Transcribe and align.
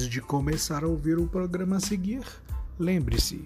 Antes 0.00 0.12
de 0.12 0.22
começar 0.22 0.82
a 0.82 0.88
ouvir 0.88 1.18
o 1.18 1.26
programa 1.26 1.76
a 1.76 1.80
seguir, 1.80 2.24
lembre-se: 2.78 3.44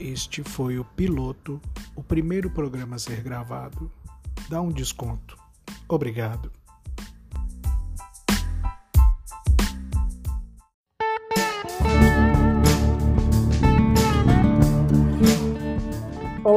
este 0.00 0.42
foi 0.42 0.76
o 0.76 0.84
piloto, 0.84 1.60
o 1.94 2.02
primeiro 2.02 2.50
programa 2.50 2.96
a 2.96 2.98
ser 2.98 3.22
gravado. 3.22 3.88
Dá 4.48 4.60
um 4.60 4.72
desconto. 4.72 5.38
Obrigado. 5.88 6.50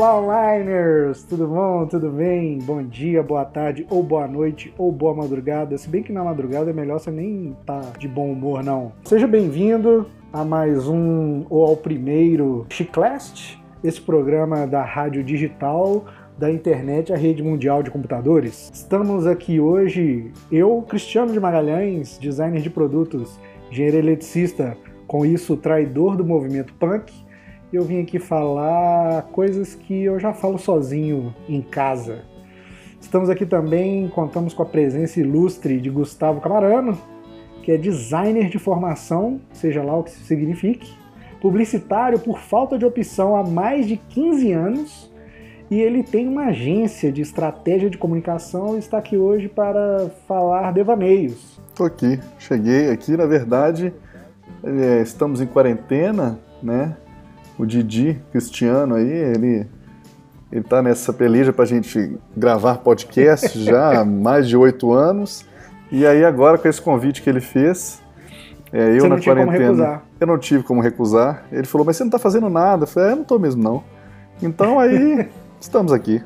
Olá, 0.08 0.20
onliners! 0.20 1.24
Tudo 1.24 1.48
bom? 1.48 1.88
Tudo 1.88 2.12
bem? 2.12 2.60
Bom 2.60 2.84
dia, 2.84 3.24
boa 3.24 3.44
tarde, 3.44 3.88
ou 3.90 4.04
boa 4.04 4.28
noite, 4.28 4.72
ou 4.78 4.92
boa 4.92 5.16
madrugada. 5.16 5.76
Se 5.80 5.90
bem 5.90 6.04
que 6.04 6.14
na 6.14 6.24
madrugada 6.24 6.70
é 6.70 6.74
melhor 6.74 7.00
você 7.00 7.10
nem 7.10 7.58
tá 7.66 7.82
de 7.98 8.08
bom 8.08 8.32
humor, 8.32 8.64
não. 8.64 8.92
Seja 9.04 9.26
bem-vindo 9.26 10.06
a 10.32 10.46
mais 10.46 10.88
um, 10.88 11.44
ou 11.50 11.66
ao 11.66 11.76
primeiro, 11.76 12.68
Chiclast, 12.70 13.60
esse 13.84 14.00
programa 14.00 14.68
da 14.68 14.84
rádio 14.84 15.24
digital 15.24 16.06
da 16.38 16.52
internet, 16.52 17.12
a 17.12 17.18
rede 17.18 17.42
mundial 17.42 17.82
de 17.82 17.90
computadores. 17.90 18.70
Estamos 18.72 19.26
aqui 19.26 19.60
hoje, 19.60 20.32
eu, 20.52 20.86
Cristiano 20.88 21.34
de 21.34 21.40
Magalhães, 21.40 22.20
designer 22.20 22.62
de 22.62 22.70
produtos, 22.70 23.40
engenheiro 23.72 23.98
eletricista, 23.98 24.78
com 25.08 25.26
isso 25.26 25.58
traidor 25.58 26.16
do 26.16 26.24
movimento 26.24 26.76
punk, 26.76 27.12
eu 27.76 27.84
vim 27.84 28.02
aqui 28.02 28.20
falar 28.20 29.24
coisas 29.32 29.76
que 29.76 30.04
eu 30.04 30.20
já 30.20 30.34
falo 30.34 30.58
sozinho 30.58 31.36
em 31.48 31.62
casa. 31.62 32.24
Estamos 33.02 33.30
aqui 33.30 33.46
também, 33.46 34.08
contamos 34.08 34.54
com 34.54 34.64
a 34.64 34.66
presença 34.66 35.20
ilustre 35.20 35.80
de 35.80 35.90
Gustavo 35.90 36.42
Camarano, 36.42 36.98
que 37.62 37.72
é 37.72 37.78
designer 37.78 38.50
de 38.50 38.58
formação, 38.58 39.42
seja 39.52 39.84
lá 39.84 39.96
o 39.98 40.04
que 40.04 40.12
isso 40.12 40.24
signifique, 40.24 40.92
publicitário 41.42 42.18
por 42.20 42.40
falta 42.40 42.78
de 42.78 42.86
opção 42.86 43.36
há 43.36 43.44
mais 43.44 43.88
de 43.88 43.98
15 43.98 44.52
anos, 44.54 45.12
e 45.70 45.82
ele 45.82 46.04
tem 46.04 46.28
uma 46.28 46.46
agência 46.46 47.12
de 47.12 47.22
estratégia 47.22 47.90
de 47.90 47.98
comunicação 47.98 48.76
e 48.76 48.80
está 48.80 49.00
aqui 49.00 49.18
hoje 49.18 49.50
para 49.50 50.10
falar 50.28 50.72
devaneios. 50.72 51.60
Estou 51.70 51.86
aqui, 51.86 52.20
cheguei 52.40 52.90
aqui, 52.90 53.18
na 53.18 53.26
verdade, 53.26 53.94
é, 54.64 55.02
estamos 55.02 55.42
em 55.42 55.48
quarentena, 55.48 56.40
né? 56.62 56.96
O 57.58 57.66
Didi 57.66 58.22
Cristiano 58.32 58.96
aí, 58.96 59.10
ele 59.10 59.68
ele 60.52 60.64
tá 60.64 60.82
nessa 60.82 61.12
peleja 61.12 61.52
para 61.52 61.64
a 61.64 61.68
gente 61.68 62.18
gravar 62.36 62.78
podcast 62.78 63.60
já 63.62 64.00
há 64.00 64.06
mais 64.06 64.48
de 64.48 64.56
oito 64.56 64.94
anos. 64.94 65.46
E 65.92 66.06
aí 66.06 66.24
agora 66.24 66.58
com 66.58 66.68
esse 66.68 66.82
convite 66.82 67.22
que 67.22 67.30
ele 67.30 67.42
fez, 67.42 68.02
é, 68.72 68.92
eu 68.92 69.02
Você 69.02 69.08
na 69.10 69.22
quarentena, 69.22 70.02
eu 70.20 70.28
não 70.28 70.38
tive 70.38 70.64
como 70.64 70.82
recusar. 70.82 71.46
Ele 71.52 71.66
falou, 71.66 71.86
mas 71.86 71.98
você 71.98 72.04
não 72.04 72.10
está 72.10 72.20
fazendo 72.20 72.50
nada. 72.50 72.84
Eu 72.84 72.88
falei, 72.88 73.10
é, 73.10 73.12
eu 73.12 73.16
não 73.16 73.24
estou 73.24 73.40
mesmo 73.40 73.62
não. 73.62 73.84
Então 74.42 74.80
aí 74.80 75.30
estamos 75.60 75.92
aqui. 75.92 76.22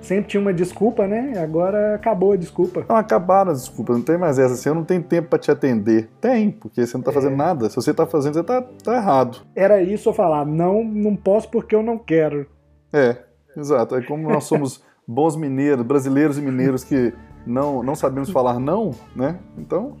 Sempre 0.00 0.30
tinha 0.30 0.40
uma 0.40 0.52
desculpa, 0.52 1.06
né? 1.06 1.34
Agora 1.42 1.94
acabou 1.94 2.32
a 2.32 2.36
desculpa. 2.36 2.84
Não, 2.88 2.96
acabaram 2.96 3.50
as 3.50 3.60
desculpas, 3.62 3.96
não 3.96 4.04
tem 4.04 4.16
mais 4.16 4.38
essa. 4.38 4.54
Assim, 4.54 4.68
eu 4.68 4.74
não 4.74 4.84
tenho 4.84 5.02
tempo 5.02 5.28
para 5.28 5.38
te 5.38 5.50
atender. 5.50 6.08
Tem, 6.20 6.50
porque 6.50 6.86
você 6.86 6.96
não 6.96 7.00
está 7.00 7.12
fazendo 7.12 7.36
nada. 7.36 7.68
Se 7.68 7.76
você 7.76 7.90
está 7.90 8.06
fazendo, 8.06 8.34
você 8.34 8.40
está 8.40 8.62
tá 8.62 8.96
errado. 8.96 9.38
Era 9.54 9.82
isso 9.82 10.08
eu 10.08 10.12
falar, 10.12 10.46
não, 10.46 10.84
não 10.84 11.16
posso 11.16 11.50
porque 11.50 11.74
eu 11.74 11.82
não 11.82 11.98
quero. 11.98 12.46
É, 12.92 13.16
exato. 13.56 13.94
Aí 13.94 14.04
como 14.04 14.28
nós 14.28 14.44
somos 14.44 14.82
bons 15.06 15.36
mineiros, 15.36 15.84
brasileiros 15.84 16.38
e 16.38 16.42
mineiros 16.42 16.84
que 16.84 17.12
não, 17.46 17.82
não 17.82 17.94
sabemos 17.94 18.30
falar 18.30 18.58
não, 18.60 18.92
né? 19.16 19.38
Então, 19.56 19.96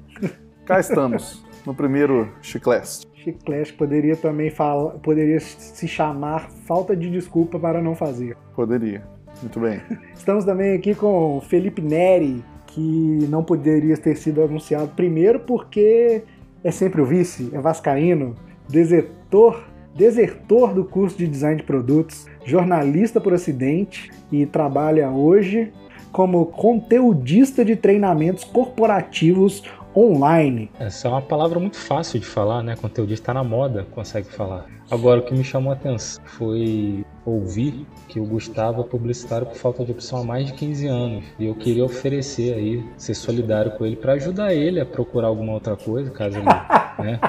cá 0.64 0.78
estamos, 0.78 1.44
no 1.66 1.74
primeiro 1.74 2.30
chiclete. 2.42 3.06
Chiclete 3.14 3.72
poderia 3.72 4.16
também 4.16 4.50
falar, 4.50 4.92
poderia 4.98 5.40
se 5.40 5.88
chamar 5.88 6.50
falta 6.66 6.94
de 6.94 7.10
desculpa 7.10 7.58
para 7.58 7.82
não 7.82 7.94
fazer. 7.94 8.36
Poderia. 8.54 9.02
Muito 9.42 9.60
bem. 9.60 9.80
Estamos 10.14 10.44
também 10.44 10.74
aqui 10.74 10.94
com 10.94 11.40
Felipe 11.40 11.80
Neri, 11.80 12.44
que 12.66 13.26
não 13.28 13.42
poderia 13.42 13.96
ter 13.96 14.16
sido 14.16 14.42
anunciado 14.42 14.88
primeiro 14.88 15.40
porque 15.40 16.22
é 16.62 16.70
sempre 16.70 17.00
o 17.00 17.06
vice, 17.06 17.50
é 17.52 17.60
vascaíno, 17.60 18.34
desertor, 18.68 19.64
desertor 19.94 20.74
do 20.74 20.84
curso 20.84 21.16
de 21.16 21.26
design 21.26 21.56
de 21.56 21.62
produtos, 21.62 22.26
jornalista 22.44 23.20
por 23.20 23.32
acidente 23.32 24.10
e 24.30 24.44
trabalha 24.44 25.10
hoje 25.10 25.72
como 26.12 26.46
conteudista 26.46 27.64
de 27.64 27.76
treinamentos 27.76 28.44
corporativos 28.44 29.62
online. 29.94 30.70
Essa 30.78 31.08
é 31.08 31.10
uma 31.10 31.22
palavra 31.22 31.58
muito 31.58 31.76
fácil 31.76 32.20
de 32.20 32.26
falar, 32.26 32.62
né? 32.62 32.76
Conteudista 32.76 33.22
está 33.24 33.34
na 33.34 33.44
moda, 33.44 33.86
consegue 33.92 34.28
falar. 34.28 34.66
Agora, 34.90 35.20
o 35.20 35.22
que 35.24 35.34
me 35.34 35.44
chamou 35.44 35.72
a 35.72 35.74
atenção 35.74 36.22
foi 36.24 37.04
ouvir 37.28 37.86
que 38.08 38.18
o 38.18 38.24
Gustavo 38.24 38.80
é 38.80 38.84
publicitário 38.84 39.46
por 39.46 39.56
falta 39.56 39.84
de 39.84 39.92
opção 39.92 40.20
há 40.20 40.24
mais 40.24 40.46
de 40.46 40.52
15 40.54 40.86
anos. 40.86 41.24
E 41.38 41.46
eu 41.46 41.54
queria 41.54 41.84
oferecer 41.84 42.54
aí, 42.54 42.84
ser 42.96 43.14
solidário 43.14 43.72
com 43.72 43.84
ele, 43.84 43.96
para 43.96 44.14
ajudar 44.14 44.54
ele 44.54 44.80
a 44.80 44.86
procurar 44.86 45.28
alguma 45.28 45.52
outra 45.52 45.76
coisa, 45.76 46.10
caso 46.10 46.36
ele 46.38 46.44
né, 46.98 47.20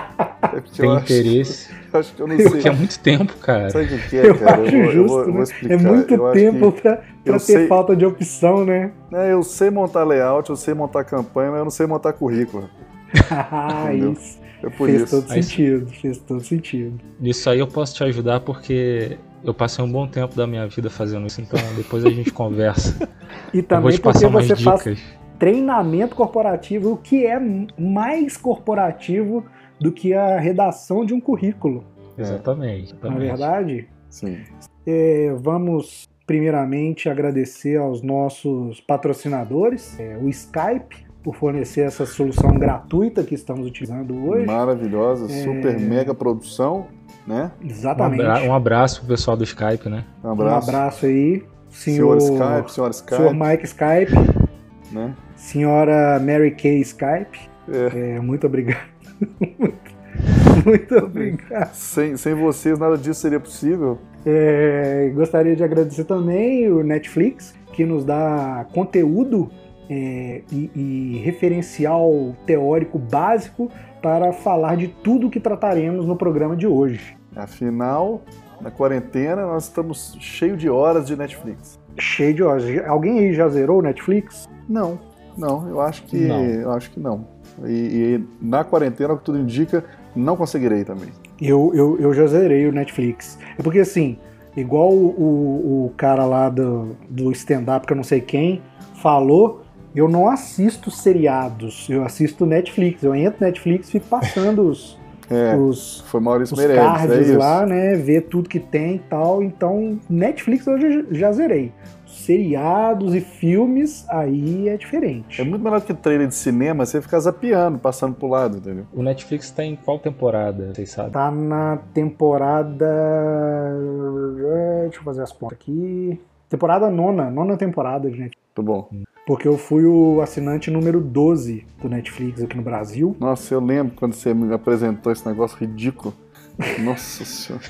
É 0.41 0.61
tenha 0.61 0.89
eu 0.89 0.91
acho- 0.93 1.03
interesse. 1.13 1.69
eu 1.93 1.99
acho 1.99 2.13
que 2.15 2.21
eu 2.21 2.27
não 2.27 2.37
Porque 2.37 2.57
é 2.57 2.61
sei. 2.61 2.71
muito 2.71 2.99
tempo, 2.99 3.33
cara. 3.37 3.69
Sabe 3.69 3.93
o 3.93 4.09
que 4.09 4.17
é, 4.17 4.29
Eu 4.29 4.37
cara? 4.39 4.61
acho 4.63 4.71
vou- 4.71 4.79
eu 4.79 4.91
justo, 4.91 5.07
vou- 5.07 5.19
eu 5.21 5.27
né? 5.27 5.33
vou 5.33 5.43
explicar. 5.43 5.73
É 5.73 5.77
muito 5.77 6.13
Eu 6.13 6.25
acho 6.27 6.33
tempo 6.39 6.71
que- 6.71 6.87
eu 6.87 7.33
ter 7.33 7.39
sei- 7.39 7.67
falta 7.67 7.95
de 7.95 8.05
opção, 8.05 8.65
né? 8.65 8.91
né, 9.11 9.33
eu 9.33 9.43
sei 9.43 9.69
montar 9.69 10.03
layout, 10.03 10.49
eu 10.49 10.55
sei 10.55 10.73
montar 10.73 11.03
campanha, 11.03 11.51
mas 11.51 11.59
eu 11.59 11.63
não 11.65 11.71
sei 11.71 11.85
montar 11.85 12.13
currículo. 12.13 12.69
Ah, 13.31 13.93
isso. 13.93 14.39
É 14.61 14.69
por 14.69 14.87
Fez 14.89 15.03
isso. 15.03 15.21
todo 15.21 15.31
Aí- 15.31 15.41
sentido, 15.41 15.87
fez 15.89 16.17
todo 16.17 16.43
sentido. 16.43 16.99
Nisso 17.19 17.49
aí 17.49 17.59
eu 17.59 17.67
posso 17.67 17.95
te 17.95 18.03
ajudar 18.03 18.41
porque 18.41 19.17
eu 19.43 19.53
passei 19.53 19.83
um 19.83 19.91
bom 19.91 20.07
tempo 20.07 20.35
da 20.35 20.45
minha 20.45 20.67
vida 20.67 20.89
fazendo 20.89 21.27
isso, 21.27 21.41
então 21.41 21.59
depois 21.75 22.05
a 22.05 22.09
gente 22.09 22.31
conversa. 22.31 23.07
E 23.53 23.61
também 23.63 23.93
te 23.93 24.01
porque 24.01 24.27
você 24.27 24.55
faz 24.55 24.79
dicas. 24.83 24.99
treinamento 25.39 26.15
corporativo, 26.15 26.91
o 26.93 26.97
que 26.97 27.25
é 27.25 27.39
mais 27.79 28.37
corporativo 28.37 29.43
do 29.79 29.91
que 29.91 30.13
a 30.13 30.39
redação 30.39 31.03
de 31.05 31.13
um 31.13 31.19
currículo, 31.21 31.83
Exatamente. 32.17 32.93
na 32.93 32.97
exatamente. 32.99 33.19
verdade? 33.19 33.87
Sim. 34.09 34.37
É, 34.85 35.33
vamos 35.39 36.07
primeiramente 36.27 37.09
agradecer 37.09 37.77
aos 37.77 38.03
nossos 38.03 38.79
patrocinadores, 38.81 39.99
é, 39.99 40.15
o 40.17 40.29
Skype, 40.29 41.07
por 41.23 41.35
fornecer 41.35 41.81
essa 41.81 42.05
solução 42.05 42.51
gratuita 42.57 43.23
que 43.23 43.33
estamos 43.35 43.65
utilizando 43.67 44.15
hoje. 44.29 44.45
Maravilhosa, 44.45 45.25
É. 45.25 45.43
super 45.43 45.79
mega 45.79 46.13
produção, 46.13 46.87
né? 47.25 47.51
Um, 47.63 47.67
Exatamente. 47.67 48.47
um 48.47 48.53
abraço 48.53 48.99
pro 49.01 49.09
pessoal 49.09 49.37
do 49.37 49.43
Skype, 49.43 49.89
né? 49.89 50.03
Um 50.23 50.29
Um 50.29 50.31
abraço. 50.31 50.69
abraço 50.69 51.05
aí, 51.05 51.43
senhor, 51.69 52.19
Senhor 52.19 52.39
Skype, 52.39 52.71
senhora 52.71 52.91
Skype, 52.91 53.15
senhor 53.15 53.33
Mike 53.33 53.65
Skype, 53.65 54.91
né? 54.91 55.13
senhora 55.35 56.19
Mary 56.19 56.51
Kay 56.51 56.81
Skype. 56.81 57.39
É. 57.71 58.15
É, 58.15 58.19
muito 58.19 58.47
obrigado. 58.47 58.87
muito 60.65 60.95
obrigado. 60.97 61.73
Sem, 61.73 62.17
sem 62.17 62.33
vocês 62.33 62.77
nada 62.79 62.97
disso 62.97 63.21
seria 63.21 63.39
possível. 63.39 63.99
É, 64.25 65.11
gostaria 65.13 65.55
de 65.55 65.63
agradecer 65.63 66.03
também 66.03 66.69
o 66.69 66.83
Netflix, 66.83 67.53
que 67.73 67.85
nos 67.85 68.03
dá 68.03 68.65
conteúdo 68.73 69.49
é, 69.89 70.41
e, 70.51 70.71
e 70.75 71.21
referencial 71.23 72.35
teórico 72.45 72.99
básico 72.99 73.71
para 74.01 74.31
falar 74.31 74.77
de 74.77 74.87
tudo 74.87 75.29
que 75.29 75.39
trataremos 75.39 76.05
no 76.05 76.15
programa 76.15 76.55
de 76.55 76.67
hoje. 76.67 77.17
Afinal, 77.35 78.21
na 78.61 78.69
quarentena 78.69 79.45
nós 79.45 79.63
estamos 79.65 80.15
cheio 80.19 80.55
de 80.55 80.69
horas 80.69 81.07
de 81.07 81.15
Netflix. 81.15 81.79
Cheio 81.97 82.33
de 82.33 82.43
horas. 82.43 82.63
Alguém 82.87 83.19
aí 83.19 83.33
já 83.33 83.47
zerou 83.49 83.79
o 83.79 83.81
Netflix? 83.81 84.47
Não, 84.67 84.99
não, 85.37 85.67
eu 85.67 85.81
acho 85.81 86.03
que 86.03 86.17
Não. 86.17 86.43
eu 86.43 86.71
acho 86.71 86.91
que 86.91 86.99
não. 86.99 87.25
E, 87.65 87.71
e 87.71 88.23
na 88.41 88.63
quarentena, 88.63 89.13
o 89.13 89.17
que 89.17 89.23
tudo 89.23 89.39
indica, 89.39 89.83
não 90.15 90.35
conseguirei 90.35 90.83
também. 90.83 91.09
Eu, 91.41 91.71
eu, 91.73 91.99
eu 91.99 92.13
já 92.13 92.27
zerei 92.27 92.67
o 92.67 92.71
Netflix. 92.71 93.37
É 93.57 93.63
porque 93.63 93.79
assim, 93.79 94.17
igual 94.55 94.91
o, 94.91 95.07
o, 95.07 95.85
o 95.85 95.93
cara 95.97 96.25
lá 96.25 96.49
do, 96.49 96.95
do 97.09 97.31
stand-up, 97.31 97.87
que 97.87 97.93
eu 97.93 97.97
não 97.97 98.03
sei 98.03 98.21
quem, 98.21 98.61
falou, 98.95 99.61
eu 99.95 100.07
não 100.07 100.29
assisto 100.29 100.91
seriados, 100.91 101.87
eu 101.89 102.03
assisto 102.03 102.45
Netflix. 102.45 103.03
Eu 103.03 103.15
entro 103.15 103.39
no 103.41 103.47
Netflix 103.47 103.89
e 103.89 103.91
fico 103.93 104.07
passando 104.07 104.69
os, 104.69 104.97
É, 105.29 105.55
os, 105.55 106.01
foi 106.07 106.19
Maurício 106.19 106.53
os 106.53 106.59
Meirelles, 106.59 106.83
é 106.83 106.85
cards 107.07 107.27
isso. 107.27 107.37
lá, 107.37 107.65
né? 107.65 107.93
Ver 107.95 108.21
tudo 108.21 108.49
que 108.49 108.59
tem 108.59 108.95
e 108.95 108.99
tal. 108.99 109.43
Então, 109.43 109.99
Netflix 110.09 110.65
eu 110.65 110.79
já, 110.79 111.03
já 111.11 111.31
zerei. 111.31 111.71
Seriados 112.07 113.13
e 113.13 113.21
filmes, 113.21 114.05
aí 114.09 114.67
é 114.67 114.75
diferente. 114.75 115.39
É 115.39 115.43
muito 115.43 115.63
melhor 115.63 115.81
que 115.81 115.93
trailer 115.93 116.27
de 116.27 116.35
cinema, 116.35 116.85
você 116.85 117.01
ficar 117.01 117.19
zapeando, 117.19 117.77
passando 117.77 118.15
pro 118.15 118.27
lado, 118.27 118.57
entendeu? 118.57 118.85
O 118.93 119.03
Netflix 119.03 119.51
tá 119.51 119.63
em 119.63 119.75
qual 119.75 119.99
temporada, 119.99 120.73
vocês 120.73 120.89
sabem? 120.91 121.11
Tá 121.11 121.29
na 121.31 121.77
temporada. 121.93 122.85
é, 122.85 124.81
Deixa 124.83 124.99
eu 124.99 125.03
fazer 125.03 125.21
as 125.21 125.31
contas 125.31 125.57
aqui. 125.57 126.19
Temporada 126.49 126.89
nona, 126.89 127.29
nona 127.29 127.55
temporada, 127.55 128.09
gente. 128.09 128.35
Muito 128.55 128.63
bom. 128.63 128.89
Porque 129.29 129.47
eu 129.47 129.59
fui 129.59 129.85
o 129.85 130.21
assinante 130.21 130.71
número 130.71 130.99
12 130.99 131.63
do 131.79 131.87
Netflix 131.87 132.41
aqui 132.41 132.57
no 132.57 132.63
Brasil. 132.63 133.15
Nossa, 133.19 133.53
eu 133.53 133.59
lembro 133.59 133.93
quando 133.95 134.13
você 134.13 134.33
me 134.33 134.51
apresentou 134.51 135.11
esse 135.11 135.23
negócio 135.23 135.55
ridículo. 135.55 136.15
Nossa 136.83 137.23
senhora. 137.23 137.63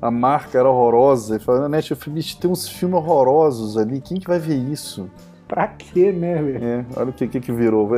A 0.00 0.10
marca 0.10 0.58
era 0.58 0.70
horrorosa. 0.70 1.36
E 1.36 1.38
falando, 1.38 1.68
Netflix 1.68 2.34
tem 2.34 2.50
uns 2.50 2.66
filmes 2.66 2.96
horrorosos 2.96 3.76
ali. 3.76 4.00
Quem 4.00 4.18
que 4.18 4.26
vai 4.26 4.38
ver 4.38 4.56
isso? 4.56 5.10
Pra 5.46 5.68
quê, 5.68 6.10
né, 6.10 6.42
velho? 6.42 6.64
É, 6.64 6.86
olha 6.96 7.10
o 7.10 7.12
que, 7.12 7.28
que, 7.28 7.40
que 7.40 7.52
virou. 7.52 7.90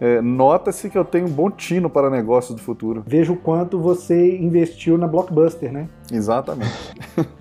É, 0.00 0.20
Nota-se 0.20 0.90
que 0.90 0.98
eu 0.98 1.04
tenho 1.04 1.28
um 1.28 1.30
bom 1.30 1.48
tino 1.48 1.88
para 1.88 2.10
negócios 2.10 2.56
do 2.56 2.60
futuro. 2.60 3.04
Veja 3.06 3.32
o 3.32 3.36
quanto 3.36 3.78
você 3.78 4.36
investiu 4.36 4.98
na 4.98 5.06
Blockbuster, 5.06 5.72
né? 5.72 5.88
Exatamente. 6.10 6.74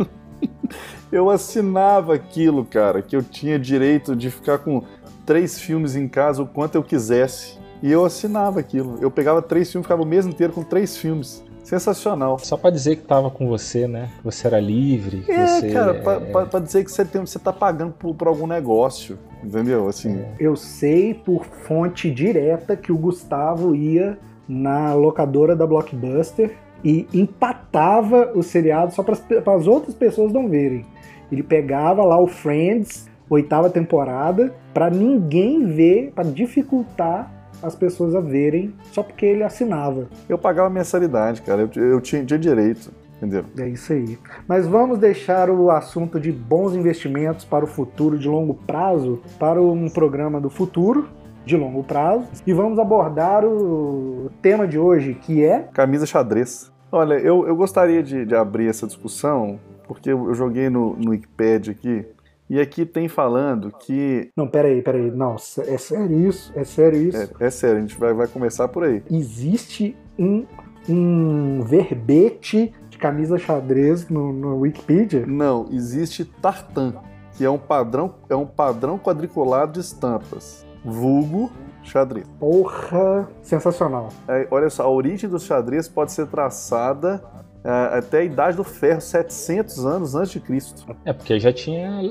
eu 1.12 1.30
assinava 1.30 2.14
aquilo, 2.14 2.66
cara, 2.66 3.02
que 3.02 3.16
eu 3.16 3.24
tinha 3.24 3.58
direito 3.58 4.16
de 4.16 4.30
ficar 4.30 4.60
com 4.60 4.84
três 5.28 5.60
filmes 5.60 5.96
em 5.96 6.08
casa 6.08 6.42
o 6.42 6.48
quanto 6.48 6.76
eu 6.76 6.82
quisesse. 6.84 7.60
E 7.84 7.92
eu 7.92 8.04
assinava 8.04 8.60
aquilo. 8.60 8.98
Eu 9.00 9.12
pegava 9.12 9.40
três 9.40 9.72
filmes, 9.72 9.86
ficava 9.86 10.02
o 10.02 10.06
mês 10.06 10.26
inteiro 10.26 10.52
com 10.52 10.64
três 10.64 10.98
filmes. 10.98 11.44
Sensacional. 11.64 12.40
Só 12.40 12.56
pra 12.56 12.72
dizer 12.72 12.96
que 12.96 13.04
tava 13.04 13.30
com 13.30 13.48
você, 13.48 13.88
né? 13.88 14.10
Que 14.18 14.24
você 14.24 14.48
era 14.48 14.60
livre. 14.60 15.26
é, 15.28 15.46
você, 15.46 15.70
cara, 15.70 15.94
pra, 15.96 16.14
é... 16.14 16.20
Pra, 16.32 16.46
pra, 16.46 16.60
dizer 16.62 16.84
que 16.86 16.92
você, 16.92 17.04
tem, 17.04 17.22
você 17.22 17.38
tá 17.38 17.52
pagando 17.52 17.92
por, 17.92 18.16
por 18.16 18.28
algum 18.28 18.48
negócio. 18.48 19.20
Entendeu? 19.44 19.88
Assim. 19.88 20.18
É. 20.18 20.32
Eu 20.40 20.56
sei 20.56 21.14
por 21.14 21.46
fonte 21.46 22.10
direta 22.10 22.76
que 22.76 22.92
o 22.92 22.98
Gustavo 22.98 23.76
ia 23.76 24.18
na 24.48 24.94
locadora 24.94 25.56
da 25.56 25.68
Blockbuster 25.68 26.56
e 26.84 27.06
empatava 27.14 28.32
o 28.34 28.42
seriado 28.42 28.94
só 28.94 29.04
para 29.04 29.56
as 29.56 29.68
outras 29.68 29.94
pessoas 29.94 30.32
não 30.32 30.48
verem. 30.48 30.86
Ele 31.30 31.44
pegava 31.44 32.04
lá 32.06 32.18
o 32.18 32.28
Friends, 32.28 33.10
oitava 33.30 33.70
temporada, 33.70 34.54
para 34.74 34.90
ninguém 34.90 35.66
ver, 35.68 36.12
para 36.14 36.24
dificultar 36.26 37.32
as 37.62 37.76
pessoas 37.76 38.14
a 38.16 38.20
verem, 38.20 38.74
só 38.92 39.02
porque 39.02 39.26
ele 39.26 39.44
assinava. 39.44 40.08
Eu 40.30 40.38
pagava 40.38 40.70
mensalidade, 40.70 41.42
cara, 41.42 41.70
eu, 41.76 41.84
eu 41.84 42.02
tinha, 42.02 42.24
tinha 42.24 42.40
direito. 42.40 42.92
Entendeu? 43.18 43.46
É 43.58 43.68
isso 43.68 43.94
aí. 43.94 44.18
Mas 44.48 44.68
vamos 44.68 45.00
deixar 45.00 45.50
o 45.50 45.72
assunto 45.72 46.20
de 46.20 46.32
bons 46.32 46.76
investimentos 46.76 47.44
para 47.44 47.66
o 47.66 47.68
futuro 47.68 48.18
de 48.18 48.28
longo 48.28 48.54
prazo 48.54 49.20
para 49.40 49.60
um 49.60 49.90
programa 49.90 50.40
do 50.40 50.52
futuro 50.52 51.10
de 51.44 51.58
longo 51.58 51.84
prazo 51.84 52.28
e 52.46 52.54
vamos 52.54 52.78
abordar 52.78 53.44
o 53.44 54.30
tema 54.40 54.68
de 54.68 54.78
hoje 54.78 55.16
que 55.16 55.44
é 55.44 55.68
camisa 55.74 56.06
xadrez. 56.06 56.72
Olha, 56.92 57.16
eu, 57.16 57.48
eu 57.48 57.56
gostaria 57.56 58.04
de, 58.04 58.24
de 58.24 58.36
abrir 58.36 58.68
essa 58.68 58.86
discussão 58.86 59.60
porque 59.88 60.12
eu 60.12 60.34
joguei 60.36 60.70
no, 60.70 60.96
no 60.98 61.12
Wikipedia 61.12 61.72
aqui, 61.72 62.06
e 62.50 62.60
aqui 62.60 62.86
tem 62.86 63.08
falando 63.08 63.72
que. 63.72 64.32
Não, 64.36 64.48
peraí, 64.48 64.82
peraí. 64.82 65.12
Não, 65.12 65.36
é 65.36 65.78
sério 65.78 66.28
isso? 66.28 66.52
É 66.56 66.64
sério 66.64 67.02
isso? 67.02 67.18
É, 67.40 67.48
é 67.48 67.50
sério, 67.50 67.78
a 67.78 67.82
gente 67.82 67.98
vai, 67.98 68.14
vai 68.14 68.28
começar 68.28 68.68
por 68.68 68.84
aí. 68.84 69.04
Existe 69.12 69.98
um, 70.18 70.46
um 70.88 71.62
verbete 71.64 72.74
de 72.90 72.98
camisa 72.98 73.38
xadrez 73.38 74.08
no, 74.10 74.32
no 74.32 74.60
Wikipedia? 74.60 75.26
Não, 75.26 75.68
existe 75.72 76.24
tartan, 76.24 76.96
que 77.38 77.44
é 77.44 77.50
um 77.50 77.58
padrão, 77.58 78.16
é 78.30 78.36
um 78.36 78.46
padrão 78.46 78.98
quadriculado 78.98 79.74
de 79.74 79.80
estampas. 79.80 80.66
Vulgo 80.86 81.52
xadrez. 81.84 82.26
Porra, 82.40 83.28
sensacional. 83.42 84.10
É, 84.28 84.48
olha 84.50 84.70
só, 84.70 84.84
a 84.84 84.90
origem 84.90 85.30
do 85.30 85.40
xadrez 85.40 85.88
pode 85.88 86.12
ser 86.12 86.28
traçada 86.28 87.24
até 87.70 88.20
a 88.20 88.24
idade 88.24 88.58
do 88.58 88.64
ferro, 88.64 89.02
700 89.02 89.86
anos 89.86 90.16
antes 90.16 90.32
de 90.32 90.40
Cristo. 90.40 90.86
É, 91.04 91.12
porque 91.12 91.40
já 91.40 91.52
tinha 91.52 92.02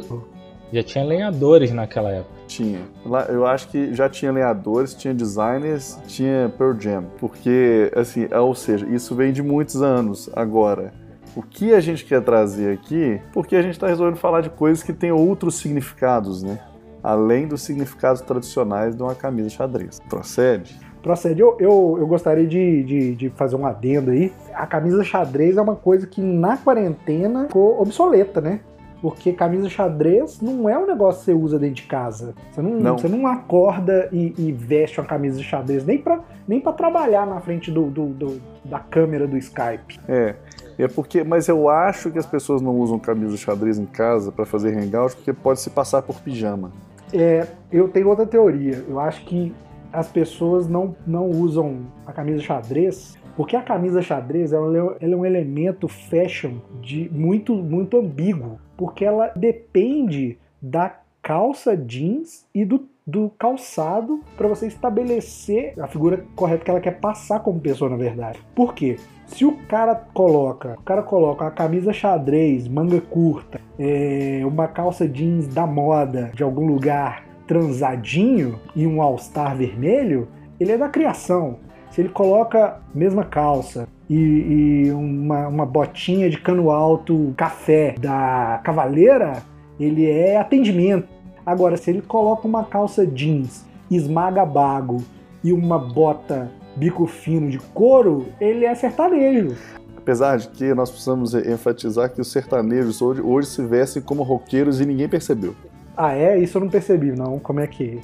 já 0.73 0.83
tinha 0.83 1.05
lenhadores 1.05 1.71
naquela 1.71 2.11
época. 2.11 2.35
Tinha. 2.47 2.81
Eu 3.29 3.47
acho 3.47 3.69
que 3.69 3.95
já 3.95 4.09
tinha 4.09 4.33
lenhadores, 4.33 4.95
tinha 4.95 5.15
designers, 5.15 5.99
tinha 6.07 6.53
Pearl 6.57 6.79
Jam. 6.79 7.05
Porque, 7.19 7.91
assim, 7.95 8.27
é, 8.31 8.39
ou 8.39 8.55
seja, 8.55 8.87
isso 8.87 9.15
vem 9.15 9.33
de 9.33 9.43
muitos 9.43 9.81
anos. 9.81 10.29
Agora, 10.35 10.93
o 11.35 11.43
que 11.43 11.73
a 11.73 11.81
gente 11.81 12.05
quer 12.05 12.23
trazer 12.23 12.73
aqui, 12.73 13.21
porque 13.33 13.55
a 13.55 13.63
gente 13.63 13.73
está 13.73 13.87
resolvendo 13.87 14.17
falar 14.17 14.41
de 14.41 14.51
coisas 14.51 14.83
que 14.83 14.93
têm 14.93 15.13
outros 15.13 15.57
significados, 15.57 16.43
né? 16.43 16.59
Além 17.03 17.47
dos 17.47 17.63
significados 17.63 18.21
tradicionais 18.21 18.97
de 18.97 19.03
uma 19.03 19.15
camisa 19.15 19.49
xadrez. 19.51 20.01
Procede? 20.09 20.81
Procede. 21.07 21.41
Eu, 21.41 21.57
eu, 21.61 21.97
eu 22.01 22.07
gostaria 22.09 22.45
de, 22.45 22.83
de, 22.83 23.15
de, 23.15 23.31
fazer 23.31 23.55
um 23.55 23.65
adendo 23.65 24.11
aí. 24.11 24.33
A 24.53 24.67
camisa 24.67 25.05
xadrez 25.05 25.57
é 25.57 25.63
uma 25.63 25.77
coisa 25.77 26.05
que 26.05 26.21
na 26.21 26.57
quarentena 26.57 27.45
ficou 27.45 27.81
obsoleta, 27.81 28.41
né? 28.41 28.59
Porque 29.01 29.33
camisa 29.33 29.69
xadrez 29.69 30.41
não 30.41 30.69
é 30.69 30.77
um 30.77 30.85
negócio 30.85 31.21
que 31.21 31.27
você 31.27 31.33
usa 31.33 31.61
dentro 31.61 31.77
de 31.77 31.83
casa. 31.85 32.35
Você 32.51 32.61
não, 32.61 32.71
não. 32.73 32.99
Você 32.99 33.07
não 33.07 33.25
acorda 33.25 34.09
e, 34.11 34.35
e, 34.37 34.51
veste 34.51 34.99
uma 34.99 35.07
camisa 35.07 35.41
xadrez 35.45 35.87
nem 35.87 35.97
para 35.97 36.19
nem 36.49 36.61
pra 36.61 36.73
trabalhar 36.73 37.25
na 37.25 37.39
frente 37.39 37.71
do, 37.71 37.85
do, 37.85 38.07
do, 38.07 38.41
da 38.65 38.81
câmera 38.81 39.29
do 39.29 39.37
Skype. 39.37 40.01
É. 40.09 40.35
É 40.77 40.89
porque, 40.89 41.23
mas 41.23 41.47
eu 41.47 41.69
acho 41.69 42.11
que 42.11 42.19
as 42.19 42.27
pessoas 42.27 42.61
não 42.61 42.81
usam 42.81 42.99
camisa 42.99 43.37
xadrez 43.37 43.79
em 43.79 43.87
casa 43.87 44.33
para 44.33 44.45
fazer 44.45 44.77
hangout 44.77 45.15
porque 45.15 45.33
pode 45.33 45.61
se 45.61 45.71
passar 45.71 46.03
por 46.03 46.21
pijama. 46.21 46.73
É, 47.13 47.47
eu 47.71 47.87
tenho 47.89 48.09
outra 48.09 48.27
teoria. 48.27 48.85
Eu 48.89 48.99
acho 48.99 49.25
que 49.25 49.55
as 49.97 50.09
pessoas 50.09 50.69
não, 50.69 50.95
não 51.07 51.31
usam 51.31 51.87
a 52.07 52.13
camisa 52.13 52.43
xadrez, 52.43 53.17
porque 53.35 53.57
a 53.57 53.63
camisa 53.63 54.03
xadrez 54.03 54.53
ela, 54.53 54.77
é, 54.77 55.05
ela 55.05 55.15
é 55.15 55.17
um 55.17 55.25
elemento 55.25 55.89
fashion 55.89 56.59
de 56.83 57.09
muito, 57.11 57.55
muito 57.55 57.97
ambíguo, 57.97 58.61
porque 58.77 59.07
ela 59.07 59.33
depende 59.35 60.39
da 60.61 61.01
calça 61.23 61.75
jeans 61.75 62.47
e 62.55 62.63
do, 62.63 62.87
do 63.07 63.31
calçado 63.39 64.21
para 64.37 64.47
você 64.47 64.67
estabelecer 64.67 65.73
a 65.81 65.87
figura 65.87 66.25
correta 66.37 66.65
que 66.65 66.71
ela 66.71 66.81
quer 66.81 67.01
passar 67.01 67.41
como 67.41 67.59
pessoa, 67.59 67.91
na 67.91 67.97
verdade. 67.97 68.39
Por 68.55 68.75
quê? 68.75 68.97
Se 69.27 69.47
o 69.47 69.57
cara 69.67 69.95
coloca, 69.95 70.77
o 70.79 70.83
cara 70.83 71.03
coloca 71.03 71.47
a 71.47 71.51
camisa 71.51 71.93
xadrez, 71.93 72.69
manga 72.69 73.01
curta, 73.01 73.61
é, 73.79 74.43
uma 74.45 74.69
calça 74.69 75.09
jeans 75.09 75.49
da 75.49 75.67
moda 75.67 76.31
de 76.35 76.43
algum 76.43 76.67
lugar 76.67 77.25
transadinho 77.47 78.59
e 78.75 78.87
um 78.87 79.01
All-Star 79.01 79.57
vermelho, 79.57 80.29
ele 80.59 80.73
é 80.73 80.79
da 80.79 80.89
criação. 80.89 81.59
Se 81.91 82.01
ele 82.01 82.09
coloca 82.09 82.81
mesma 82.95 83.25
calça 83.25 83.89
e, 84.09 84.15
e 84.17 84.91
uma, 84.91 85.49
uma 85.49 85.67
botinha 85.67 86.29
de 86.29 86.39
cano 86.39 86.71
alto 86.71 87.33
café 87.37 87.95
da 87.99 88.61
Cavaleira, 88.65 89.43
ele 89.79 90.09
é 90.09 90.37
atendimento. 90.37 91.09
Agora, 91.45 91.77
se 91.77 91.91
ele 91.91 92.03
coloca 92.03 92.47
uma 92.47 92.65
calça 92.65 93.07
jeans, 93.07 93.65
esmaga 93.91 94.45
bago 94.45 95.03
e 95.45 95.53
uma 95.53 95.79
bota 95.79 96.51
bico 96.77 97.07
fino 97.07 97.49
de 97.49 97.59
couro, 97.59 98.27
ele 98.41 98.65
é 98.65 98.75
sertanejo. 98.75 99.57
Apesar 99.97 100.37
de 100.37 100.49
que 100.49 100.75
nós 100.75 100.91
precisamos 100.91 101.35
enfatizar 101.35 102.13
que 102.13 102.21
os 102.21 102.31
sertanejos 102.31 103.01
hoje, 103.01 103.21
hoje 103.21 103.49
se 103.49 103.63
vestem 103.63 104.03
como 104.03 104.23
roqueiros 104.23 104.81
e 104.81 104.87
ninguém 104.87 105.09
percebeu. 105.09 105.55
Ah, 105.97 106.15
é? 106.15 106.39
Isso 106.39 106.59
eu 106.59 106.63
não 106.63 106.69
percebi, 106.69 107.13
não. 107.13 107.39
Como 107.39 107.61
é 107.61 107.67
que. 107.67 108.01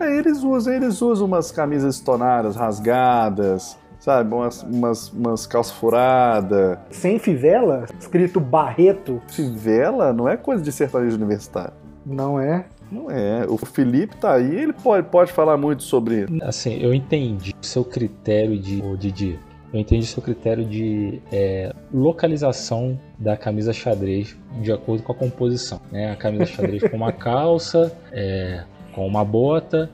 É, 0.00 0.16
eles 0.16 0.42
usam, 0.42 0.72
eles 0.72 1.00
usam 1.02 1.26
umas 1.26 1.52
camisas 1.52 1.96
estonadas, 1.96 2.56
rasgadas, 2.56 3.78
sabe? 4.00 4.34
Umas, 4.34 4.62
umas, 4.62 5.12
umas 5.12 5.46
calças 5.46 5.72
furadas. 5.72 6.78
Sem 6.90 7.18
fivela? 7.18 7.86
Escrito 7.98 8.40
Barreto. 8.40 9.22
Fivela 9.28 10.12
não 10.12 10.28
é 10.28 10.36
coisa 10.36 10.62
de 10.62 10.72
sertanejo 10.72 11.16
universitário. 11.16 11.74
Não 12.04 12.40
é? 12.40 12.64
Não 12.90 13.10
é. 13.10 13.46
O 13.48 13.56
Felipe 13.56 14.16
tá 14.16 14.34
aí, 14.34 14.54
ele 14.54 14.72
pode, 14.72 15.08
pode 15.08 15.32
falar 15.32 15.56
muito 15.56 15.82
sobre. 15.82 16.26
Assim, 16.42 16.78
eu 16.82 16.92
entendi 16.92 17.54
o 17.60 17.66
seu 17.66 17.84
critério 17.84 18.58
de, 18.58 18.80
Didi 18.96 19.38
eu 19.74 19.80
entendi 19.80 20.06
seu 20.06 20.22
critério 20.22 20.64
de 20.64 21.20
é, 21.32 21.74
localização 21.92 22.98
da 23.18 23.36
camisa 23.36 23.72
xadrez 23.72 24.36
de 24.62 24.70
acordo 24.70 25.02
com 25.02 25.10
a 25.10 25.14
composição. 25.16 25.80
Né? 25.90 26.12
A 26.12 26.16
camisa 26.16 26.46
xadrez 26.46 26.88
com 26.88 26.96
uma 26.96 27.10
calça, 27.10 27.92
é, 28.12 28.62
com 28.92 29.04
uma 29.04 29.24
bota. 29.24 29.90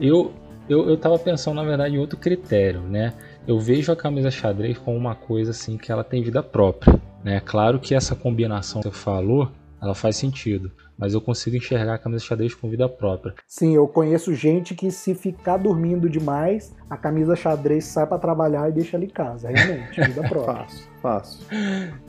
Eu, 0.00 0.32
eu, 0.68 0.88
eu 0.90 0.96
tava 0.96 1.16
pensando, 1.16 1.54
na 1.54 1.62
verdade, 1.62 1.94
em 1.94 1.98
outro 1.98 2.18
critério, 2.18 2.80
né? 2.80 3.12
Eu 3.46 3.60
vejo 3.60 3.92
a 3.92 3.96
camisa 3.96 4.32
xadrez 4.32 4.78
como 4.78 4.96
uma 4.96 5.14
coisa 5.14 5.52
assim 5.52 5.78
que 5.78 5.92
ela 5.92 6.02
tem 6.02 6.20
vida 6.20 6.42
própria. 6.42 7.00
Né? 7.22 7.40
Claro 7.44 7.78
que 7.78 7.94
essa 7.94 8.16
combinação 8.16 8.82
que 8.82 8.88
você 8.88 8.94
falou, 8.94 9.48
ela 9.84 9.94
faz 9.94 10.16
sentido 10.16 10.72
mas 10.96 11.14
eu 11.14 11.20
consigo 11.20 11.56
enxergar 11.56 11.94
a 11.94 11.98
camisa 11.98 12.24
xadrez 12.24 12.54
com 12.54 12.68
vida 12.68 12.88
própria. 12.88 13.34
Sim, 13.46 13.74
eu 13.74 13.86
conheço 13.86 14.34
gente 14.34 14.74
que 14.74 14.90
se 14.90 15.14
ficar 15.14 15.56
dormindo 15.56 16.08
demais, 16.08 16.74
a 16.88 16.96
camisa 16.96 17.36
xadrez 17.36 17.84
sai 17.84 18.06
para 18.06 18.18
trabalhar 18.18 18.68
e 18.68 18.72
deixa 18.72 18.96
ali 18.96 19.06
em 19.06 19.10
casa, 19.10 19.48
realmente, 19.48 20.00
vida 20.00 20.22
própria. 20.28 20.54
fácil, 20.54 20.88
fácil. 21.02 21.46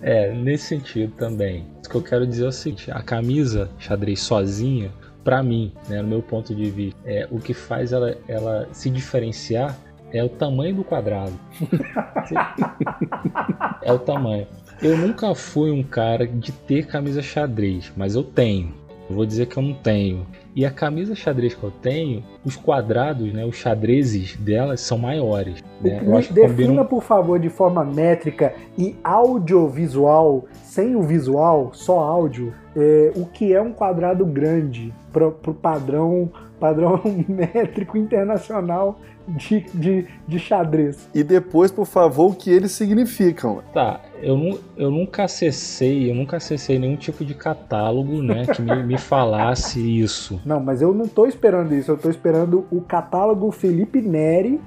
É, 0.02 0.34
nesse 0.34 0.66
sentido 0.66 1.14
também. 1.14 1.66
O 1.86 1.90
que 1.90 1.96
eu 1.96 2.02
quero 2.02 2.28
dizer 2.28 2.46
é 2.46 2.48
o 2.48 2.52
seguinte, 2.52 2.92
a 2.92 3.02
camisa 3.02 3.70
xadrez 3.80 4.22
sozinha, 4.22 4.92
para 5.24 5.42
mim, 5.42 5.74
né, 5.90 6.02
no 6.02 6.08
meu 6.08 6.22
ponto 6.22 6.54
de 6.54 6.70
vista, 6.70 7.00
é, 7.06 7.28
o 7.32 7.40
que 7.40 7.54
faz 7.54 7.92
ela, 7.92 8.16
ela 8.28 8.68
se 8.72 8.90
diferenciar 8.90 9.76
é 10.12 10.24
o 10.24 10.30
tamanho 10.30 10.76
do 10.76 10.84
quadrado. 10.84 11.34
é 13.82 13.92
o 13.92 14.00
tamanho. 14.00 14.48
Eu 14.82 14.98
nunca 14.98 15.34
fui 15.34 15.72
um 15.72 15.84
cara 15.84 16.28
de 16.28 16.52
ter 16.52 16.88
camisa 16.88 17.22
xadrez, 17.22 17.92
mas 17.96 18.16
eu 18.16 18.24
tenho. 18.24 18.74
Eu 19.10 19.16
vou 19.16 19.26
dizer 19.26 19.46
que 19.46 19.58
eu 19.58 19.64
não 19.64 19.74
tenho. 19.74 20.26
E 20.56 20.66
a 20.66 20.72
camisa 20.72 21.14
xadrez 21.14 21.54
que 21.54 21.64
eu 21.64 21.72
tenho, 21.72 22.24
os 22.44 22.56
quadrados, 22.56 23.32
né, 23.34 23.46
os 23.46 23.56
xadrezes 23.56 24.36
delas 24.38 24.82
são 24.82 24.98
maiores. 24.98 25.62
Né? 25.82 26.02
Eu 26.04 26.18
acho 26.18 26.30
que 26.30 26.34
defina, 26.34 26.68
combinam... 26.68 26.86
por 26.86 27.04
favor, 27.04 27.38
de 27.38 27.50
forma 27.50 27.84
métrica 27.84 28.54
e 28.78 28.96
audiovisual, 29.04 30.46
sem 30.64 30.96
o 30.96 31.04
visual, 31.04 31.72
só 31.74 32.00
áudio, 32.00 32.54
é, 32.76 33.12
o 33.16 33.26
que 33.26 33.54
é 33.54 33.62
um 33.62 33.74
quadrado 33.74 34.26
grande 34.26 34.94
para 35.12 35.28
o 35.28 35.54
padrão, 35.54 36.32
padrão 36.60 37.02
métrico 37.28 37.98
internacional 37.98 39.00
de, 39.28 39.66
de, 39.74 40.06
de 40.28 40.40
xadrez. 40.40 41.10
E 41.14 41.24
depois, 41.24 41.72
por 41.72 41.86
favor, 41.86 42.32
o 42.32 42.36
que 42.36 42.50
eles 42.50 42.72
significam. 42.72 43.62
Tá, 43.74 44.02
eu, 44.22 44.60
eu 44.78 44.92
nunca 44.92 45.24
acessei, 45.24 46.10
eu 46.10 46.16
nunca 46.16 46.38
acessei 46.38 46.78
nenhum 46.78 46.96
tipo 46.96 47.26
de 47.26 47.34
catálogo, 47.34 48.22
né, 48.22 48.46
que 48.46 48.62
me, 48.62 48.84
me 48.84 48.98
falasse 48.98 49.80
isso. 49.80 50.42
Não, 50.46 50.60
mas 50.60 50.82
eu 50.82 50.94
não 50.94 51.08
tô 51.08 51.26
esperando 51.26 51.74
isso, 51.74 51.92
eu 51.92 51.98
tô 51.98 52.10
esperando 52.10 52.66
o 52.72 52.82
catálogo 52.82 53.52
Felipe 53.52 54.02
Neri, 54.02 54.62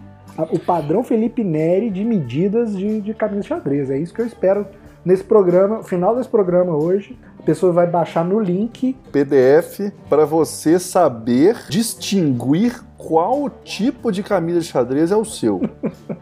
o 0.51 0.59
padrão 0.59 1.03
Felipe 1.03 1.43
Neri 1.43 1.91
de 1.91 2.05
medidas 2.05 2.77
de, 2.77 3.01
de 3.01 3.15
camisa 3.15 3.43
de 3.43 3.49
xadrez. 3.49 3.91
É 3.91 3.99
isso 3.99 4.15
que 4.15 4.21
eu 4.21 4.27
espero 4.27 4.67
nesse 5.05 5.25
programa, 5.25 5.83
final 5.83 6.15
desse 6.15 6.29
programa 6.29 6.77
hoje. 6.77 7.19
A 7.49 7.51
pessoa 7.51 7.73
vai 7.73 7.87
baixar 7.87 8.23
no 8.27 8.39
link 8.39 8.95
PDF 9.11 9.91
para 10.07 10.27
você 10.27 10.79
saber 10.79 11.57
distinguir 11.71 12.85
qual 12.99 13.49
tipo 13.49 14.13
de 14.13 14.23
camisa 14.23 14.61
de 14.61 14.67
xadrez 14.67 15.11
é 15.11 15.17
o 15.17 15.25
seu. 15.25 15.59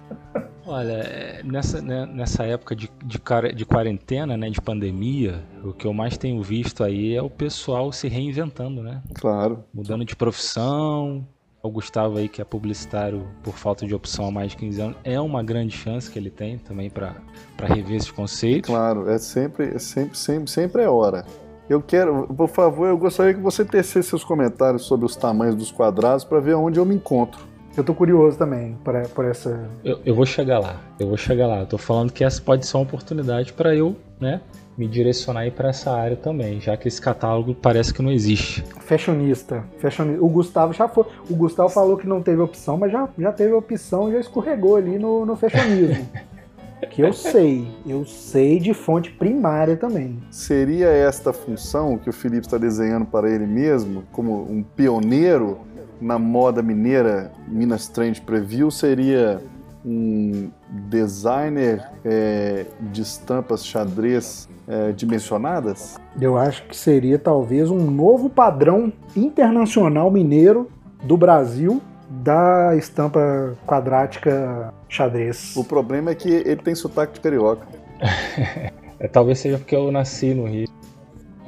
Olha, 0.65 0.93
é, 0.93 1.43
nessa, 1.43 1.83
né, 1.83 2.07
nessa 2.07 2.45
época 2.45 2.77
de, 2.77 2.89
de, 3.05 3.21
de, 3.57 3.67
quarentena, 3.67 4.37
né, 4.37 4.51
de 4.51 4.61
pandemia, 4.61 5.43
o 5.65 5.73
que 5.73 5.89
eu 5.89 5.93
mais 5.93 6.17
tenho 6.17 6.41
visto 6.45 6.85
aí 6.85 7.17
é 7.17 7.23
o 7.23 7.29
pessoal 7.29 7.91
se 7.91 8.07
reinventando, 8.07 8.81
né? 8.81 9.03
Claro. 9.15 9.65
Mudando 9.75 10.05
de 10.05 10.15
profissão. 10.15 11.27
O 11.67 11.71
Gustavo 11.71 12.19
aí, 12.19 12.29
que 12.29 12.41
é 12.41 12.45
publicitário 12.45 13.27
por 13.43 13.59
falta 13.59 13.85
de 13.85 13.95
opção 13.95 14.29
há 14.29 14.31
mais 14.31 14.53
de 14.53 14.57
15 14.59 14.81
anos, 14.81 14.97
é 15.03 15.21
uma 15.21 15.43
grande 15.43 15.77
chance 15.77 16.09
que 16.09 16.17
ele 16.17 16.31
tem 16.31 16.59
também 16.59 16.89
para 16.89 17.17
rever 17.59 17.97
esses 17.97 18.11
conceitos. 18.11 18.71
Claro, 18.71 19.11
é 19.11 19.19
sempre, 19.19 19.75
é 19.75 19.79
sempre, 19.79 20.17
sempre, 20.17 20.49
sempre 20.49 20.83
é 20.83 20.89
hora. 20.89 21.25
Eu 21.69 21.83
quero, 21.83 22.29
por 22.29 22.49
favor, 22.49 22.87
eu 22.87 22.97
gostaria 22.97 23.35
que 23.35 23.41
você 23.41 23.65
tecesse 23.65 24.11
seus 24.11 24.23
comentários 24.23 24.83
sobre 24.83 25.05
os 25.05 25.17
tamanhos 25.17 25.57
dos 25.57 25.73
quadrados 25.73 26.25
para 26.25 26.39
ver 26.39 26.55
onde 26.55 26.79
eu 26.79 26.85
me 26.85 26.95
encontro. 26.95 27.41
Eu 27.77 27.83
tô 27.83 27.93
curioso 27.93 28.39
também 28.39 28.79
por, 28.85 28.95
por 29.09 29.25
essa. 29.25 29.69
Eu, 29.85 29.99
eu, 30.05 30.15
vou 30.15 30.25
chegar 30.25 30.61
lá, 30.61 30.81
eu 31.01 31.09
vou 31.09 31.17
chegar 31.17 31.49
lá. 31.49 31.61
Eu 31.61 31.67
tô 31.67 31.77
falando 31.77 32.13
que 32.13 32.23
essa 32.23 32.41
pode 32.41 32.65
ser 32.65 32.77
uma 32.77 32.85
oportunidade 32.85 33.53
para 33.53 33.75
eu, 33.75 33.97
né, 34.21 34.41
me 34.77 34.87
direcionar 34.87 35.41
aí 35.41 35.51
para 35.51 35.71
essa 35.71 35.91
área 35.91 36.17
também, 36.17 36.61
já 36.61 36.77
que 36.77 36.87
esse 36.87 37.01
catálogo 37.01 37.55
parece 37.55 37.95
que 37.95 38.03
não 38.03 38.13
existe. 38.13 38.63
Fashionista, 38.81 39.65
fashionista. 39.79 40.23
O 40.23 40.29
Gustavo 40.29 40.73
já 40.73 40.87
foi. 40.87 41.05
O 41.31 41.35
Gustavo 41.35 41.69
falou 41.69 41.97
que 41.97 42.07
não 42.07 42.23
teve 42.23 42.43
opção, 42.43 42.77
mas 42.77 42.93
já, 42.93 43.09
já 43.19 43.33
teve 43.33 43.53
opção, 43.53 44.13
já 44.13 44.21
escorregou 44.21 44.77
ali 44.77 44.99
no, 44.99 45.25
no 45.25 45.35
fashionismo. 45.37 46.07
que 46.91 47.03
eu 47.03 47.13
sei, 47.13 47.67
eu 47.87 48.05
sei 48.05 48.61
de 48.61 48.75
fonte 48.75 49.11
primária 49.11 49.77
também. 49.77 50.19
Seria 50.31 50.89
esta 50.89 51.33
função 51.33 51.97
que 51.97 52.11
o 52.11 52.13
Felipe 52.13 52.47
está 52.47 52.59
desenhando 52.59 53.07
para 53.07 53.31
ele 53.31 53.47
mesmo, 53.47 54.05
como 54.13 54.43
um 54.43 54.63
pioneiro 54.63 55.59
na 55.99 56.19
moda 56.19 56.63
mineira, 56.63 57.33
Minas 57.49 57.89
Trend 57.89 58.21
Preview, 58.21 58.71
seria 58.71 59.41
um 59.85 60.51
designer 60.91 61.89
é, 62.05 62.67
de 62.91 63.03
estampas 63.03 63.65
xadrez 63.65 64.49
é, 64.69 64.93
dimensionadas? 64.93 65.97
Eu 66.21 66.37
acho 66.37 66.65
que 66.65 66.77
seria 66.77 67.19
talvez 67.19 67.71
um 67.71 67.91
novo 67.91 68.29
padrão 68.29 68.93
internacional 69.17 70.11
mineiro 70.11 70.69
do 71.05 71.17
Brasil 71.17 71.81
da 72.09 72.75
estampa 72.77 73.57
quadrática 73.67 74.73
xadrez. 74.89 75.57
O 75.57 75.65
problema 75.65 76.11
é 76.11 76.15
que 76.15 76.31
ele 76.31 76.57
tem 76.57 76.75
sotaque 76.75 77.15
de 77.15 77.21
carioca. 77.21 77.67
é, 78.99 79.09
talvez 79.09 79.39
seja 79.39 79.59
porque 79.59 79.75
eu 79.75 79.91
nasci 79.91 80.35
no 80.35 80.47
Rio. 80.47 80.69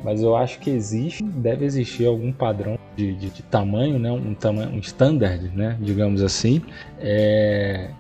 Mas 0.05 0.23
eu 0.23 0.37
acho 0.37 0.61
que 0.61 0.71
existe, 0.71 1.25
deve 1.25 1.65
existir 1.65 2.07
algum 2.07 2.33
padrão 2.33 2.79
de, 2.97 3.15
de, 3.15 3.31
de 3.31 3.43
tamanho, 3.43 3.99
né? 3.99 4.11
um 4.13 4.33
tamanho, 4.33 4.71
um 4.71 4.79
standard, 4.79 5.51
né? 5.55 5.77
digamos 5.81 6.23
assim, 6.23 6.63
é, 7.01 7.91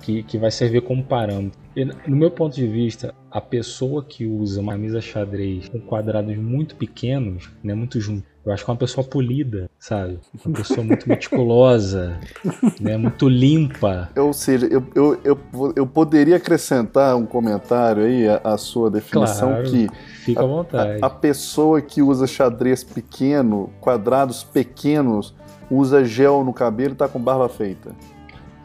que, 0.00 0.22
que 0.22 0.38
vai 0.38 0.50
servir 0.50 0.82
como 0.82 1.02
parâmetro. 1.02 1.58
E, 1.74 1.84
no 1.84 2.16
meu 2.16 2.30
ponto 2.30 2.54
de 2.54 2.66
vista, 2.66 3.12
a 3.30 3.40
pessoa 3.40 4.04
que 4.04 4.26
usa 4.26 4.60
uma 4.60 4.72
camisa 4.72 5.00
xadrez 5.00 5.68
com 5.68 5.80
quadrados 5.80 6.36
muito 6.36 6.74
pequenos, 6.76 7.48
né, 7.62 7.74
muito 7.74 8.00
juntos, 8.00 8.24
eu 8.44 8.52
acho 8.52 8.64
que 8.64 8.70
é 8.70 8.72
uma 8.72 8.78
pessoa 8.78 9.06
polida, 9.06 9.68
sabe? 9.78 10.18
Uma 10.44 10.56
pessoa 10.56 10.82
muito 10.82 11.06
meticulosa, 11.06 12.18
né? 12.80 12.96
muito 12.96 13.28
limpa. 13.28 14.08
Ou 14.16 14.32
seja, 14.32 14.66
eu, 14.66 14.82
eu, 14.94 15.20
eu, 15.22 15.38
eu 15.76 15.86
poderia 15.86 16.36
acrescentar 16.36 17.16
um 17.16 17.26
comentário 17.26 18.02
aí 18.02 18.26
à, 18.42 18.56
sua 18.56 18.90
definição 18.90 19.50
claro, 19.50 19.70
que 19.70 19.88
fica 20.24 20.42
à 20.42 20.46
vontade. 20.46 20.98
A, 21.02 21.06
a 21.06 21.10
pessoa 21.10 21.82
que 21.82 22.00
usa 22.00 22.26
xadrez 22.26 22.82
pequeno, 22.82 23.70
quadrados 23.78 24.42
pequenos, 24.42 25.34
usa 25.70 26.02
gel 26.02 26.42
no 26.42 26.54
cabelo 26.54 26.90
e 26.90 26.92
está 26.94 27.06
com 27.06 27.20
barba 27.20 27.48
feita. 27.48 27.94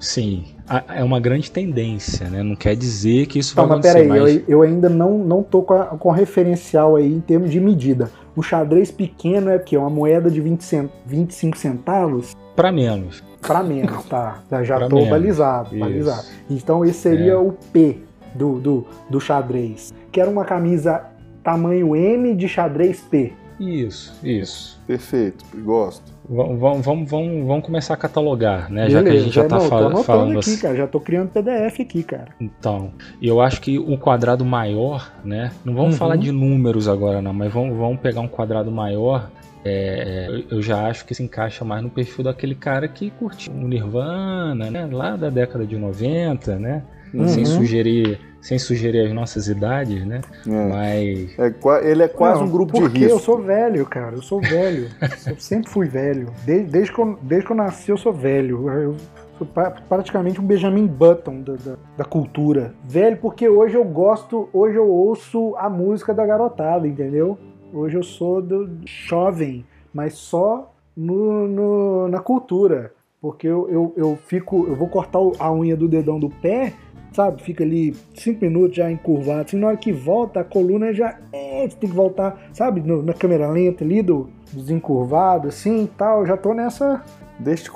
Sim, 0.05 0.43
é 0.87 1.03
uma 1.03 1.19
grande 1.19 1.49
tendência, 1.49 2.29
né? 2.29 2.43
Não 2.43 2.55
quer 2.55 2.75
dizer 2.75 3.25
que 3.25 3.39
isso 3.39 3.55
vai 3.55 3.65
acontecer. 3.65 4.03
Mas 4.03 4.21
peraí, 4.21 4.35
mas... 4.37 4.47
eu, 4.47 4.59
eu 4.59 4.61
ainda 4.61 4.87
não, 4.87 5.17
não 5.17 5.41
tô 5.41 5.63
com, 5.63 5.73
a, 5.73 5.85
com 5.85 6.11
referencial 6.11 6.95
aí 6.95 7.11
em 7.11 7.19
termos 7.19 7.49
de 7.49 7.59
medida. 7.59 8.11
O 8.35 8.43
xadrez 8.43 8.91
pequeno 8.91 9.49
é 9.49 9.55
o 9.55 9.59
quê? 9.59 9.75
Uma 9.75 9.89
moeda 9.89 10.29
de 10.29 10.39
20 10.39 10.63
cent... 10.63 10.91
25 11.07 11.57
centavos? 11.57 12.35
Para 12.55 12.71
menos. 12.71 13.23
Para 13.41 13.63
menos, 13.63 14.05
tá. 14.05 14.43
Já 14.61 14.77
pra 14.77 14.89
tô 14.89 14.97
menos. 14.97 15.09
balizado, 15.09 15.75
balizado. 15.75 16.27
Então 16.51 16.85
esse 16.85 16.99
seria 16.99 17.31
é. 17.31 17.37
o 17.37 17.51
P 17.73 17.97
do, 18.35 18.59
do, 18.59 18.87
do 19.09 19.19
xadrez. 19.19 19.91
Que 20.11 20.21
era 20.21 20.29
uma 20.29 20.45
camisa 20.45 21.03
tamanho 21.43 21.95
M 21.95 22.35
de 22.35 22.47
xadrez 22.47 23.01
P. 23.01 23.33
Isso, 23.59 24.13
isso. 24.23 24.79
Perfeito, 24.85 25.45
gosto. 25.63 26.13
Vamos, 26.27 26.59
vamos, 26.83 27.09
vamos, 27.09 27.47
vamos 27.47 27.65
começar 27.65 27.93
a 27.93 27.97
catalogar, 27.97 28.71
né? 28.71 28.87
Beleza, 28.87 28.91
já 28.91 29.03
que 29.03 29.09
a 29.09 29.19
gente 29.19 29.35
já 29.35 29.43
está 29.43 29.59
fal 29.59 30.03
falando 30.03 30.39
aqui, 30.39 30.51
assim. 30.51 30.61
cara. 30.61 30.75
Já 30.75 30.87
tô 30.87 30.99
criando 30.99 31.29
PDF 31.29 31.79
aqui, 31.79 32.03
cara. 32.03 32.27
Então, 32.39 32.91
eu 33.21 33.39
acho 33.39 33.61
que 33.61 33.77
o 33.77 33.97
quadrado 33.97 34.43
maior, 34.43 35.11
né? 35.23 35.51
Não 35.63 35.73
vamos 35.73 35.93
uhum. 35.93 35.97
falar 35.97 36.15
de 36.15 36.31
números 36.31 36.87
agora, 36.87 37.21
não, 37.21 37.33
mas 37.33 37.53
vamos, 37.53 37.77
vamos 37.77 37.99
pegar 37.99 38.21
um 38.21 38.27
quadrado 38.27 38.71
maior. 38.71 39.29
É, 39.63 40.43
eu 40.51 40.61
já 40.61 40.87
acho 40.87 41.05
que 41.05 41.15
se 41.15 41.23
encaixa 41.23 41.65
mais 41.65 41.81
no 41.81 41.89
perfil 41.89 42.23
daquele 42.23 42.53
cara 42.53 42.87
que 42.87 43.09
curtiu 43.09 43.53
o 43.53 43.67
Nirvana, 43.67 44.69
né? 44.69 44.87
Lá 44.91 45.15
da 45.15 45.29
década 45.29 45.65
de 45.65 45.77
90, 45.77 46.57
né? 46.57 46.83
Uhum. 47.13 47.27
Sem 47.27 47.45
sugerir 47.45 48.19
sem 48.45 48.59
sugerir 48.59 49.07
as 49.07 49.11
nossas 49.11 49.47
idades, 49.47 50.05
né? 50.05 50.21
É. 50.45 50.69
Mas. 50.69 51.39
É, 51.39 51.89
ele 51.89 52.03
é 52.03 52.07
quase 52.07 52.41
Não, 52.41 52.47
um 52.47 52.51
grupo 52.51 52.73
de 52.73 52.79
risco. 52.81 52.91
Porque 52.99 53.11
eu 53.11 53.19
sou 53.19 53.41
velho, 53.41 53.85
cara. 53.87 54.15
Eu 54.15 54.21
sou 54.21 54.39
velho. 54.39 54.87
eu 55.25 55.39
sempre 55.39 55.71
fui 55.71 55.87
velho. 55.87 56.31
Desde, 56.45 56.69
desde, 56.69 56.93
que 56.93 56.99
eu, 56.99 57.17
desde 57.23 57.47
que 57.47 57.51
eu 57.51 57.57
nasci, 57.57 57.89
eu 57.89 57.97
sou 57.97 58.13
velho. 58.13 58.69
Eu 58.69 58.95
sou 59.39 59.47
praticamente 59.89 60.39
um 60.39 60.45
Benjamin 60.45 60.85
Button 60.85 61.41
da, 61.41 61.53
da, 61.53 61.75
da, 61.97 62.05
cultura. 62.05 62.75
Velho, 62.83 63.17
porque 63.17 63.49
hoje 63.49 63.73
eu 63.73 63.83
gosto, 63.83 64.47
hoje 64.53 64.77
eu 64.77 64.87
ouço 64.87 65.55
a 65.57 65.67
música 65.67 66.13
da 66.13 66.23
garotada, 66.23 66.87
entendeu? 66.87 67.39
Hoje 67.73 67.97
eu 67.97 68.03
sou 68.03 68.43
do 68.43 68.77
jovem, 68.85 69.65
mas 69.91 70.13
só 70.13 70.71
no, 70.95 71.47
no 71.47 72.07
na 72.09 72.19
cultura. 72.19 72.93
Porque 73.19 73.47
eu, 73.47 73.67
eu, 73.71 73.93
eu 73.97 74.19
fico. 74.27 74.67
Eu 74.67 74.75
vou 74.75 74.87
cortar 74.87 75.17
a 75.39 75.51
unha 75.51 75.75
do 75.75 75.87
dedão 75.87 76.19
do 76.19 76.29
pé 76.29 76.73
sabe? 77.15 77.41
Fica 77.41 77.63
ali 77.63 77.95
cinco 78.13 78.43
minutos 78.43 78.75
já 78.75 78.91
encurvado. 78.91 79.41
Assim, 79.41 79.57
na 79.57 79.67
hora 79.67 79.77
que 79.77 79.91
volta, 79.91 80.41
a 80.41 80.43
coluna 80.43 80.93
já 80.93 81.17
é, 81.31 81.67
tem 81.67 81.89
que 81.89 81.95
voltar, 81.95 82.49
sabe? 82.51 82.81
No, 82.81 83.01
na 83.01 83.13
câmera 83.13 83.49
lenta 83.49 83.83
ali 83.83 84.01
do 84.01 84.29
desencurvado, 84.51 85.47
assim 85.47 85.85
e 85.85 85.87
tal. 85.87 86.25
já 86.25 86.35
tô 86.35 86.53
nessa. 86.53 87.01
Deixa 87.39 87.63
de, 87.63 87.71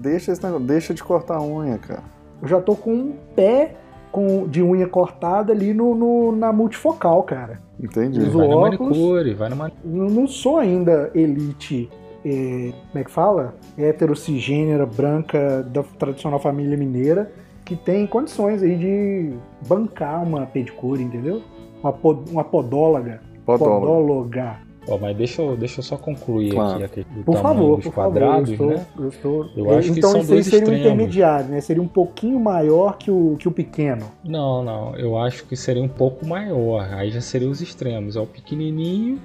deixa, 0.00 0.60
deixa 0.60 0.94
de 0.94 1.02
cortar 1.02 1.36
a 1.36 1.42
unha, 1.42 1.76
cara. 1.78 2.02
Eu 2.40 2.48
já 2.48 2.60
tô 2.60 2.76
com 2.76 2.92
um 2.92 3.14
pé 3.34 3.74
com, 4.12 4.46
de 4.46 4.62
unha 4.62 4.86
cortada 4.86 5.52
ali 5.52 5.74
no, 5.74 5.94
no 5.94 6.32
na 6.32 6.52
multifocal, 6.52 7.22
cara. 7.24 7.60
Entendi. 7.82 8.20
Uso 8.20 8.38
vai 8.38 8.46
óculos, 8.46 8.78
na 8.78 8.86
manicure, 8.86 9.34
vai 9.34 9.48
na 9.48 9.56
manicure. 9.56 9.88
Não 9.88 10.26
sou 10.26 10.58
ainda 10.58 11.10
elite 11.14 11.90
é, 12.24 12.72
como 12.90 13.02
é 13.02 13.04
que 13.04 13.10
fala? 13.10 13.54
Heterocigênera, 13.76 14.86
branca, 14.86 15.62
da 15.62 15.82
tradicional 15.82 16.40
família 16.40 16.76
mineira 16.76 17.30
que 17.64 17.76
tem 17.76 18.06
condições 18.06 18.62
aí 18.62 18.76
de 18.76 19.34
bancar 19.66 20.22
uma 20.22 20.46
pedicure, 20.46 21.02
entendeu? 21.02 21.42
Uma, 21.82 21.92
pod, 21.92 22.30
uma 22.30 22.44
podóloga. 22.44 23.20
Podóloga. 23.44 23.86
Podóloga. 23.86 24.64
Oh, 24.86 24.98
mas 24.98 25.16
deixa 25.16 25.40
eu, 25.40 25.56
deixa 25.56 25.80
eu 25.80 25.82
só 25.82 25.96
concluir 25.96 26.52
claro. 26.52 26.84
aqui 26.84 27.04
do 27.04 27.24
por 27.24 27.38
favor, 27.38 27.76
dos 27.76 27.86
por 27.86 27.94
quadrados, 27.94 28.50
favor, 28.50 28.72
eu 28.72 28.74
estou, 28.74 28.76
né? 28.76 28.86
Eu, 28.98 29.08
estou... 29.08 29.50
eu 29.56 29.78
acho 29.78 29.92
então, 29.92 30.12
que 30.12 30.18
são 30.18 30.26
dois 30.26 30.44
seria 30.44 30.58
extremos. 30.58 30.68
um 30.68 30.74
intermediário, 30.74 31.48
né? 31.48 31.60
Seria 31.62 31.82
um 31.82 31.88
pouquinho 31.88 32.38
maior 32.38 32.98
que 32.98 33.10
o, 33.10 33.36
que 33.38 33.48
o 33.48 33.50
pequeno. 33.50 34.10
Não, 34.22 34.62
não. 34.62 34.94
Eu 34.96 35.16
acho 35.16 35.46
que 35.46 35.56
seria 35.56 35.82
um 35.82 35.88
pouco 35.88 36.26
maior. 36.26 36.86
Aí 36.92 37.10
já 37.10 37.22
seria 37.22 37.48
os 37.48 37.62
extremos. 37.62 38.14
É 38.14 38.20
o 38.20 38.26
pequenininho 38.26 39.18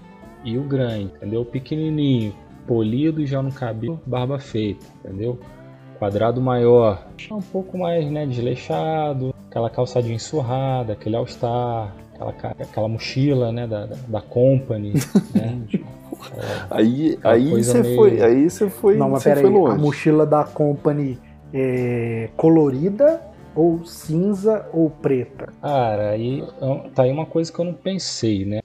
e 0.46 0.58
o 0.58 0.64
grande, 0.64 1.12
entendeu? 1.16 1.42
O 1.42 1.46
pequenininho, 1.46 2.34
polido 2.66 3.26
já 3.26 3.42
no 3.42 3.52
cabelo, 3.52 4.00
barba 4.06 4.40
feita, 4.40 4.86
entendeu? 5.04 5.38
Quadrado 6.00 6.42
maior, 6.42 7.06
um 7.30 7.42
pouco 7.42 7.78
mais, 7.78 8.10
né, 8.10 8.26
desleixado, 8.26 9.36
aquela 9.50 9.70
calçadinha 9.70 10.18
surrada, 10.18 10.94
aquele 10.94 11.18
all-star, 11.18 11.94
aquela, 12.16 12.56
aquela 12.58 12.88
mochila, 12.88 13.52
né, 13.52 13.68
da, 13.68 13.86
da 14.08 14.22
company, 14.22 14.94
né? 15.36 15.60
É, 16.38 16.66
aí 16.70 17.18
aí 17.24 17.64
você 17.64 17.82
meio... 17.82 17.96
foi, 17.96 18.22
aí 18.22 18.50
você 18.50 18.70
foi, 18.70 18.98
Não, 18.98 19.10
mas 19.10 19.24
peraí, 19.24 19.46
a 19.46 19.76
mochila 19.76 20.26
da 20.26 20.44
company 20.44 21.18
é 21.54 22.30
colorida 22.36 23.22
ou 23.56 23.86
cinza 23.86 24.68
ou 24.74 24.90
preta? 24.90 25.48
Cara, 25.62 26.10
aí 26.10 26.44
tá 26.94 27.04
aí 27.04 27.12
uma 27.12 27.26
coisa 27.26 27.52
que 27.52 27.58
eu 27.58 27.66
não 27.66 27.74
pensei, 27.74 28.44
né? 28.46 28.60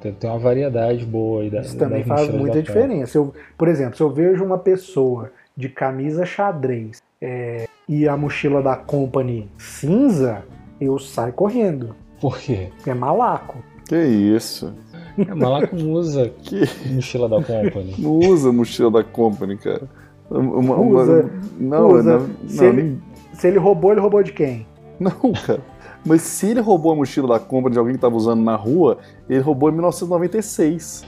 Tem 0.00 0.30
uma 0.30 0.38
variedade 0.38 1.04
boa 1.04 1.42
aí 1.42 1.50
da 1.50 1.60
Isso 1.60 1.76
também 1.76 2.04
faz 2.04 2.28
muita 2.30 2.62
diferença. 2.62 3.18
Eu, 3.18 3.34
por 3.58 3.66
exemplo, 3.68 3.96
se 3.96 4.02
eu 4.02 4.10
vejo 4.10 4.44
uma 4.44 4.58
pessoa 4.58 5.32
de 5.56 5.68
camisa 5.68 6.26
xadrez 6.26 7.02
é, 7.20 7.66
e 7.88 8.06
a 8.08 8.16
mochila 8.16 8.62
da 8.62 8.76
Company 8.76 9.50
cinza, 9.56 10.44
eu 10.80 10.98
saio 10.98 11.32
correndo. 11.32 11.94
Por 12.20 12.38
quê? 12.38 12.68
Porque 12.76 12.90
é 12.90 12.94
malaco. 12.94 13.58
Que 13.88 13.96
isso? 13.96 14.74
É, 15.18 15.34
malaco 15.34 15.74
não 15.76 15.92
usa 15.92 16.28
que... 16.42 16.62
mochila 16.92 17.28
da 17.28 17.36
Company. 17.36 17.94
Não 17.98 18.18
usa 18.18 18.52
mochila 18.52 18.90
da 18.90 19.04
Company, 19.04 19.56
cara. 19.56 19.88
Uma, 20.30 20.76
uma, 20.76 20.80
usa, 20.80 21.30
não, 21.58 21.88
usa. 21.88 22.18
Não, 22.18 22.48
se, 22.48 22.56
não, 22.56 22.66
ele, 22.66 22.98
se 23.32 23.46
ele 23.46 23.58
roubou, 23.58 23.92
ele 23.92 24.00
roubou 24.00 24.22
de 24.22 24.32
quem? 24.32 24.66
Não, 24.98 25.32
cara. 25.46 25.62
Mas 26.04 26.22
se 26.22 26.48
ele 26.48 26.60
roubou 26.60 26.92
a 26.92 26.96
mochila 26.96 27.28
da 27.28 27.38
compra 27.38 27.70
de 27.70 27.78
alguém 27.78 27.94
que 27.94 27.98
estava 27.98 28.14
usando 28.16 28.42
na 28.42 28.56
rua, 28.56 28.98
ele 29.28 29.40
roubou 29.40 29.68
em 29.68 29.72
1996. 29.72 31.04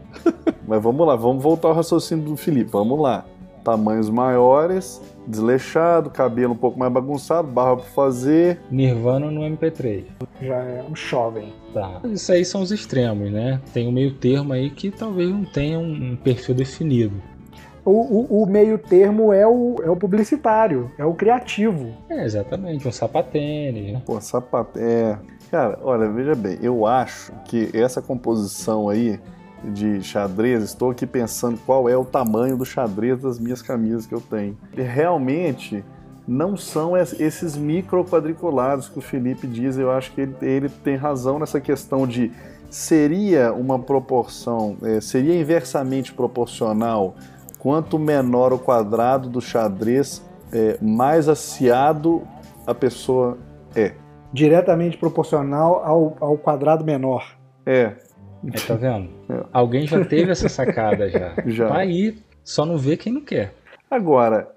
Mas 0.66 0.82
vamos 0.82 1.06
lá, 1.06 1.16
vamos 1.16 1.42
voltar 1.42 1.68
ao 1.68 1.74
raciocínio 1.74 2.24
do 2.24 2.36
Felipe. 2.36 2.70
Vamos 2.70 2.98
lá. 2.98 3.24
Tamanhos 3.64 4.08
maiores, 4.08 5.00
desleixado, 5.26 6.10
cabelo 6.10 6.54
um 6.54 6.56
pouco 6.56 6.78
mais 6.78 6.92
bagunçado, 6.92 7.48
barra 7.48 7.76
para 7.76 7.86
fazer. 7.86 8.60
Nirvana 8.70 9.30
no 9.30 9.42
MP3. 9.42 10.04
Já 10.40 10.56
é 10.56 10.84
um 10.88 10.96
jovem. 10.96 11.52
Tá. 11.72 12.00
Isso 12.04 12.32
aí 12.32 12.44
são 12.44 12.62
os 12.62 12.72
extremos, 12.72 13.30
né? 13.30 13.60
Tem 13.72 13.86
um 13.86 13.92
meio 13.92 14.14
termo 14.14 14.52
aí 14.52 14.70
que 14.70 14.90
talvez 14.90 15.30
não 15.30 15.44
tenha 15.44 15.78
um 15.78 16.16
perfil 16.16 16.54
definido 16.54 17.14
o, 17.84 17.90
o, 17.90 18.42
o, 18.42 18.46
meio 18.46 18.78
termo 18.78 19.32
é 19.32 19.46
o, 19.46 19.76
é 19.82 19.90
o 19.90 19.96
publicitário, 19.96 20.90
é 20.98 21.04
o 21.04 21.14
criativo. 21.14 21.92
É, 22.08 22.24
exatamente, 22.24 22.86
um 22.86 22.92
sapatênis, 22.92 23.92
né? 23.92 24.02
Pô, 24.04 24.20
sapatênis. 24.20 24.88
É. 24.88 25.18
Cara, 25.50 25.78
olha, 25.82 26.08
veja 26.08 26.34
bem, 26.34 26.58
eu 26.62 26.86
acho 26.86 27.32
que 27.46 27.70
essa 27.74 28.00
composição 28.00 28.88
aí 28.88 29.18
de 29.64 30.02
xadrez, 30.02 30.62
estou 30.64 30.90
aqui 30.90 31.06
pensando 31.06 31.58
qual 31.64 31.88
é 31.88 31.96
o 31.96 32.04
tamanho 32.04 32.56
do 32.56 32.64
xadrez 32.64 33.20
das 33.20 33.38
minhas 33.38 33.60
camisas 33.60 34.06
que 34.06 34.14
eu 34.14 34.20
tenho. 34.20 34.56
E 34.76 34.82
realmente 34.82 35.84
não 36.26 36.56
são 36.56 36.96
esses 36.96 37.56
micro 37.56 38.04
quadriculados 38.04 38.88
que 38.88 38.98
o 38.98 39.02
Felipe 39.02 39.46
diz, 39.46 39.76
eu 39.76 39.90
acho 39.90 40.12
que 40.12 40.20
ele, 40.20 40.36
ele 40.40 40.68
tem 40.68 40.96
razão 40.96 41.38
nessa 41.38 41.60
questão 41.60 42.06
de 42.06 42.30
seria 42.70 43.52
uma 43.52 43.78
proporção, 43.78 44.76
é, 44.82 45.00
seria 45.00 45.38
inversamente 45.38 46.14
proporcional 46.14 47.16
quanto 47.58 47.98
menor 47.98 48.52
o 48.52 48.58
quadrado 48.58 49.28
do 49.28 49.40
xadrez, 49.40 50.24
é, 50.52 50.78
mais 50.80 51.28
aciado 51.28 52.22
a 52.66 52.74
pessoa 52.74 53.36
é. 53.74 53.92
Diretamente 54.32 54.96
proporcional 54.96 55.82
ao, 55.84 56.16
ao 56.20 56.38
quadrado 56.38 56.84
menor. 56.84 57.36
É. 57.66 57.96
é 58.46 58.66
tá 58.66 58.74
vendo? 58.74 59.10
É. 59.28 59.44
Alguém 59.52 59.86
já 59.86 60.04
teve 60.04 60.30
essa 60.30 60.48
sacada 60.48 61.08
já. 61.10 61.34
já. 61.46 61.68
Tá 61.68 61.78
aí, 61.78 62.18
só 62.42 62.64
não 62.64 62.76
vê 62.76 62.96
quem 62.96 63.12
não 63.12 63.20
quer. 63.20 63.54
Agora, 63.90 64.50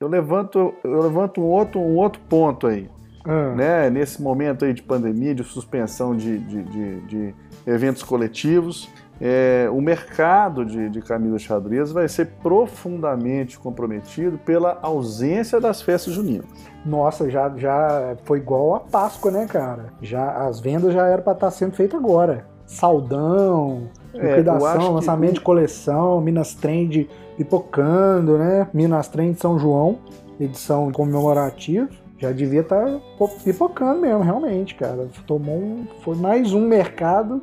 eu 0.00 0.08
levanto, 0.08 0.74
eu 0.82 1.00
levanto 1.00 1.40
um 1.40 1.44
outro, 1.44 1.80
um 1.80 1.96
outro 1.96 2.20
ponto 2.28 2.66
aí. 2.66 2.88
Ah. 3.24 3.54
Né? 3.54 3.90
Nesse 3.90 4.20
momento 4.22 4.64
aí 4.64 4.74
de 4.74 4.82
pandemia, 4.82 5.34
de 5.34 5.42
suspensão 5.42 6.14
de, 6.14 6.38
de, 6.38 6.62
de, 6.62 7.00
de 7.02 7.34
eventos 7.66 8.02
coletivos, 8.02 8.90
é, 9.20 9.68
o 9.70 9.80
mercado 9.80 10.64
de, 10.64 10.90
de 10.90 11.00
camisas 11.00 11.42
xadrez 11.42 11.92
vai 11.92 12.08
ser 12.08 12.26
profundamente 12.42 13.58
comprometido 13.58 14.38
pela 14.38 14.78
ausência 14.82 15.60
das 15.60 15.80
festas 15.80 16.12
juninas. 16.12 16.46
Nossa, 16.84 17.30
já, 17.30 17.48
já 17.56 18.16
foi 18.24 18.38
igual 18.38 18.74
a 18.74 18.80
Páscoa, 18.80 19.30
né, 19.30 19.46
cara? 19.46 19.86
Já 20.02 20.46
As 20.46 20.60
vendas 20.60 20.92
já 20.92 21.06
eram 21.06 21.22
para 21.22 21.32
estar 21.32 21.46
tá 21.46 21.50
sendo 21.50 21.74
feitas 21.74 21.98
agora. 21.98 22.46
Saldão, 22.66 23.88
é, 24.14 24.30
liquidação, 24.30 24.86
é, 24.86 24.90
lançamento 24.90 25.32
que... 25.32 25.38
de 25.38 25.44
coleção, 25.44 26.20
Minas 26.20 26.54
Trend 26.54 27.08
pipocando, 27.36 28.38
né? 28.38 28.68
Minas 28.72 29.08
Trend 29.08 29.38
São 29.38 29.58
João, 29.58 29.98
edição 30.38 30.90
comemorativa. 30.92 31.88
Já 32.18 32.32
devia 32.32 32.60
estar 32.60 32.86
tá 32.86 33.26
pipocando 33.44 34.00
mesmo, 34.00 34.22
realmente, 34.22 34.74
cara. 34.74 35.08
Tomou 35.26 35.56
um, 35.56 35.86
foi 36.02 36.16
mais 36.16 36.52
um 36.52 36.66
mercado 36.66 37.42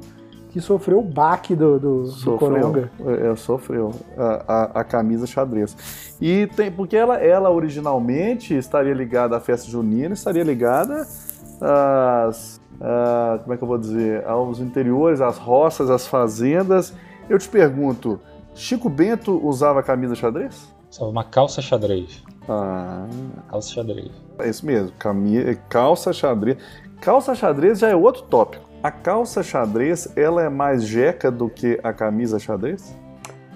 que 0.51 0.59
sofreu 0.59 0.99
o 0.99 1.01
baque 1.01 1.55
do, 1.55 1.79
do, 1.79 2.05
sofreu, 2.07 2.33
do 2.33 2.39
Coronga. 2.39 2.91
É, 3.05 3.35
sofreu 3.35 3.91
a, 4.17 4.43
a, 4.47 4.63
a, 4.81 4.83
camisa 4.83 5.25
xadrez. 5.25 6.15
E 6.19 6.47
tem, 6.47 6.69
porque 6.69 6.95
ela, 6.95 7.17
ela 7.17 7.49
originalmente 7.49 8.53
estaria 8.55 8.93
ligada 8.93 9.35
à 9.35 9.39
festa 9.39 9.69
junina, 9.69 10.13
estaria 10.13 10.43
ligada 10.43 11.07
às. 11.61 12.60
A, 12.81 13.39
como 13.41 13.53
é 13.53 13.57
que 13.57 13.63
eu 13.63 13.67
vou 13.67 13.77
dizer? 13.77 14.25
Aos 14.25 14.59
interiores, 14.59 15.21
às 15.21 15.37
roças, 15.37 15.89
às 15.89 16.07
fazendas. 16.07 16.93
Eu 17.29 17.37
te 17.37 17.47
pergunto, 17.47 18.19
Chico 18.55 18.89
Bento 18.89 19.39
usava 19.45 19.83
camisa 19.83 20.15
xadrez? 20.15 20.67
Usava 20.91 21.11
uma 21.11 21.23
calça 21.23 21.61
xadrez. 21.61 22.23
Ah. 22.49 23.07
Calça 23.49 23.73
xadrez. 23.73 24.11
É 24.39 24.49
isso 24.49 24.65
mesmo, 24.65 24.91
camisa, 24.97 25.55
calça 25.69 26.11
xadrez. 26.11 26.57
Calça 26.99 27.35
xadrez 27.35 27.79
já 27.79 27.89
é 27.89 27.95
outro 27.95 28.23
tópico. 28.23 28.63
A 28.83 28.89
calça 28.89 29.43
xadrez, 29.43 30.11
ela 30.17 30.43
é 30.43 30.49
mais 30.49 30.83
jeca 30.83 31.29
do 31.29 31.47
que 31.47 31.79
a 31.83 31.93
camisa 31.93 32.39
xadrez? 32.39 32.95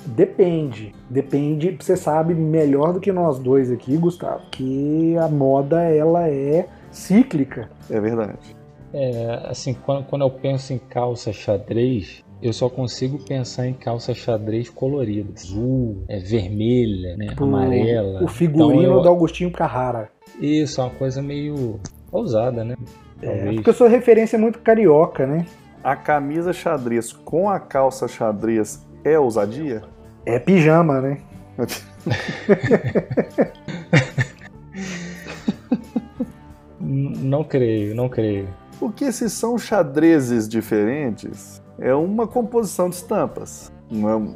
Depende. 0.05 0.93
Depende, 1.09 1.75
você 1.79 1.97
sabe 1.97 2.35
melhor 2.35 2.93
do 2.93 2.99
que 2.99 3.11
nós 3.11 3.39
dois 3.39 3.71
aqui, 3.71 3.97
Gustavo, 3.97 4.43
que 4.51 5.17
a 5.17 5.27
moda 5.27 5.81
ela 5.81 6.29
é 6.29 6.67
cíclica. 6.91 7.69
É 7.89 7.99
verdade. 7.99 8.54
É, 8.97 9.49
assim, 9.49 9.73
quando, 9.73 10.05
quando 10.05 10.21
eu 10.21 10.31
penso 10.31 10.71
em 10.71 10.77
calça 10.77 11.33
xadrez, 11.33 12.23
eu 12.41 12.53
só 12.53 12.69
consigo 12.69 13.19
pensar 13.19 13.67
em 13.67 13.73
calça 13.73 14.13
xadrez 14.13 14.69
colorida. 14.69 15.33
Azul, 15.35 16.05
é 16.07 16.17
vermelha, 16.17 17.17
né? 17.17 17.27
Tipo, 17.27 17.43
amarela. 17.43 18.23
O 18.23 18.29
figurino 18.29 18.83
então, 18.83 18.95
eu... 18.95 19.01
do 19.01 19.09
Agostinho 19.09 19.51
Carrara. 19.51 20.09
Isso, 20.39 20.79
é 20.79 20.85
uma 20.85 20.91
coisa 20.91 21.21
meio 21.21 21.77
ousada, 22.09 22.63
né? 22.63 22.77
É, 23.21 23.51
porque 23.53 23.69
a 23.69 23.73
sua 23.73 23.89
referência 23.89 24.37
é 24.37 24.39
muito 24.39 24.59
carioca, 24.59 25.27
né? 25.27 25.45
A 25.83 25.97
camisa 25.97 26.53
xadrez 26.53 27.11
com 27.11 27.49
a 27.49 27.59
calça 27.59 28.07
xadrez 28.07 28.87
é 29.03 29.19
ousadia? 29.19 29.81
É 30.25 30.39
pijama, 30.39 31.01
né? 31.01 31.17
não 36.79 37.43
creio, 37.43 37.93
não 37.93 38.07
creio. 38.07 38.47
Porque 38.79 39.11
se 39.11 39.29
são 39.29 39.57
xadrezes 39.57 40.47
diferentes, 40.47 41.61
é 41.79 41.93
uma 41.93 42.27
composição 42.27 42.89
de 42.89 42.95
estampas. 42.95 43.71
Não 43.89 44.09
é 44.09 44.35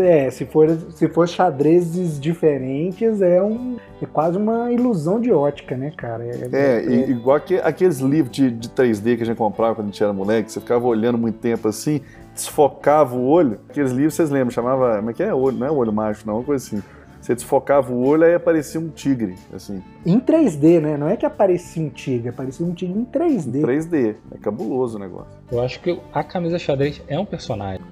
é, 0.00 0.30
se 0.30 0.46
for, 0.46 0.66
se 0.90 1.08
for 1.08 1.28
xadrezes 1.28 2.18
diferentes, 2.18 3.20
é, 3.20 3.42
um, 3.42 3.76
é 4.00 4.06
quase 4.06 4.38
uma 4.38 4.72
ilusão 4.72 5.20
de 5.20 5.30
ótica, 5.30 5.76
né, 5.76 5.92
cara? 5.94 6.24
É, 6.24 6.48
é, 6.52 6.86
é... 6.86 7.10
igual 7.10 7.38
que, 7.38 7.56
aqueles 7.56 7.98
livros 7.98 8.34
de, 8.34 8.50
de 8.50 8.68
3D 8.70 9.16
que 9.16 9.22
a 9.22 9.26
gente 9.26 9.36
comprava 9.36 9.74
quando 9.74 9.88
a 9.88 9.90
gente 9.90 10.02
era 10.02 10.12
moleque, 10.12 10.50
você 10.50 10.58
ficava 10.58 10.86
olhando 10.86 11.18
muito 11.18 11.38
tempo 11.38 11.68
assim, 11.68 12.00
desfocava 12.34 13.14
o 13.14 13.26
olho. 13.26 13.60
Aqueles 13.68 13.92
livros, 13.92 14.14
vocês 14.14 14.30
lembram, 14.30 14.50
chamava. 14.50 14.96
Como 14.96 15.10
é 15.10 15.12
que 15.12 15.22
é? 15.22 15.34
Olho, 15.34 15.58
não 15.58 15.66
é 15.66 15.70
olho 15.70 15.92
mágico, 15.92 16.26
não, 16.26 16.36
uma 16.36 16.44
coisa 16.44 16.64
assim. 16.64 16.82
Você 17.20 17.34
desfocava 17.34 17.92
o 17.92 18.06
olho 18.06 18.24
e 18.24 18.34
aparecia 18.34 18.80
um 18.80 18.88
tigre, 18.88 19.34
assim. 19.54 19.82
Em 20.06 20.18
3D, 20.18 20.80
né? 20.80 20.96
Não 20.96 21.08
é 21.08 21.16
que 21.16 21.26
aparecia 21.26 21.82
um 21.82 21.90
tigre, 21.90 22.30
aparecia 22.30 22.64
um 22.64 22.72
tigre 22.72 22.98
em 22.98 23.04
3D. 23.04 23.56
Em 23.56 23.62
3D. 23.62 24.16
É 24.32 24.38
cabuloso 24.38 24.96
o 24.96 25.00
negócio. 25.00 25.30
Eu 25.52 25.60
acho 25.60 25.80
que 25.80 26.00
a 26.12 26.24
camisa 26.24 26.58
xadrez 26.58 27.02
é 27.06 27.18
um 27.18 27.26
personagem. 27.26 27.84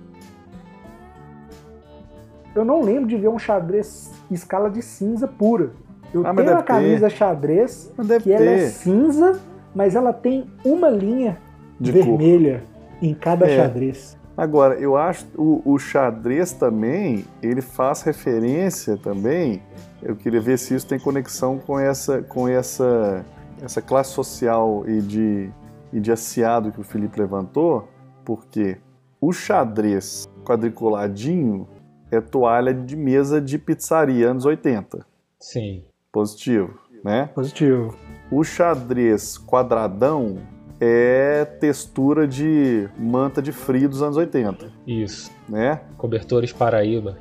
Eu 2.55 2.65
não 2.65 2.83
lembro 2.83 3.07
de 3.07 3.17
ver 3.17 3.29
um 3.29 3.39
xadrez 3.39 4.11
escala 4.31 4.71
de 4.71 4.83
cinza 4.83 5.29
pura. 5.29 5.73
Eu 6.13 6.27
ah, 6.27 6.35
tenho 6.35 6.57
a 6.57 6.63
camisa 6.63 7.09
ter. 7.09 7.17
xadrez 7.17 7.93
que 7.97 8.19
ter. 8.25 8.31
ela 8.31 8.51
é 8.51 8.67
cinza, 8.67 9.39
mas 9.75 9.95
ela 9.95 10.13
tem 10.13 10.47
uma 10.65 10.89
linha 10.89 11.39
de 11.79 11.93
vermelha 11.93 12.65
cor. 12.99 13.09
em 13.09 13.15
cada 13.15 13.47
é. 13.47 13.57
xadrez. 13.57 14.18
Agora, 14.39 14.77
eu 14.77 14.97
acho 14.97 15.27
o, 15.37 15.61
o 15.65 15.77
xadrez 15.81 16.53
também, 16.53 17.25
ele 17.43 17.61
faz 17.61 18.03
referência 18.03 18.97
também. 18.97 19.61
Eu 20.01 20.15
queria 20.15 20.41
ver 20.41 20.57
se 20.61 20.77
isso 20.77 20.87
tem 20.87 20.97
conexão 20.97 21.59
com 21.59 21.77
essa, 21.77 22.23
com 22.23 22.47
essa, 22.47 23.27
essa 23.61 23.83
classe 23.83 24.13
social 24.13 24.85
e 24.87 25.01
de, 25.01 25.51
e 25.93 25.99
de 25.99 26.13
aciado 26.13 26.71
que 26.71 26.81
o 26.81 26.85
Felipe 26.85 27.19
levantou, 27.19 27.89
porque 28.25 28.79
O 29.21 29.33
xadrez 29.33 30.29
quadriculadinho 30.45 31.67
é 32.09 32.21
toalha 32.21 32.73
de 32.73 32.95
mesa 32.95 33.41
de 33.41 33.59
pizzaria 33.59 34.31
anos 34.31 34.45
80. 34.45 35.05
Sim. 35.41 35.83
Positivo, 36.13 36.79
né? 37.05 37.29
Positivo. 37.35 37.97
O 38.31 38.45
xadrez 38.45 39.37
quadradão 39.37 40.39
é 40.81 41.45
textura 41.45 42.27
de 42.27 42.89
manta 42.97 43.43
de 43.43 43.53
frio 43.53 43.89
dos 43.89 44.03
anos 44.03 44.17
80, 44.17 44.67
Isso. 44.87 45.31
né? 45.49 45.81
Cobertores 45.97 46.53
Paraíba. 46.53 47.17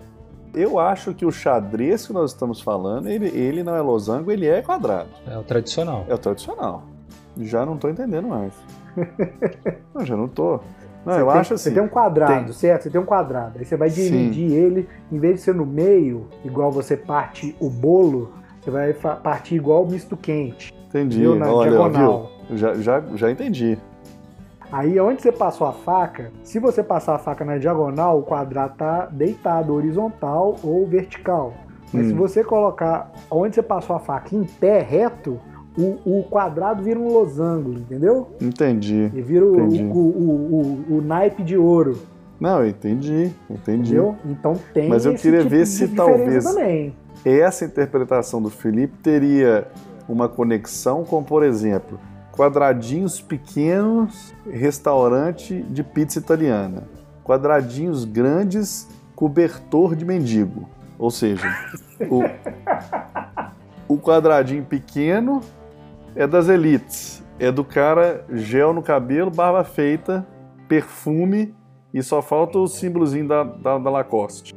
Eu 0.53 0.79
acho 0.79 1.13
que 1.13 1.25
o 1.25 1.31
xadrez 1.31 2.07
que 2.07 2.13
nós 2.13 2.31
estamos 2.31 2.61
falando, 2.61 3.07
ele, 3.07 3.27
ele 3.27 3.63
não 3.63 3.75
é 3.75 3.81
losango, 3.81 4.31
ele 4.31 4.47
é 4.47 4.61
quadrado. 4.61 5.09
É 5.27 5.37
o 5.37 5.43
tradicional. 5.43 6.05
É 6.07 6.13
o 6.13 6.17
tradicional. 6.17 6.83
Já 7.39 7.65
não 7.65 7.77
tô 7.77 7.89
entendendo 7.89 8.27
mais. 8.27 8.53
não, 9.93 10.05
já 10.05 10.15
não 10.15 10.27
tô. 10.27 10.59
Não, 11.05 11.13
eu 11.19 11.27
tem, 11.27 11.39
acho 11.39 11.53
assim. 11.53 11.69
Você 11.69 11.71
tem 11.71 11.83
um 11.83 11.87
quadrado, 11.87 12.45
tem. 12.45 12.53
certo? 12.53 12.83
Você 12.83 12.89
tem 12.89 12.99
um 12.99 13.05
quadrado. 13.05 13.59
Aí 13.59 13.65
você 13.65 13.77
vai 13.77 13.89
dividir 13.89 14.51
ele, 14.51 14.89
em 15.11 15.19
vez 15.19 15.35
de 15.35 15.41
ser 15.41 15.53
no 15.53 15.65
meio, 15.65 16.27
igual 16.43 16.71
você 16.71 16.97
parte 16.97 17.55
o 17.59 17.69
bolo, 17.69 18.33
você 18.59 18.71
vai 18.71 18.93
partir 18.93 19.55
igual 19.55 19.83
o 19.83 19.89
misto 19.89 20.17
quente. 20.17 20.73
Entendi. 20.87 21.19
Viu? 21.19 21.35
Na 21.35 21.51
Olha, 21.51 21.69
diagonal. 21.69 22.23
viu? 22.23 22.37
Já, 22.51 22.73
já, 22.75 23.01
já 23.15 23.31
entendi. 23.31 23.77
Aí 24.71 24.99
onde 24.99 25.21
você 25.21 25.31
passou 25.31 25.65
a 25.67 25.71
faca, 25.71 26.31
se 26.43 26.60
você 26.60 26.83
passar 26.83 27.15
a 27.15 27.19
faca 27.19 27.45
na 27.45 27.57
diagonal, 27.57 28.19
o 28.19 28.23
quadrado 28.23 28.75
tá 28.77 29.05
deitado, 29.05 29.73
horizontal 29.73 30.55
ou 30.63 30.86
vertical. 30.86 31.53
Mas 31.93 32.05
Hum. 32.07 32.10
se 32.10 32.13
você 32.13 32.43
colocar 32.43 33.12
onde 33.31 33.55
você 33.55 33.63
passou 33.63 33.95
a 33.95 33.99
faca 33.99 34.36
em 34.36 34.43
pé, 34.43 34.81
reto, 34.81 35.39
o, 35.77 36.19
o 36.19 36.23
quadrado 36.29 36.83
vira 36.83 36.99
um 36.99 37.07
losango, 37.13 37.71
entendeu? 37.71 38.27
Entendi. 38.41 39.10
E 39.13 39.21
vira 39.21 39.45
o, 39.45 39.55
Entendi. 39.55 39.83
o, 39.86 39.97
o, 39.97 40.86
o- 40.91 40.97
o 40.97 41.01
naipe 41.01 41.43
de 41.43 41.55
ouro, 41.57 41.97
Não, 42.39 42.60
eu 42.62 42.67
entendi. 42.67 43.31
Entendi. 43.49 43.91
entendeu? 43.93 44.15
Então 44.25 44.53
tem 44.73 44.89
Mas 44.89 45.05
eu 45.05 45.13
queria 45.15 45.39
tipo 45.39 45.49
ver 45.49 45.65
se 45.65 45.88
talvez- 45.89 46.43
também. 46.43 46.93
Essa 47.23 47.63
interpretação 47.65 48.41
do 48.41 48.49
Felipe 48.49 48.95
teria 49.01 49.67
uma 50.10 50.27
conexão 50.27 51.03
com, 51.05 51.23
por 51.23 51.41
exemplo, 51.43 51.97
quadradinhos 52.38 53.19
pequenos, 53.19 54.32
restaurante 54.47 55.63
de 55.63 55.84
pizza 55.84 56.19
italiana. 56.19 56.84
Quadradinhos 57.23 58.06
grandes, 58.06 58.88
cobertor 59.15 59.95
de 59.95 60.06
mendigo. 60.06 60.69
Ou 61.00 61.10
seja, 61.10 61.47
o, 62.12 62.21
o 63.95 63.97
quadradinho 63.97 64.63
pequeno 64.63 65.41
é 66.15 66.28
das 66.28 66.47
elites. 66.47 67.23
É 67.39 67.52
do 67.52 67.63
cara 67.63 68.23
gel 68.32 68.71
no 68.71 68.84
cabelo, 68.84 69.32
barba 69.32 69.63
feita, 69.63 70.26
perfume 70.67 71.56
e 71.91 72.04
só 72.04 72.21
falta 72.21 72.60
o 72.60 72.67
símbolozinho 72.67 73.28
da, 73.28 73.43
da, 73.43 73.80
da 73.80 73.89
Lacoste. 73.89 74.56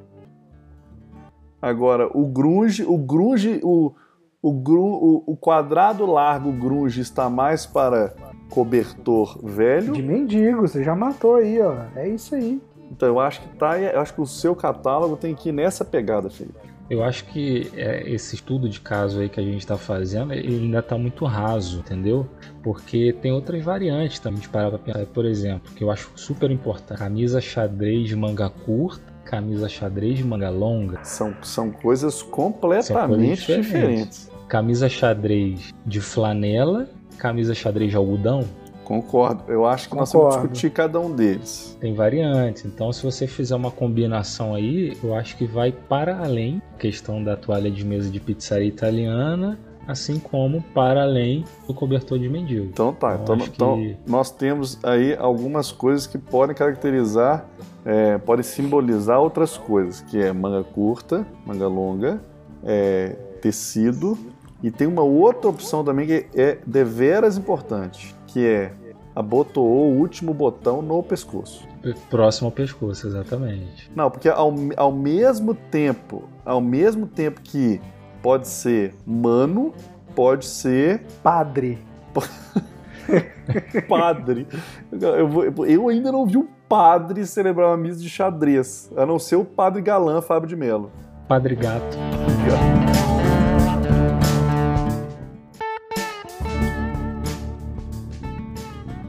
Agora, 1.63 2.11
o 2.13 2.27
grunge, 2.27 2.85
o 2.85 2.99
grunge, 2.99 3.59
o, 3.63 3.95
o, 4.43 4.53
gru, 4.53 4.83
o, 4.85 5.25
o 5.33 5.37
quadrado 5.37 6.07
largo 6.07 6.53
grunge 6.53 7.01
está 7.01 7.29
mais 7.29 7.67
para 7.67 8.15
cobertor 8.51 9.39
velho. 9.45 9.93
De 9.93 10.03
mendigo, 10.03 10.63
você 10.63 10.83
já 10.83 10.95
matou 10.95 11.37
aí, 11.37 11.61
ó. 11.61 11.85
É 11.95 12.09
isso 12.09 12.35
aí. 12.35 12.61
Então 12.91 13.09
eu 13.09 13.21
acho 13.21 13.41
que 13.41 13.49
tá, 13.57 13.79
eu 13.79 14.01
acho 14.01 14.15
que 14.15 14.21
o 14.21 14.27
seu 14.27 14.55
catálogo 14.57 15.17
tem 15.17 15.35
que 15.35 15.51
ir 15.51 15.53
nessa 15.53 15.85
pegada, 15.85 16.29
Felipe. 16.29 16.59
Eu 16.91 17.05
acho 17.05 17.25
que 17.27 17.71
é, 17.77 18.03
esse 18.11 18.35
estudo 18.35 18.69
de 18.69 18.81
caso 18.81 19.21
aí 19.21 19.29
que 19.29 19.39
a 19.39 19.43
gente 19.45 19.61
está 19.61 19.79
fazendo, 19.79 20.33
ele 20.33 20.65
ainda 20.65 20.81
está 20.81 20.99
muito 20.99 21.25
raso, 21.25 21.79
entendeu? 21.79 22.27
Porque 22.65 23.13
tem 23.23 23.31
outras 23.31 23.63
variantes 23.63 24.19
também 24.19 24.41
de 24.41 24.49
parar 24.49 24.71
para 24.71 24.79
pensar. 24.81 25.07
Por 25.07 25.25
exemplo, 25.25 25.73
que 25.73 25.85
eu 25.85 25.91
acho 25.93 26.11
super 26.17 26.51
importante: 26.51 26.99
camisa 26.99 27.41
xadrez 27.41 28.09
de 28.09 28.17
manga 28.17 28.51
curta, 28.51 29.05
camisa 29.25 29.69
xadrez 29.69 30.19
de 30.19 30.25
manga 30.25 30.51
longa, 30.51 30.99
São, 31.05 31.33
são 31.43 31.71
coisas 31.71 32.23
completamente 32.23 32.87
São 32.87 33.07
coisas 33.07 33.39
diferentes. 33.39 33.67
diferentes. 33.67 34.30
Camisa 34.51 34.89
xadrez 34.89 35.73
de 35.87 36.01
flanela, 36.01 36.89
camisa 37.17 37.55
xadrez 37.55 37.91
de 37.91 37.97
algodão. 37.97 38.45
Concordo. 38.85 39.45
Eu 39.47 39.65
acho 39.65 39.89
que 39.89 39.95
nós 39.95 40.11
temos 40.11 40.27
que 40.27 40.31
Concordo. 40.33 40.53
discutir 40.53 40.75
cada 40.75 40.99
um 40.99 41.15
deles. 41.15 41.77
Tem 41.81 41.95
variantes, 41.95 42.65
então 42.65 42.93
se 42.93 43.05
você 43.05 43.29
fizer 43.29 43.55
uma 43.55 43.71
combinação 43.71 44.53
aí, 44.53 44.97
eu 45.05 45.15
acho 45.15 45.37
que 45.37 45.47
vai 45.47 45.71
para 45.71 46.19
além 46.19 46.61
questão 46.79 47.23
da 47.23 47.37
toalha 47.37 47.71
de 47.71 47.85
mesa 47.87 48.11
de 48.11 48.19
pizzaria 48.19 48.67
italiana, 48.67 49.57
assim 49.87 50.19
como 50.19 50.61
para 50.75 51.03
além 51.05 51.45
do 51.69 51.73
cobertor 51.73 52.19
de 52.19 52.29
mendigo. 52.29 52.65
Então 52.67 52.93
tá. 52.93 53.13
Eu 53.15 53.21
Então, 53.23 53.35
acho 53.37 53.45
que- 53.45 53.51
então 53.55 53.97
nós 54.09 54.33
temos 54.33 54.77
aí 54.83 55.15
algumas 55.17 55.71
coisas 55.71 56.09
que 56.09 56.19
podem 56.19 56.57
caracterizar, 56.57 57.47
é, 57.85 58.19
podem 58.19 58.43
simbolizar 58.43 59.21
outras 59.21 59.57
coisas, 59.57 60.01
que 60.01 60.21
é 60.21 60.33
manga 60.33 60.65
curta, 60.65 61.25
manga 61.47 61.69
longa, 61.69 62.21
é, 62.65 63.11
tecido, 63.41 64.19
e 64.63 64.71
tem 64.71 64.87
uma 64.87 65.03
outra 65.03 65.49
opção 65.51 65.83
também 65.85 66.07
que 66.07 66.27
é 66.35 66.59
deveras 66.67 67.37
importante, 67.39 68.15
que 68.27 68.47
é 68.47 68.73
abotoou 69.15 69.93
o 69.93 69.99
último 69.99 70.33
botão 70.33 70.81
no 70.83 71.03
pescoço. 71.03 71.67
Próximo 72.11 72.47
ao 72.49 72.53
pescoço, 72.53 73.07
exatamente. 73.07 73.91
Não, 73.95 74.11
porque 74.11 74.29
ao, 74.29 74.55
ao 74.77 74.93
mesmo 74.93 75.55
tempo, 75.55 76.25
ao 76.45 76.61
mesmo 76.61 77.07
tempo 77.07 77.41
que 77.41 77.81
pode 78.23 78.47
ser 78.49 78.95
mano, 79.07 79.73
pode 80.15 80.45
ser 80.47 81.03
Padre. 81.23 81.79
padre. 83.89 84.47
Eu, 84.93 85.29
vou- 85.29 85.67
eu 85.67 85.89
ainda 85.89 86.13
não 86.13 86.27
vi 86.27 86.37
um 86.37 86.47
padre 86.69 87.27
celebrar 87.27 87.69
uma 87.71 87.77
missa 87.77 88.01
de 88.01 88.09
xadrez, 88.09 88.91
a 88.97 89.05
não 89.05 89.19
ser 89.19 89.37
o 89.37 89.45
padre 89.45 89.83
galã 89.83 90.21
Fábio 90.21 90.49
de 90.49 90.57
Mello. 90.57 90.91
Padre 91.27 91.55
Gato. 91.57 91.97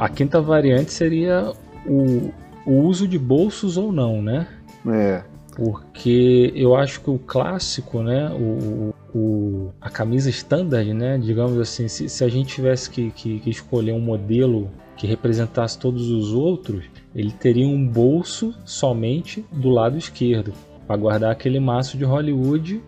A 0.02 0.10
quinta 0.10 0.42
variante 0.42 0.92
seria 0.92 1.54
o, 1.86 2.32
o 2.66 2.72
uso 2.82 3.08
de 3.08 3.20
bolsos 3.20 3.78
ou 3.78 3.92
não, 3.92 4.20
né? 4.20 4.48
É, 4.88 5.24
Porque 5.56 6.52
eu 6.56 6.76
acho 6.76 7.02
que 7.02 7.10
o 7.12 7.20
clássico, 7.20 8.02
né, 8.02 8.32
o, 8.32 8.96
o- 9.14 9.70
a 9.80 9.92
camisa 9.92 10.28
standard, 10.32 10.92
né, 10.92 11.20
digamos 11.20 11.60
assim, 11.60 11.88
se, 11.88 12.10
se 12.10 12.24
a 12.24 12.28
gente 12.30 12.56
tivesse 12.56 12.90
que, 12.90 13.12
que- 13.12 13.40
que 13.42 13.50
escolher 13.52 13.92
um 13.94 14.00
modelo 14.00 14.72
que 14.98 15.06
representasse 15.06 15.78
todos 15.78 16.10
os 16.10 16.34
outros, 16.34 16.86
ele 17.14 17.32
teria 17.32 17.68
um 17.68 17.88
bolso 17.88 18.56
somente 18.66 19.46
do 19.52 19.70
lado 19.70 20.00
esquerdo, 20.00 20.52
para 20.88 20.98
guardar 20.98 21.32
aquele 21.32 21.60
maço 21.60 21.96
de 21.96 22.04
Hollywood 22.06 22.82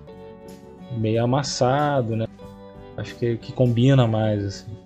meio 0.97 1.23
amassado, 1.23 2.15
né? 2.15 2.25
Acho 2.97 3.15
que, 3.17 3.37
que 3.37 3.51
combina 3.51 4.07
mais, 4.07 4.43
assim. 4.43 4.82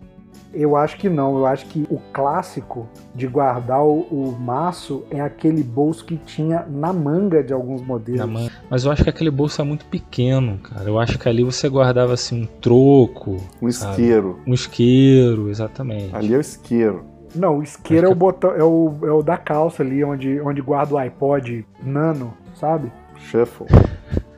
Eu 0.60 0.76
acho 0.76 0.98
que 0.98 1.08
não. 1.08 1.38
Eu 1.38 1.46
acho 1.46 1.66
que 1.68 1.86
o 1.90 2.00
clássico 2.12 2.88
de 3.14 3.28
guardar 3.28 3.84
o, 3.84 4.00
o 4.10 4.38
maço 4.40 5.04
é 5.12 5.22
aquele 5.22 5.62
bolso 5.64 6.04
que 6.06 6.18
tinha 6.18 6.66
na 6.68 6.92
manga 6.92 7.44
de 7.44 7.54
alguns 7.54 7.82
modelos. 7.82 8.20
na 8.20 8.28
mão. 8.28 8.50
Mas 8.70 8.84
eu 8.86 8.92
acho 8.92 9.04
que 9.04 9.10
aquele 9.10 9.30
bolso 9.30 9.62
é 9.62 9.64
muito 9.64 9.86
pequeno, 9.86 10.58
cara. 10.58 10.90
Eu 10.90 11.00
acho 11.00 11.20
que 11.20 11.30
ali 11.30 11.44
você 11.44 11.70
guardava 11.70 12.14
assim 12.14 12.44
um 12.44 12.46
troco, 12.46 13.38
um 13.62 13.72
Sabe. 13.72 13.92
isqueiro. 14.02 14.40
um 14.48 14.54
isqueiro, 14.54 15.50
exatamente. 15.50 16.16
Ali 16.16 16.34
é 16.34 16.38
o 16.38 16.42
isqueiro. 16.42 17.04
Não, 17.36 17.58
o 17.60 17.64
isqueiro 17.64 18.08
é 18.08 18.10
o 18.10 18.16
botão, 18.16 18.52
é 18.52 18.64
o, 18.64 18.94
é 19.04 19.12
o 19.12 19.22
da 19.22 19.38
calça 19.38 19.84
ali, 19.84 20.04
onde, 20.04 20.40
onde 20.42 20.62
guarda 20.62 20.96
o 20.96 20.98
iPod 20.98 21.66
nano, 21.84 22.34
sabe? 22.56 22.92
Shuffle. 23.18 23.68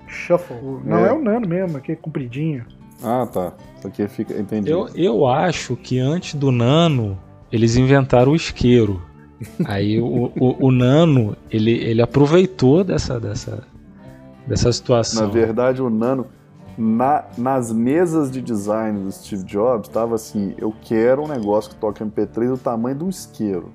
Shuffle. 0.07 0.57
Não 0.83 1.05
É. 1.05 1.09
é. 1.09 1.13
o 1.13 1.21
nano 1.21 1.47
mesmo, 1.47 1.77
aquele 1.77 1.97
compridinho. 1.97 2.65
Ah, 3.03 3.25
tá. 3.31 3.53
Isso 3.77 3.87
aqui 3.87 4.07
fica. 4.07 4.37
Entendi. 4.39 4.69
Eu, 4.69 4.89
eu 4.95 5.25
acho 5.27 5.75
que 5.75 5.99
antes 5.99 6.35
do 6.35 6.51
Nano, 6.51 7.17
eles 7.51 7.75
inventaram 7.75 8.31
o 8.31 8.35
isqueiro. 8.35 9.01
Aí 9.65 9.99
o, 10.01 10.31
o, 10.37 10.65
o 10.67 10.71
Nano, 10.71 11.35
ele, 11.49 11.71
ele 11.71 12.01
aproveitou 12.01 12.83
dessa, 12.83 13.19
dessa, 13.19 13.63
dessa 14.45 14.71
situação. 14.73 15.27
Na 15.27 15.31
verdade, 15.31 15.81
o 15.81 15.89
Nano, 15.89 16.27
na- 16.77 17.23
nas 17.37 17.71
mesas 17.71 18.29
de 18.29 18.41
design 18.41 19.01
do 19.01 19.11
Steve 19.11 19.43
Jobs, 19.45 19.87
estava 19.87 20.15
assim: 20.15 20.53
eu 20.57 20.73
quero 20.81 21.23
um 21.23 21.27
negócio 21.27 21.69
que 21.71 21.77
toca 21.77 22.03
MP3 22.05 22.49
do 22.49 22.57
tamanho 22.57 22.97
de 22.97 23.03
um 23.05 23.09
isqueiro. 23.09 23.71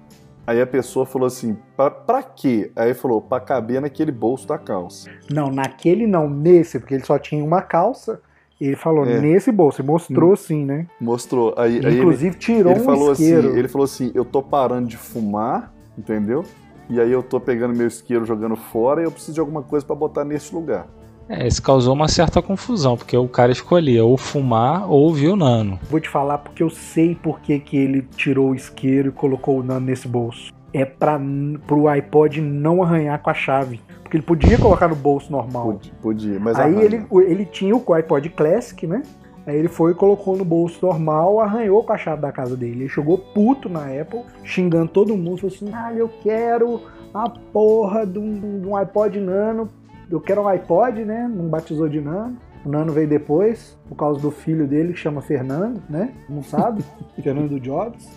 Aí 0.46 0.60
a 0.60 0.66
pessoa 0.66 1.06
falou 1.06 1.26
assim: 1.26 1.56
pra, 1.74 1.90
pra 1.90 2.22
quê? 2.22 2.70
Aí 2.76 2.92
falou: 2.92 3.22
pra 3.22 3.40
caber 3.40 3.80
naquele 3.80 4.12
bolso 4.12 4.46
da 4.46 4.58
calça. 4.58 5.08
Não, 5.30 5.48
naquele 5.50 6.06
não, 6.06 6.28
nesse, 6.28 6.78
porque 6.78 6.92
ele 6.92 7.04
só 7.06 7.18
tinha 7.18 7.42
uma 7.42 7.62
calça. 7.62 8.20
Ele 8.60 8.76
falou 8.76 9.04
É. 9.04 9.20
nesse 9.20 9.50
bolso, 9.50 9.82
e 9.82 9.84
mostrou 9.84 10.36
sim, 10.36 10.64
né? 10.64 10.86
Mostrou. 11.00 11.54
Aí, 11.56 11.72
aí 11.72 11.76
ele, 11.78 11.98
Inclusive 11.98 12.36
tirou 12.38 12.72
ele 12.72 12.80
um 12.80 12.84
falou 12.84 13.10
assim: 13.10 13.24
isqueiro. 13.24 13.58
ele 13.58 13.68
falou 13.68 13.84
assim: 13.84 14.12
eu 14.14 14.24
tô 14.24 14.42
parando 14.42 14.86
de 14.88 14.96
fumar, 14.96 15.72
entendeu? 15.98 16.44
E 16.88 17.00
aí 17.00 17.10
eu 17.10 17.22
tô 17.22 17.40
pegando 17.40 17.74
meu 17.76 17.86
isqueiro 17.86 18.24
jogando 18.24 18.56
fora 18.56 19.00
e 19.00 19.04
eu 19.04 19.10
preciso 19.10 19.32
de 19.34 19.40
alguma 19.40 19.62
coisa 19.62 19.84
pra 19.84 19.96
botar 19.96 20.24
nesse 20.24 20.54
lugar. 20.54 20.86
É, 21.28 21.46
isso 21.46 21.62
causou 21.62 21.94
uma 21.94 22.06
certa 22.06 22.42
confusão, 22.42 22.98
porque 22.98 23.16
o 23.16 23.26
cara 23.26 23.50
escolhia 23.50 24.04
ou 24.04 24.16
fumar 24.18 24.84
ou 24.90 25.04
ouvir 25.04 25.28
o 25.28 25.36
Nano. 25.36 25.78
Vou 25.90 25.98
te 25.98 26.08
falar 26.08 26.36
porque 26.36 26.62
eu 26.62 26.68
sei 26.68 27.14
por 27.14 27.40
que, 27.40 27.58
que 27.58 27.78
ele 27.78 28.02
tirou 28.14 28.50
o 28.50 28.54
isqueiro 28.54 29.08
e 29.08 29.12
colocou 29.12 29.58
o 29.58 29.62
nano 29.62 29.86
nesse 29.86 30.06
bolso. 30.06 30.52
é 30.72 30.84
para 30.84 31.18
pro 31.66 31.88
iPod 31.88 32.40
não 32.42 32.82
arranhar 32.82 33.18
com 33.22 33.30
a 33.30 33.34
chave. 33.34 33.80
Porque 34.04 34.16
ele 34.18 34.22
podia 34.24 34.56
colocar 34.58 34.86
no 34.86 34.94
bolso 34.94 35.32
normal. 35.32 35.72
Podia, 35.72 35.92
podia 36.00 36.38
mas 36.38 36.56
Aí 36.58 36.72
arranha. 36.72 36.84
ele, 36.84 37.06
ele 37.26 37.44
tinha 37.44 37.74
o 37.76 37.92
iPod 37.94 38.28
Classic, 38.30 38.86
né? 38.86 39.02
Aí 39.46 39.56
ele 39.58 39.68
foi 39.68 39.90
e 39.92 39.94
colocou 39.94 40.36
no 40.36 40.44
bolso 40.44 40.86
normal, 40.86 41.40
arranhou 41.40 41.82
com 41.82 41.92
a 41.92 41.98
chave 41.98 42.22
da 42.22 42.30
casa 42.32 42.56
dele. 42.56 42.82
Ele 42.82 42.88
chegou 42.88 43.18
puto 43.18 43.68
na 43.68 43.86
Apple, 44.00 44.20
xingando 44.44 44.88
todo 44.88 45.16
mundo, 45.16 45.38
falou 45.40 45.54
assim: 45.54 45.70
ah, 45.72 45.92
eu 45.92 46.08
quero 46.22 46.80
a 47.12 47.28
porra 47.28 48.06
de 48.06 48.18
um, 48.18 48.60
de 48.60 48.66
um 48.68 48.76
iPod 48.76 49.18
Nano. 49.20 49.68
Eu 50.10 50.20
quero 50.20 50.42
um 50.42 50.48
iPod, 50.48 51.04
né? 51.04 51.28
Não 51.34 51.48
batizou 51.48 51.88
de 51.88 52.00
Nano. 52.00 52.36
O 52.64 52.68
Nano 52.70 52.92
veio 52.92 53.08
depois, 53.08 53.76
por 53.88 53.96
causa 53.96 54.18
do 54.20 54.30
filho 54.30 54.66
dele, 54.66 54.92
que 54.94 54.98
chama 54.98 55.20
Fernando, 55.20 55.82
né? 55.90 56.12
Não 56.28 56.42
sabe? 56.42 56.82
Fernando 57.22 57.58
Jobs. 57.60 58.08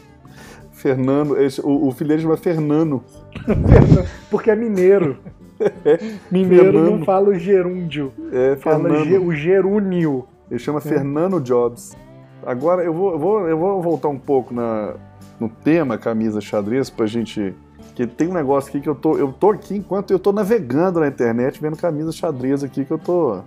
Fernando, 0.72 1.38
esse- 1.42 1.60
o, 1.62 1.88
o 1.88 1.92
filho 1.92 2.10
dele 2.10 2.22
chama 2.22 2.38
Fernando. 2.38 3.04
Porque 4.30 4.52
é 4.52 4.56
mineiro. 4.56 5.18
Mineiro 6.32 6.72
não 6.74 6.84
Fernando. 6.84 7.06
fala 7.06 7.30
o 7.30 7.34
gerúndio, 7.36 8.12
É, 8.32 8.56
fala 8.58 8.80
Fernando. 8.90 9.06
ge- 9.06 9.18
o 9.18 9.34
gerúnio. 9.34 10.26
Ele 10.50 10.60
chama 10.60 10.80
Fernando 10.80 11.40
Jobs. 11.42 11.96
Agora 12.46 12.84
eu 12.84 12.94
vou, 12.94 13.12
eu 13.12 13.20
vou, 13.20 13.48
eu 13.50 13.58
vou 13.58 13.82
voltar 13.82 14.08
um 14.08 14.18
pouco 14.18 14.54
na, 14.54 14.94
no 15.40 15.50
tema 15.50 15.98
camisa 15.98 16.40
xadrez 16.40 16.90
pra 16.90 17.06
gente. 17.06 17.54
Que 17.96 18.06
tem 18.06 18.28
um 18.28 18.34
negócio 18.34 18.70
aqui 18.70 18.80
que 18.80 18.88
eu 18.88 18.94
tô. 18.96 19.18
Eu 19.18 19.34
tô 19.34 19.50
aqui 19.52 19.76
enquanto 19.76 20.12
eu 20.12 20.20
tô 20.20 20.32
navegando 20.32 21.00
na 21.00 21.08
internet, 21.08 21.60
vendo 21.60 21.76
camisa 21.76 22.12
xadrez 22.12 22.64
aqui 22.64 22.86
que 22.86 22.92
eu 22.92 22.98
tô. 23.00 23.40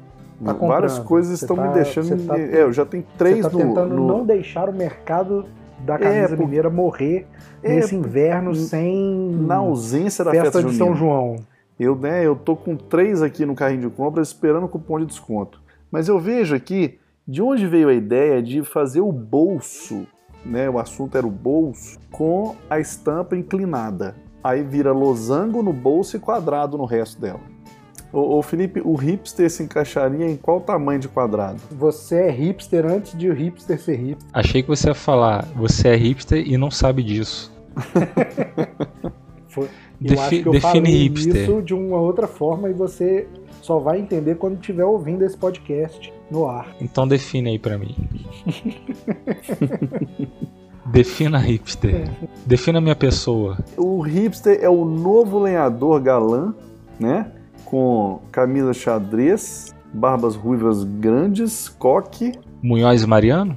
Tá 0.44 0.52
várias 0.54 0.98
coisas 0.98 1.40
estão 1.40 1.54
tá- 1.56 1.68
me 1.68 1.74
deixando. 1.74 2.26
tá- 2.26 2.38
é, 2.38 2.62
eu 2.62 2.72
já 2.72 2.84
tenho 2.84 3.04
três 3.16 3.42
tá 3.46 3.50
no. 3.52 3.58
tentando 3.58 3.94
no- 3.94 4.06
não 4.08 4.24
deixar 4.26 4.68
o 4.68 4.72
mercado 4.72 5.44
da 5.84 5.98
camisa 5.98 6.36
por- 6.36 6.44
mineira 6.44 6.68
morrer 6.68 7.26
É, 7.62 7.76
nesse 7.76 7.94
inverno 7.94 8.54
sem 8.54 9.30
na 9.46 9.56
ausência 9.56 10.24
da 10.24 10.30
festa, 10.32 10.50
festa, 10.52 10.68
de 10.68 10.76
São. 10.76 10.94
João. 10.96 11.36
Eu, 11.80 11.96
né, 11.96 12.26
eu 12.26 12.36
tô 12.36 12.54
com 12.54 12.76
três 12.76 13.22
aqui 13.22 13.46
no 13.46 13.54
carrinho 13.54 13.88
de 13.88 13.96
compras 13.96 14.28
esperando 14.28 14.64
o 14.64 14.68
cupom 14.68 15.00
de 15.00 15.06
desconto. 15.06 15.62
Mas 15.90 16.08
eu 16.08 16.20
vejo 16.20 16.54
aqui 16.54 16.98
de 17.26 17.40
onde 17.40 17.66
veio 17.66 17.88
a 17.88 17.94
ideia 17.94 18.42
de 18.42 18.62
fazer 18.62 19.00
o 19.00 19.10
bolso, 19.10 20.06
né? 20.44 20.68
O 20.68 20.78
assunto 20.78 21.16
era 21.16 21.26
o 21.26 21.30
bolso, 21.30 21.98
com 22.10 22.54
a 22.68 22.78
estampa 22.78 23.34
inclinada. 23.34 24.14
Aí 24.44 24.62
vira 24.62 24.92
losango 24.92 25.62
no 25.62 25.72
bolso 25.72 26.18
e 26.18 26.20
quadrado 26.20 26.76
no 26.76 26.84
resto 26.84 27.18
dela. 27.18 27.40
Ô, 28.12 28.36
ô, 28.36 28.42
Felipe, 28.42 28.82
o 28.84 28.94
hipster 28.94 29.48
se 29.48 29.62
encaixaria 29.62 30.28
em 30.30 30.36
qual 30.36 30.60
tamanho 30.60 31.00
de 31.00 31.08
quadrado? 31.08 31.62
Você 31.70 32.16
é 32.16 32.30
hipster 32.30 32.84
antes 32.84 33.16
de 33.16 33.30
o 33.30 33.32
hipster 33.32 33.80
ser 33.80 33.96
hipster. 33.96 34.28
Achei 34.34 34.62
que 34.62 34.68
você 34.68 34.88
ia 34.88 34.94
falar, 34.94 35.46
você 35.56 35.88
é 35.88 35.96
hipster 35.96 36.46
e 36.46 36.58
não 36.58 36.70
sabe 36.70 37.02
disso. 37.02 37.50
Foi- 39.48 39.68
Eu 40.02 40.08
Defi- 40.08 40.20
acho 40.20 40.30
que 40.42 40.48
eu 40.48 40.52
define 40.52 40.72
falei 40.86 41.02
hipster. 41.02 41.36
isso 41.36 41.62
de 41.62 41.74
uma 41.74 41.98
outra 42.00 42.26
forma 42.26 42.70
e 42.70 42.72
você 42.72 43.28
só 43.60 43.78
vai 43.78 44.00
entender 44.00 44.36
quando 44.36 44.54
estiver 44.54 44.84
ouvindo 44.84 45.22
esse 45.24 45.36
podcast 45.36 46.10
no 46.30 46.48
ar. 46.48 46.74
Então 46.80 47.06
define 47.06 47.50
aí 47.50 47.58
pra 47.58 47.76
mim. 47.76 47.94
Defina 50.86 51.38
hipster. 51.38 52.10
Defina 52.46 52.80
minha 52.80 52.96
pessoa. 52.96 53.58
O 53.76 54.00
hipster 54.00 54.58
é 54.60 54.68
o 54.68 54.84
novo 54.84 55.38
lenhador 55.38 56.00
galã, 56.00 56.54
né? 56.98 57.30
Com 57.64 58.20
camisa 58.32 58.72
xadrez, 58.72 59.74
barbas 59.92 60.34
ruivas 60.34 60.82
grandes, 60.82 61.68
coque. 61.68 62.32
Munhoz 62.62 63.04
Mariano? 63.04 63.56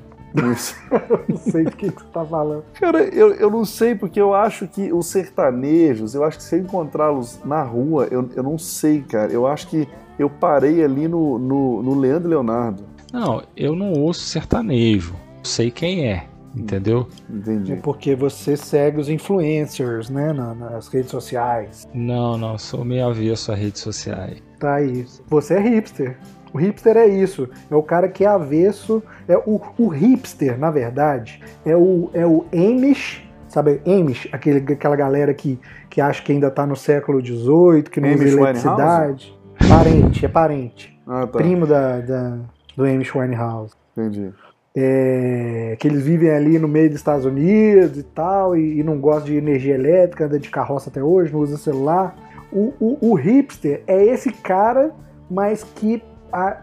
Isso. 0.51 0.75
Não 1.29 1.37
sei 1.37 1.63
do 1.65 1.71
que, 1.71 1.91
que 1.91 2.01
você 2.01 2.07
tá 2.11 2.25
falando. 2.25 2.63
Cara, 2.73 3.03
eu, 3.03 3.33
eu 3.33 3.51
não 3.51 3.63
sei, 3.63 3.93
porque 3.93 4.19
eu 4.19 4.33
acho 4.33 4.67
que 4.67 4.91
os 4.91 5.05
sertanejos, 5.07 6.15
eu 6.15 6.23
acho 6.23 6.37
que 6.37 6.43
se 6.43 6.55
eu 6.55 6.59
encontrá-los 6.59 7.39
na 7.45 7.61
rua, 7.61 8.07
eu, 8.09 8.27
eu 8.35 8.41
não 8.41 8.57
sei, 8.57 9.01
cara. 9.01 9.31
Eu 9.31 9.45
acho 9.45 9.67
que 9.67 9.87
eu 10.17 10.29
parei 10.29 10.83
ali 10.83 11.07
no, 11.07 11.37
no, 11.37 11.83
no 11.83 11.99
Leandro 11.99 12.29
e 12.29 12.31
Leonardo. 12.31 12.83
Não, 13.11 13.43
eu 13.55 13.75
não 13.75 13.93
ouço 13.93 14.21
sertanejo. 14.21 15.15
Sei 15.43 15.69
quem 15.69 16.07
é, 16.07 16.25
entendeu? 16.55 17.07
Entendi. 17.29 17.75
Porque 17.77 18.15
você 18.15 18.55
segue 18.57 18.99
os 18.99 19.09
influencers, 19.09 20.09
né, 20.09 20.31
na- 20.33 20.53
nas 20.53 20.87
redes 20.87 21.09
sociais. 21.11 21.87
Não, 21.93 22.37
não, 22.37 22.57
sou 22.57 22.83
meio 22.85 23.07
avesso 23.07 23.51
a 23.51 23.55
redes 23.55 23.81
sociais. 23.81 24.41
Tá 24.59 24.75
aí. 24.75 25.05
Você 25.27 25.55
é 25.55 25.59
hipster. 25.59 26.17
O 26.53 26.57
hipster 26.59 26.95
é 26.97 27.07
isso. 27.07 27.49
É 27.69 27.75
o 27.75 27.81
cara 27.81 28.07
que 28.07 28.23
é 28.23 28.27
avesso. 28.27 29.01
É 29.27 29.35
o, 29.37 29.59
o 29.77 29.87
hipster, 29.87 30.57
na 30.59 30.69
verdade, 30.69 31.41
é 31.65 31.75
o, 31.75 32.09
é 32.13 32.25
o 32.25 32.45
Amish. 32.53 33.23
Sabe, 33.47 33.81
Amish, 33.85 34.27
aquele, 34.31 34.59
aquela 34.73 34.95
galera 34.95 35.33
que, 35.33 35.59
que 35.89 35.99
acha 36.01 36.23
que 36.23 36.31
ainda 36.31 36.49
tá 36.49 36.65
no 36.65 36.75
século 36.75 37.19
XVIII, 37.23 37.83
que 37.83 37.99
não 38.01 38.09
usa 38.13 38.23
Amish 38.23 38.33
eletricidade. 38.35 39.39
Parente, 39.69 40.25
é 40.25 40.29
parente. 40.29 40.99
Ah, 41.07 41.27
tá. 41.27 41.37
Primo 41.39 41.65
da, 41.67 41.99
da- 41.99 42.37
do 42.75 42.83
Amish 42.85 43.13
Winehouse. 43.15 43.73
Entendi. 43.95 44.31
É, 44.75 45.75
que 45.79 45.87
eles 45.87 46.01
vivem 46.03 46.31
ali 46.31 46.57
no 46.57 46.67
meio 46.67 46.89
dos 46.89 46.97
Estados 46.97 47.25
Unidos 47.25 47.97
e 47.97 48.03
tal, 48.03 48.55
e, 48.57 48.79
e 48.79 48.83
não 48.83 48.97
gostam 48.99 49.25
de 49.25 49.35
energia 49.37 49.75
elétrica, 49.75 50.25
anda 50.25 50.39
de 50.39 50.49
carroça 50.49 50.89
até 50.89 51.03
hoje, 51.03 51.31
não 51.31 51.39
usa 51.41 51.57
celular. 51.57 52.15
O, 52.51 52.73
o- 52.79 53.11
o 53.11 53.13
hipster 53.13 53.83
é 53.85 54.03
esse 54.03 54.31
cara, 54.31 54.91
mas 55.29 55.63
que 55.63 56.01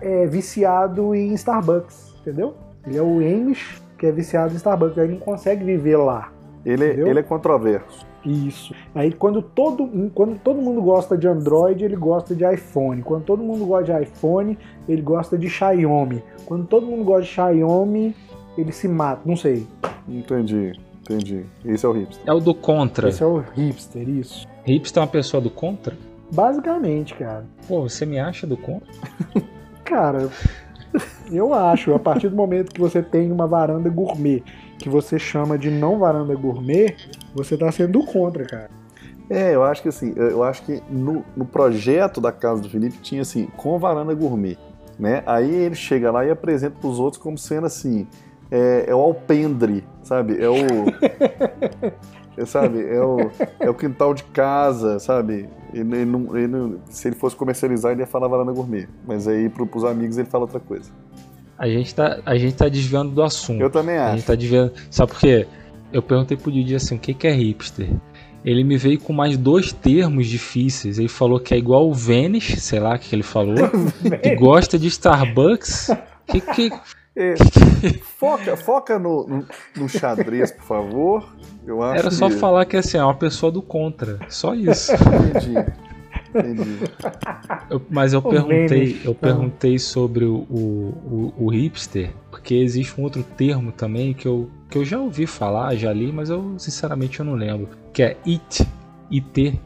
é 0.01 0.27
viciado 0.27 1.14
em 1.14 1.33
Starbucks, 1.35 2.14
entendeu? 2.20 2.55
Ele 2.87 2.99
é 2.99 3.03
o 3.03 3.18
Amish 3.18 3.81
que 3.96 4.07
é 4.07 4.11
viciado 4.12 4.53
em 4.53 4.57
Starbucks, 4.57 4.99
aí 4.99 5.07
não 5.09 5.18
consegue 5.18 5.62
viver 5.64 5.96
lá. 5.96 6.33
Ele, 6.64 6.87
Entendeu? 6.87 7.07
ele 7.07 7.20
é 7.20 7.23
controverso. 7.23 8.07
Isso. 8.24 8.74
Aí 8.94 9.12
quando 9.12 9.40
todo, 9.40 10.11
quando 10.14 10.38
todo 10.38 10.61
mundo 10.61 10.83
gosta 10.83 11.16
de 11.16 11.26
Android, 11.26 11.85
ele 11.85 11.96
gosta 11.96 12.35
de 12.35 12.44
iPhone. 12.44 13.02
Quando 13.02 13.24
todo 13.24 13.42
mundo 13.42 13.64
gosta 13.64 13.94
de 13.94 14.02
iPhone, 14.02 14.59
ele 14.88 15.02
gosta 15.02 15.38
de 15.38 15.48
Xiaomi. 15.48 16.22
Quando 16.44 16.66
todo 16.66 16.87
mundo 16.87 17.04
gosta 17.04 17.22
de 17.22 17.28
Xiaomi, 17.28 18.14
ele 18.59 18.72
se 18.72 18.88
mata. 18.88 19.22
Não 19.24 19.37
sei. 19.37 19.66
Entendi, 20.09 20.72
entendi. 21.02 21.44
Esse 21.64 21.87
é 21.87 21.88
o 21.88 21.92
hipster. 21.92 22.22
É 22.26 22.33
o 22.33 22.40
do 22.40 22.54
contra. 22.54 23.09
Esse 23.09 23.22
é 23.22 23.26
o 23.26 23.38
hipster, 23.38 24.09
isso. 24.09 24.46
Hipster 24.64 25.02
é 25.02 25.04
uma 25.04 25.11
pessoa 25.11 25.40
do 25.40 25.50
contra? 25.50 25.96
Basicamente, 26.33 27.14
cara. 27.14 27.44
Pô, 27.66 27.83
você 27.83 28.04
me 28.04 28.18
acha 28.18 28.46
do 28.46 28.56
contra? 28.56 28.87
Cara, 29.85 30.28
eu 31.31 31.55
acho, 31.55 31.94
a 31.94 31.98
partir 31.98 32.29
do 32.29 32.37
momento 32.37 32.72
que 32.72 32.81
você 32.81 33.03
tem 33.03 33.31
uma 33.31 33.46
varanda 33.46 33.88
gourmet, 33.88 34.42
que 34.79 34.88
você 34.88 35.18
chama 35.18 35.59
de 35.59 35.70
não 35.70 35.98
varanda 35.98 36.35
gourmet, 36.35 36.96
você 37.35 37.57
tá 37.57 37.70
sendo 37.70 38.00
do 38.00 38.07
contra, 38.07 38.44
cara. 38.44 38.70
É, 39.29 39.55
eu 39.55 39.62
acho 39.62 39.83
que 39.83 39.88
assim, 39.88 40.12
eu 40.16 40.42
acho 40.42 40.62
que 40.64 40.83
no, 40.90 41.24
no 41.37 41.44
projeto 41.44 42.20
da 42.20 42.33
casa 42.33 42.61
do 42.61 42.68
Felipe 42.68 42.98
tinha 42.98 43.22
assim, 43.22 43.46
com 43.57 43.79
varanda 43.79 44.12
gourmet, 44.12 44.59
né? 44.98 45.22
Aí 45.24 45.55
ele 45.55 45.76
chega 45.76 46.11
lá 46.11 46.26
e 46.26 46.31
apresenta 46.31 46.76
pros 46.81 46.98
outros 46.98 47.22
como 47.22 47.38
sendo 47.38 47.66
assim, 47.66 48.09
é, 48.50 48.87
é 48.88 48.94
o 48.94 48.98
alpendre, 48.98 49.85
sabe? 50.03 50.42
É 50.42 50.48
o. 50.48 50.57
é, 52.37 52.45
sabe? 52.45 52.81
É 52.83 53.01
o, 53.01 53.31
é 53.59 53.69
o 53.71 53.75
quintal 53.75 54.14
de 54.14 54.23
casa, 54.25 54.99
sabe? 54.99 55.49
Ele, 55.73 55.95
ele 55.97 56.05
não- 56.05 56.37
ele 56.37 56.79
se 56.88 57.09
ele 57.09 57.16
fosse 57.16 57.37
comercializar, 57.37 57.93
ele 57.93 58.01
ia 58.01 58.07
falar 58.07 58.29
varanda 58.29 58.53
gourmet. 58.53 58.87
Mas 59.07 59.27
aí 59.29 59.49
pro, 59.49 59.66
pros 59.66 59.85
amigos 59.85 60.16
ele 60.19 60.29
fala 60.29 60.45
outra 60.45 60.61
coisa. 60.61 60.90
A 61.59 61.69
gente 61.69 61.95
tá, 61.95 62.21
a 62.25 62.37
gente 62.37 62.55
tá 62.57 62.69
desviando 62.69 63.11
do 63.12 63.23
assunto. 63.23 63.61
Eu 63.61 63.69
também 63.71 63.97
A 63.99 64.07
acho. 64.07 64.16
gente 64.16 64.27
tá 64.27 64.35
desviando. 64.35 64.73
Sabe 64.90 65.12
por 65.12 65.21
quê? 65.21 65.47
Eu 65.93 66.03
perguntei 66.03 66.37
pro 66.37 66.51
Didi 66.51 66.75
assim, 66.75 66.97
o 66.97 66.99
que, 66.99 67.12
que 67.12 67.27
é 67.27 67.33
hipster? 67.33 67.88
Ele 68.43 68.64
me 68.64 68.79
veio 68.79 68.99
com 68.99 69.12
mais 69.12 69.37
dois 69.37 69.71
termos 69.73 70.27
difíceis. 70.27 70.99
Ele 70.99 71.09
falou 71.09 71.38
que 71.38 71.53
é 71.53 71.59
igual 71.59 71.87
o 71.87 71.93
Vênus, 71.93 72.45
sei 72.59 72.81
lá 72.81 72.95
o 72.95 72.99
que 72.99 73.14
ele 73.14 73.23
falou, 73.23 73.55
que 74.23 74.35
gosta 74.37 74.79
de 74.79 74.87
Starbucks. 74.88 75.90
Que, 76.27 76.40
que, 76.40 76.71
É, 77.16 77.35
foca 78.18 78.57
foca 78.57 78.99
no, 78.99 79.27
no, 79.27 79.46
no 79.77 79.88
xadrez, 79.88 80.51
por 80.53 80.64
favor. 80.64 81.35
Eu 81.66 81.83
acho 81.83 81.99
era 82.01 82.11
só 82.11 82.29
que... 82.29 82.37
falar 82.37 82.64
que 82.64 82.77
assim, 82.77 82.99
é 82.99 83.05
uma 83.05 83.14
pessoa 83.14 83.51
do 83.51 83.61
contra. 83.61 84.18
Só 84.29 84.55
isso. 84.55 84.92
Entendi. 84.94 85.81
Entendi. 86.33 86.79
Eu- 87.68 87.83
mas 87.90 88.12
eu 88.12 88.20
O 88.20 88.23
perguntei, 88.23 89.01
eu 89.05 89.14
perguntei 89.14 89.79
sobre 89.79 90.25
o, 90.25 90.37
o, 90.49 91.33
o- 91.38 91.44
o 91.46 91.49
hipster, 91.51 92.12
porque 92.31 92.55
existe 92.55 93.01
um 93.01 93.05
outro 93.05 93.25
termo 93.25 93.73
também 93.73 94.14
que 94.14 94.27
eu, 94.29 94.49
que 94.70 94.79
eu 94.79 94.85
já 94.85 94.99
ouvi 95.01 95.27
falar, 95.27 95.75
já 95.75 95.92
li, 95.92 96.12
mas 96.12 96.31
eu 96.31 96.55
sinceramente 96.59 97.18
eu 97.18 97.27
não 97.27 97.35
lembro, 97.35 97.68
que 97.92 98.03
é 98.05 98.16
it, 98.25 98.64
it, 99.12 99.61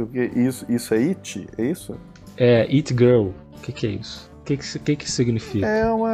o 0.00 0.06
que- 0.06 0.30
Isso, 0.36 0.64
isso 0.68 0.94
é 0.94 0.98
it? 0.98 1.48
É 1.58 1.64
isso? 1.64 1.96
é 2.36 2.60
it 2.62 2.94
girl. 2.96 3.30
O 3.56 3.60
que, 3.62 3.72
que 3.72 3.86
é 3.88 3.90
isso? 3.90 4.30
O 4.46 4.48
que, 4.48 4.56
que, 4.58 4.78
que, 4.78 4.96
que 4.96 5.10
significa? 5.10 5.66
É 5.66 5.90
uma, 5.90 6.12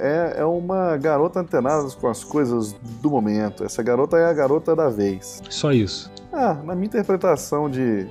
é, 0.00 0.34
é 0.38 0.44
uma 0.44 0.96
garota 0.96 1.38
antenada 1.38 1.88
com 1.90 2.08
as 2.08 2.24
coisas 2.24 2.74
do 3.00 3.08
momento. 3.08 3.62
Essa 3.62 3.84
garota 3.84 4.16
é 4.16 4.24
a 4.24 4.32
garota 4.32 4.74
da 4.74 4.88
vez. 4.88 5.40
Só 5.48 5.70
isso. 5.70 6.10
Ah, 6.32 6.54
na 6.64 6.74
minha 6.74 6.86
interpretação 6.86 7.70
de, 7.70 8.04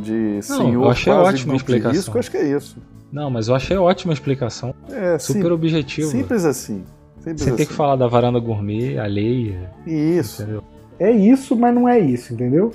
de 0.00 0.36
Não, 0.36 0.42
senhor 0.42 0.84
eu 0.84 0.90
achei 0.90 1.12
quase 1.12 1.28
ótima 1.28 1.56
explicação. 1.56 1.92
risco, 1.92 2.18
acho 2.18 2.30
que 2.30 2.38
é 2.38 2.56
isso. 2.56 2.78
Não, 3.12 3.28
mas 3.28 3.48
eu 3.48 3.54
achei 3.54 3.76
ótima 3.76 4.12
a 4.12 4.14
explicação. 4.14 4.74
É, 4.90 5.18
Super 5.18 5.42
sim, 5.42 5.50
objetivo. 5.50 6.10
simples 6.10 6.46
assim. 6.46 6.82
Simples 7.18 7.42
Você 7.42 7.48
assim. 7.50 7.56
tem 7.58 7.66
que 7.66 7.74
falar 7.74 7.96
da 7.96 8.06
varanda 8.06 8.40
gourmet, 8.40 8.96
alheia, 8.98 9.70
Isso. 9.86 10.42
entendeu? 10.42 10.64
É 10.98 11.10
isso, 11.10 11.54
mas 11.54 11.74
não 11.74 11.86
é 11.86 11.98
isso, 11.98 12.32
entendeu? 12.32 12.72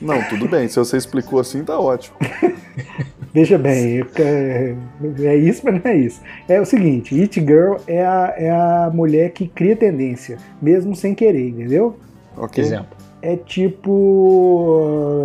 Não, 0.00 0.22
tudo 0.28 0.48
bem. 0.48 0.68
Se 0.68 0.78
você 0.78 0.96
explicou 0.96 1.40
assim, 1.40 1.64
tá 1.64 1.78
ótimo. 1.80 2.16
Veja 3.34 3.56
bem, 3.56 4.04
é, 4.18 4.74
é 5.22 5.36
isso, 5.36 5.62
mas 5.64 5.82
não 5.82 5.90
é 5.90 5.96
isso. 5.96 6.20
É 6.46 6.60
o 6.60 6.66
seguinte, 6.66 7.18
It 7.18 7.40
Girl 7.40 7.76
é 7.86 8.04
a, 8.04 8.34
é 8.36 8.50
a 8.50 8.90
mulher 8.92 9.30
que 9.30 9.48
cria 9.48 9.74
tendência, 9.74 10.36
mesmo 10.60 10.94
sem 10.94 11.14
querer, 11.14 11.48
entendeu? 11.48 11.96
Ok. 12.36 12.62
Exemplo. 12.62 12.94
É 13.22 13.36
tipo. 13.36 15.22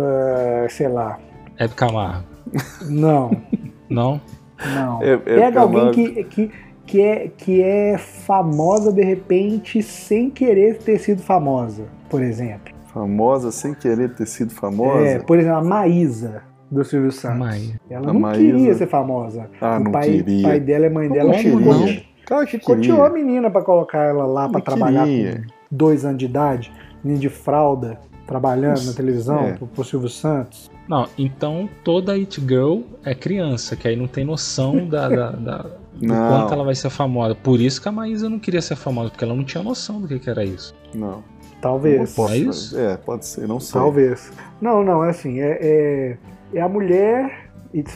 sei 0.70 0.88
lá. 0.88 1.18
Hebe 1.58 1.74
Camargo. 1.74 2.24
Não, 2.88 3.30
Não? 3.90 4.20
não. 4.74 5.02
É- 5.02 5.12
é 5.12 5.18
Pega 5.18 5.60
alguém 5.60 5.90
que, 5.90 6.24
que, 6.24 6.50
que, 6.86 7.02
é, 7.02 7.28
que 7.36 7.62
é 7.62 7.98
famosa 7.98 8.90
de 8.90 9.02
repente 9.02 9.82
sem 9.82 10.30
querer 10.30 10.78
ter 10.78 10.98
sido 10.98 11.20
famosa, 11.20 11.84
por 12.08 12.22
exemplo. 12.22 12.72
Famosa 12.94 13.52
sem 13.52 13.74
querer 13.74 14.14
ter 14.14 14.26
sido 14.26 14.54
famosa. 14.54 15.04
É, 15.06 15.18
por 15.18 15.38
exemplo, 15.38 15.58
a 15.58 15.62
Maísa 15.64 16.47
do 16.70 16.84
Silvio 16.84 17.10
Santos. 17.12 17.38
Mãe. 17.38 17.74
Ela 17.90 18.10
A 18.10 18.12
não 18.12 18.20
Maísa- 18.20 18.40
queria 18.56 18.74
ser 18.74 18.86
famosa. 18.88 19.48
Ah, 19.60 19.78
o 19.78 19.84
não 19.84 19.92
pai, 19.92 20.10
queria. 20.10 20.42
pai 20.48 20.60
dela 20.60 20.86
e 20.86 20.90
mãe 20.90 21.08
Não 21.08 21.14
dela 21.14 21.32
queria. 21.34 21.58
chicote- 21.58 22.08
Claro 22.26 22.44
que 22.46 22.50
chicoteou 22.58 23.02
a 23.04 23.10
queria. 23.10 23.24
menina 23.24 23.50
pra 23.50 23.62
colocar 23.62 24.04
ela 24.04 24.26
lá 24.26 24.48
pra 24.48 24.58
Não 24.58 24.60
trabalhar 24.64 25.04
queria. 25.06 25.36
com 25.36 25.42
dois 25.76 26.04
anos 26.04 26.18
de 26.18 26.26
idade, 26.26 26.70
menina 27.02 27.20
de 27.20 27.28
fralda, 27.30 27.98
trabalhando 28.26 28.66
na 28.76 28.82
Isso, 28.82 28.96
televisão 28.96 29.38
é. 29.40 29.52
pro, 29.54 29.66
pro 29.66 29.82
Silvio 29.84 30.10
Santos. 30.10 30.70
Não, 30.86 31.06
então 31.16 31.68
toda 31.82 32.12
It 32.12 32.38
Girl 32.40 32.80
é 33.04 33.14
criança, 33.14 33.74
que 33.76 33.88
aí 33.88 33.96
não 33.96 34.06
tem 34.06 34.24
noção 34.24 34.86
da, 34.86 35.08
da, 35.08 35.30
da- 35.30 35.62
do 35.62 35.70
Não. 36.06 36.28
quanto 36.40 36.52
ela 36.52 36.64
vai 36.64 36.74
ser 36.74 36.90
famosa. 36.90 37.34
Por 37.34 37.58
isso 37.60 37.80
que 37.80 37.88
a 37.88 37.92
Maísa 37.92 38.28
não 38.28 38.38
queria 38.38 38.60
ser 38.62 38.76
famosa, 38.76 39.10
porque 39.10 39.24
ela 39.24 39.34
não 39.34 39.44
tinha 39.44 39.62
noção 39.64 40.00
do 40.00 40.06
que, 40.06 40.18
que 40.18 40.28
era 40.28 40.44
isso. 40.44 40.74
Não. 40.94 41.22
Talvez. 41.60 41.98
Não 42.10 42.16
posso- 42.24 42.34
É 42.34 42.36
isso? 42.38 42.78
É, 42.78 42.96
pode 42.98 43.26
ser, 43.26 43.48
não 43.48 43.58
sei. 43.58 43.80
Talvez. 43.80 44.30
Não, 44.60 44.84
não, 44.84 45.02
é 45.04 45.10
assim, 45.10 45.40
é, 45.40 45.58
é, 45.60 46.16
é 46.52 46.60
a 46.60 46.68
mulher, 46.68 47.50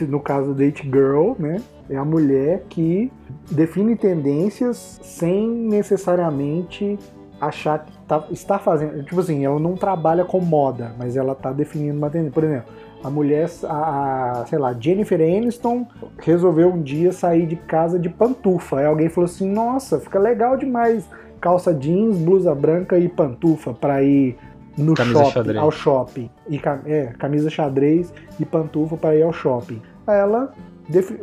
no 0.07 0.19
caso 0.19 0.53
da 0.53 0.63
It 0.63 0.83
Girl, 0.83 1.33
né? 1.39 1.61
É 1.89 1.97
a 1.97 2.05
mulher 2.05 2.63
que 2.69 3.11
define 3.51 3.95
tendências 3.95 4.99
sem 5.03 5.47
necessariamente 5.47 6.97
achar 7.41 7.79
que 7.79 7.97
tá, 8.07 8.25
está 8.31 8.57
fazendo. 8.57 9.03
Tipo 9.03 9.19
assim, 9.19 9.43
ela 9.43 9.59
não 9.59 9.75
trabalha 9.75 10.23
com 10.23 10.39
moda, 10.39 10.93
mas 10.97 11.17
ela 11.17 11.35
tá 11.35 11.51
definindo 11.51 11.97
uma 11.97 12.09
tendência. 12.09 12.33
Por 12.33 12.43
exemplo, 12.43 12.71
a 13.03 13.09
mulher, 13.09 13.49
a, 13.65 14.41
a, 14.41 14.45
sei 14.45 14.57
lá, 14.57 14.73
Jennifer 14.73 15.19
Aniston 15.19 15.85
resolveu 16.19 16.69
um 16.69 16.81
dia 16.81 17.11
sair 17.11 17.45
de 17.45 17.55
casa 17.55 17.99
de 17.99 18.09
pantufa. 18.09 18.79
Aí 18.79 18.85
alguém 18.85 19.09
falou 19.09 19.25
assim: 19.25 19.49
nossa, 19.49 19.99
fica 19.99 20.17
legal 20.19 20.55
demais. 20.55 21.05
Calça 21.41 21.73
jeans, 21.73 22.17
blusa 22.17 22.55
branca 22.55 22.97
e 22.97 23.09
pantufa 23.09 23.73
pra 23.73 24.01
ir 24.01 24.37
no 24.77 24.93
Camisa 24.93 25.19
shopping, 25.19 25.31
xadrez. 25.33 25.57
ao 25.57 25.71
shopping. 25.71 26.29
E, 26.49 26.61
é, 26.85 27.05
camisa 27.17 27.49
xadrez 27.49 28.13
e 28.39 28.45
pantufa 28.45 28.97
para 28.97 29.15
ir 29.15 29.23
ao 29.23 29.33
shopping. 29.33 29.81
Aí 30.07 30.17
ela 30.19 30.53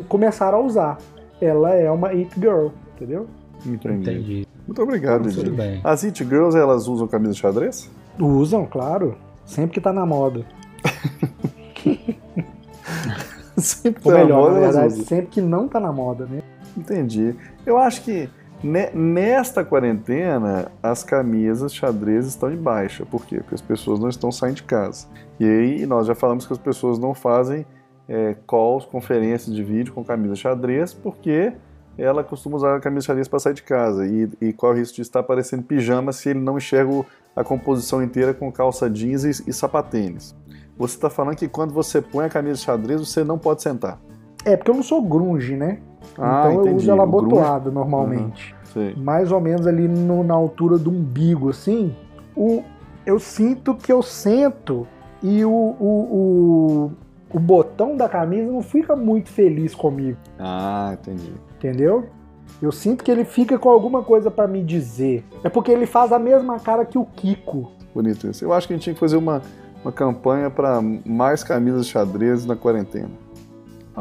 começaram 0.08 0.58
a 0.58 0.60
usar. 0.62 0.98
Ela 1.40 1.74
é 1.74 1.90
uma 1.90 2.08
it 2.08 2.30
girl, 2.38 2.68
entendeu? 2.96 3.26
Entendi. 3.66 4.10
Entendi. 4.10 4.48
Muito 4.66 4.82
obrigado, 4.82 5.22
Tudo 5.28 5.44
Didi. 5.44 5.50
bem. 5.50 5.80
As 5.82 6.04
It 6.04 6.22
Girls, 6.24 6.56
elas 6.56 6.86
usam 6.86 7.08
camisa 7.08 7.34
xadrez? 7.34 7.90
Usam, 8.18 8.66
claro. 8.66 9.16
Sempre 9.44 9.72
que 9.74 9.80
tá 9.80 9.92
na 9.92 10.06
moda. 10.06 10.44
Sempre 13.56 14.00
Ou 14.04 14.12
tá 14.12 14.18
na 14.18 14.24
melhor, 14.24 14.50
moda, 14.50 14.54
na 14.54 14.60
verdade, 14.60 15.04
sempre 15.04 15.26
que 15.26 15.40
não 15.40 15.68
tá 15.68 15.78
na 15.78 15.92
moda, 15.92 16.26
né? 16.26 16.40
Entendi. 16.76 17.34
Eu 17.66 17.76
acho 17.78 18.02
que 18.02 18.28
nesta 18.62 19.64
quarentena 19.64 20.70
as 20.83 21.03
camisas 21.03 21.75
xadrez 21.75 22.27
estão 22.27 22.53
em 22.53 22.57
baixa. 22.57 23.07
Por 23.07 23.25
quê? 23.25 23.37
Porque 23.38 23.55
as 23.55 23.61
pessoas 23.61 23.99
não 23.99 24.09
estão 24.09 24.31
saindo 24.31 24.57
de 24.57 24.62
casa. 24.64 25.07
E 25.38 25.44
aí 25.44 25.87
nós 25.87 26.07
já 26.07 26.14
falamos 26.14 26.46
que 26.46 26.53
as 26.53 26.59
pessoas 26.59 26.99
não 26.99 27.14
fazem 27.14 27.64
é, 28.09 28.37
calls, 28.46 28.85
conferências 28.85 29.55
de 29.55 29.62
vídeo 29.62 29.92
com 29.92 30.05
camisa 30.05 30.35
xadrez, 30.35 30.92
porque 30.92 31.53
ela 31.96 32.23
costuma 32.25 32.57
usar 32.57 32.77
a 32.77 32.81
camisa 32.81 33.07
xadrez 33.07 33.29
para 33.29 33.38
sair 33.38 33.55
de 33.55 33.62
casa. 33.62 34.07
E, 34.07 34.29
e 34.40 34.53
qual 34.53 34.73
é 34.73 34.75
o 34.75 34.79
risco 34.79 34.96
de 34.96 35.03
estar 35.03 35.23
parecendo 35.23 35.62
pijama 35.62 36.12
se 36.12 36.31
ele 36.31 36.40
não 36.40 36.59
enxerga 36.59 37.05
a 37.35 37.44
composição 37.44 38.03
inteira 38.03 38.35
com 38.35 38.51
calça 38.51 38.90
jeans 38.90 39.25
e, 39.25 39.51
e 39.51 39.53
sapatênis. 39.53 40.35
Você 40.77 40.94
está 40.94 41.11
falando 41.11 41.37
que 41.37 41.49
quando 41.49 41.73
você 41.73 42.01
põe 42.01 42.25
a 42.25 42.29
camisa 42.29 42.61
xadrez, 42.61 43.01
você 43.01 43.23
não 43.23 43.38
pode 43.38 43.62
sentar. 43.62 44.01
É, 44.44 44.57
porque 44.57 44.70
eu 44.70 44.75
não 44.75 44.83
sou 44.83 45.03
grunge, 45.03 45.57
né? 45.57 45.81
Ah, 46.18 46.42
então 46.46 46.52
eu 46.52 46.60
entendi. 46.62 46.76
uso 46.76 46.90
ela 46.90 47.02
abotoada 47.04 47.70
normalmente. 47.70 48.54
Sei. 48.72 48.94
Mais 48.96 49.32
ou 49.32 49.40
menos 49.40 49.66
ali 49.66 49.88
no- 49.88 50.22
na 50.22 50.34
altura 50.34 50.78
do 50.78 50.90
umbigo, 50.90 51.50
assim. 51.50 51.94
O, 52.36 52.62
eu 53.04 53.18
sinto 53.18 53.74
que 53.74 53.92
eu 53.92 54.02
sento 54.02 54.86
e 55.22 55.44
o, 55.44 55.50
o, 55.50 56.90
o, 57.30 57.36
o 57.36 57.38
botão 57.40 57.96
da 57.96 58.08
camisa 58.08 58.50
não 58.50 58.62
fica 58.62 58.94
muito 58.96 59.28
feliz 59.30 59.74
comigo, 59.74 60.16
Ah, 60.38 60.90
entendi. 61.00 61.32
entendeu? 61.58 62.06
Eu 62.62 62.70
sinto 62.72 63.02
que 63.04 63.10
ele 63.10 63.24
fica 63.24 63.58
com 63.58 63.68
alguma 63.70 64.02
coisa 64.02 64.30
pra 64.30 64.46
me 64.46 64.62
dizer. 64.62 65.24
É 65.42 65.48
porque 65.48 65.70
ele 65.70 65.86
faz 65.86 66.12
a 66.12 66.18
mesma 66.18 66.58
cara 66.60 66.84
que 66.84 66.98
o 66.98 67.04
Kiko. 67.04 67.70
Bonito 67.94 68.26
isso. 68.28 68.44
Eu 68.44 68.52
acho 68.52 68.66
que 68.66 68.72
a 68.74 68.76
gente 68.76 68.84
tinha 68.84 68.94
que 68.94 69.00
fazer 69.00 69.16
uma, 69.16 69.40
uma 69.82 69.90
campanha 69.92 70.50
para 70.50 70.80
mais 71.04 71.42
camisas 71.42 71.86
xadrez 71.88 72.44
na 72.46 72.54
quarentena. 72.56 73.08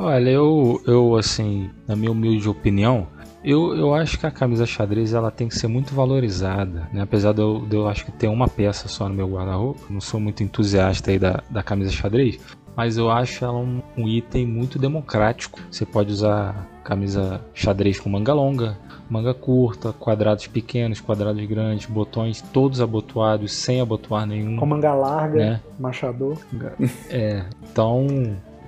Olha, 0.02 0.30
eu, 0.30 0.82
eu 0.88 1.18
assim, 1.18 1.70
na 1.86 1.94
minha 1.96 2.12
humilde 2.12 2.48
opinião, 2.48 3.06
eu, 3.44 3.76
eu 3.76 3.94
acho 3.94 4.18
que 4.18 4.26
a 4.26 4.32
camisa 4.32 4.66
xadrez 4.66 5.14
ela 5.14 5.30
tem 5.30 5.50
que 5.50 5.56
ser 5.58 5.68
muito 5.68 5.94
valorizada, 5.94 6.88
né? 6.94 7.02
Apesar 7.02 7.34
de 7.34 7.42
eu, 7.42 7.66
de 7.68 7.76
eu 7.76 7.88
acho 7.88 8.06
que 8.06 8.12
ter 8.14 8.28
uma 8.30 8.48
peça 8.48 8.88
só 8.88 9.10
no 9.10 9.14
meu 9.16 9.28
guarda-roupa, 9.28 9.82
não 9.90 10.00
sou 10.00 10.20
muito 10.20 10.42
entusiasta 10.42 11.12
aí 11.12 11.20
da, 11.20 11.42
da 11.50 11.62
camisa 11.62 11.92
xadrez, 11.92 12.40
mas 12.78 12.98
eu 12.98 13.12
acho 13.12 13.44
ela 13.44 13.58
um, 13.58 13.82
um 13.98 14.08
item 14.08 14.46
muito 14.48 14.80
democrático. 14.80 15.60
Você 15.70 15.86
pode 15.86 16.14
usar 16.14 16.66
camisa 16.84 17.42
xadrez 17.54 18.00
com 18.00 18.10
manga 18.10 18.34
longa, 18.34 18.78
manga 19.10 19.34
curta, 19.34 19.92
quadrados 19.92 20.48
pequenos, 20.48 21.02
quadrados 21.02 21.46
grandes, 21.46 21.88
botões 21.88 22.42
todos 22.54 22.80
abotoados, 22.80 23.52
sem 23.54 23.82
abotoar 23.82 24.26
nenhum. 24.26 24.56
Com 24.56 24.66
manga 24.66 24.94
larga, 24.94 25.38
Né? 25.38 25.62
machador. 25.78 26.38
É, 27.10 27.44
então 27.70 28.08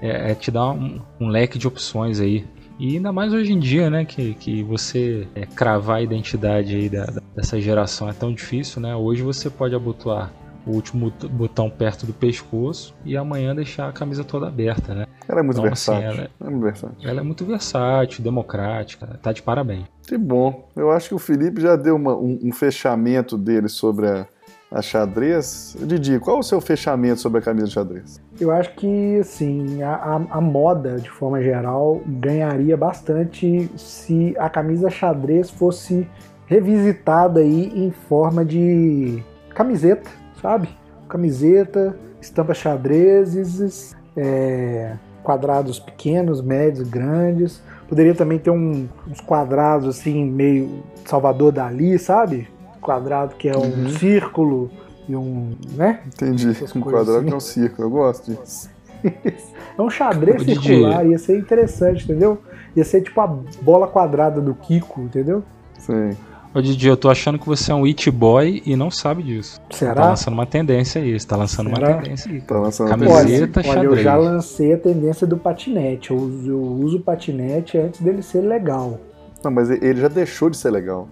é, 0.02 0.32
é 0.32 0.36
te 0.36 0.50
dar 0.52 0.72
um, 0.72 1.00
um 1.20 1.28
leque 1.28 1.58
de 1.58 1.68
opções 1.68 2.20
aí. 2.20 2.46
E 2.80 2.96
ainda 2.96 3.12
mais 3.12 3.32
hoje 3.32 3.52
em 3.54 3.60
dia, 3.60 3.90
né, 3.92 4.04
que, 4.06 4.34
que 4.34 4.64
você 4.64 5.28
é, 5.36 5.46
cravar 5.46 5.98
a 5.98 6.02
identidade 6.02 6.76
aí 6.76 6.90
da, 6.90 7.06
da- 7.06 7.22
dessa 7.36 7.60
geração 7.62 8.10
é 8.10 8.14
tão 8.14 8.34
difícil, 8.34 8.82
né? 8.82 8.96
Hoje 8.96 9.22
você 9.22 9.50
pode 9.52 9.76
abotoar 9.76 10.32
o 10.66 10.72
último 10.72 11.12
bot- 11.12 11.28
botão 11.28 11.70
perto 11.70 12.06
do 12.08 12.14
pescoço 12.14 12.94
e 13.06 13.16
amanhã 13.16 13.54
deixar 13.56 13.88
a 13.88 13.92
camisa 13.92 14.24
toda 14.24 14.48
aberta, 14.48 14.94
né? 14.96 15.06
Ela 15.30 15.40
é 15.42 15.44
muito 15.44 15.60
Então, 15.60 15.72
assim, 15.72 15.92
versátil. 15.92 16.10
ela- 16.22 16.30
é 16.40 16.50
muito 16.50 16.64
versátil. 16.64 16.98
Ela 17.10 17.20
é 17.20 17.24
muito 17.24 17.46
versátil, 17.46 18.24
democrática, 18.24 19.20
tá 19.22 19.32
de 19.32 19.42
parabéns. 19.44 19.86
Que 20.08 20.18
bom. 20.18 20.68
Eu 20.76 20.92
acho 20.92 21.10
que 21.10 21.16
o 21.16 21.20
Felipe 21.20 21.62
já 21.62 21.76
deu 21.76 21.96
uma- 21.96 22.16
um, 22.16 22.40
um 22.44 22.52
fechamento 22.52 23.38
dele 23.38 23.70
sobre 23.70 24.08
a, 24.08 24.26
a 24.72 24.82
xadrez. 24.82 25.76
Didi, 25.82 26.18
qual 26.20 26.40
o 26.40 26.44
seu 26.44 26.62
fechamento 26.62 27.20
sobre 27.20 27.40
a 27.40 27.42
camisa 27.42 27.68
xadrez? 27.68 28.22
Eu 28.40 28.50
acho 28.52 28.74
que, 28.76 29.18
assim, 29.20 29.84
a, 29.84 29.94
a- 29.96 30.26
a 30.38 30.42
moda, 30.42 30.96
de 30.98 31.10
forma 31.10 31.42
geral, 31.42 32.02
ganharia 32.08 32.78
bastante 32.78 33.70
se 33.76 34.34
a 34.40 34.50
camisa 34.50 34.90
xadrez 34.90 35.50
fosse 35.50 36.08
revisitada 36.46 37.42
aí 37.42 37.72
em 37.76 37.92
forma 37.92 38.44
de 38.46 39.22
camiseta, 39.54 40.10
sabe? 40.42 40.70
Camiseta, 41.10 41.96
estampas 42.22 42.58
xadrezes, 42.58 43.96
é, 44.16 44.94
quadrados 45.24 45.80
pequenos, 45.80 46.42
médios, 46.42 46.88
grandes. 46.90 47.62
Poderia 47.90 48.16
também 48.16 48.40
ter 48.40 48.52
um- 48.52 48.88
uns 49.10 49.20
quadrados, 49.20 49.88
assim, 49.98 50.24
meio 50.26 50.82
Salvador 51.06 51.52
Dali, 51.52 52.00
sabe? 52.00 52.48
Quadrado 52.82 53.36
que 53.36 53.48
é 53.48 53.56
um 53.56 53.62
Uhum. 53.62 53.90
círculo 53.90 54.70
e 55.08 55.16
um, 55.16 55.52
né? 55.76 56.02
Entendi. 56.08 56.50
Um 56.76 56.82
quadrado 56.82 57.18
assim. 57.18 57.26
que 57.28 57.34
é 57.34 57.36
um 57.36 57.40
círculo. 57.40 57.88
Eu 57.88 57.92
gosto 57.92 58.32
disso. 58.32 58.70
É 59.78 59.82
um 59.82 59.90
xadrez 59.90 60.46
Didi. 60.46 60.62
circular, 60.68 61.06
ia 61.08 61.18
ser 61.18 61.38
interessante, 61.40 62.04
entendeu? 62.04 62.38
Ia 62.76 62.84
ser 62.84 63.02
tipo 63.02 63.20
a 63.22 63.26
bola 63.62 63.88
quadrada 63.88 64.42
do 64.42 64.54
Kiko, 64.54 65.02
entendeu? 65.02 65.44
Sim. 65.80 66.12
Ô 66.54 66.62
Didi, 66.62 66.88
eu 66.88 66.98
tô 66.98 67.10
achando 67.10 67.40
que 67.40 67.48
você 67.48 67.72
é 67.72 67.76
um 67.76 67.86
it 67.86 68.12
boy 68.12 68.62
e 68.66 68.76
não 68.76 68.92
sabe 68.92 69.24
disso. 69.24 69.60
Tá 69.70 69.78
Será? 69.78 70.06
lançando 70.10 70.34
uma 70.34 70.46
tendência 70.46 71.02
aí, 71.02 71.18
você 71.18 71.26
tá 71.26 71.38
lançando 71.38 71.70
Será? 71.74 71.88
uma 71.94 72.02
tendência 72.02 72.32
aí. 72.32 72.42
Tá 72.42 72.60
lançando 72.60 72.90
Camiseta. 72.90 73.18
tendência. 73.64 73.72
Olha, 73.72 73.80
olha, 73.80 73.86
eu 73.86 73.90
xadrez. 73.96 74.04
já 74.04 74.16
lancei 74.18 74.74
a 74.74 74.78
tendência 74.78 75.26
do 75.26 75.38
patinete. 75.38 76.12
Eu 76.12 76.18
uso, 76.18 76.50
eu 76.52 76.62
uso 76.62 76.98
o 76.98 77.02
patinete 77.02 77.78
antes 77.78 78.02
dele 78.02 78.22
ser 78.22 78.42
legal. 78.42 79.00
Não, 79.44 79.50
mas 79.50 79.70
ele 79.72 80.02
já 80.02 80.10
deixou 80.10 80.50
de 80.50 80.58
ser 80.58 80.70
legal. 80.70 81.08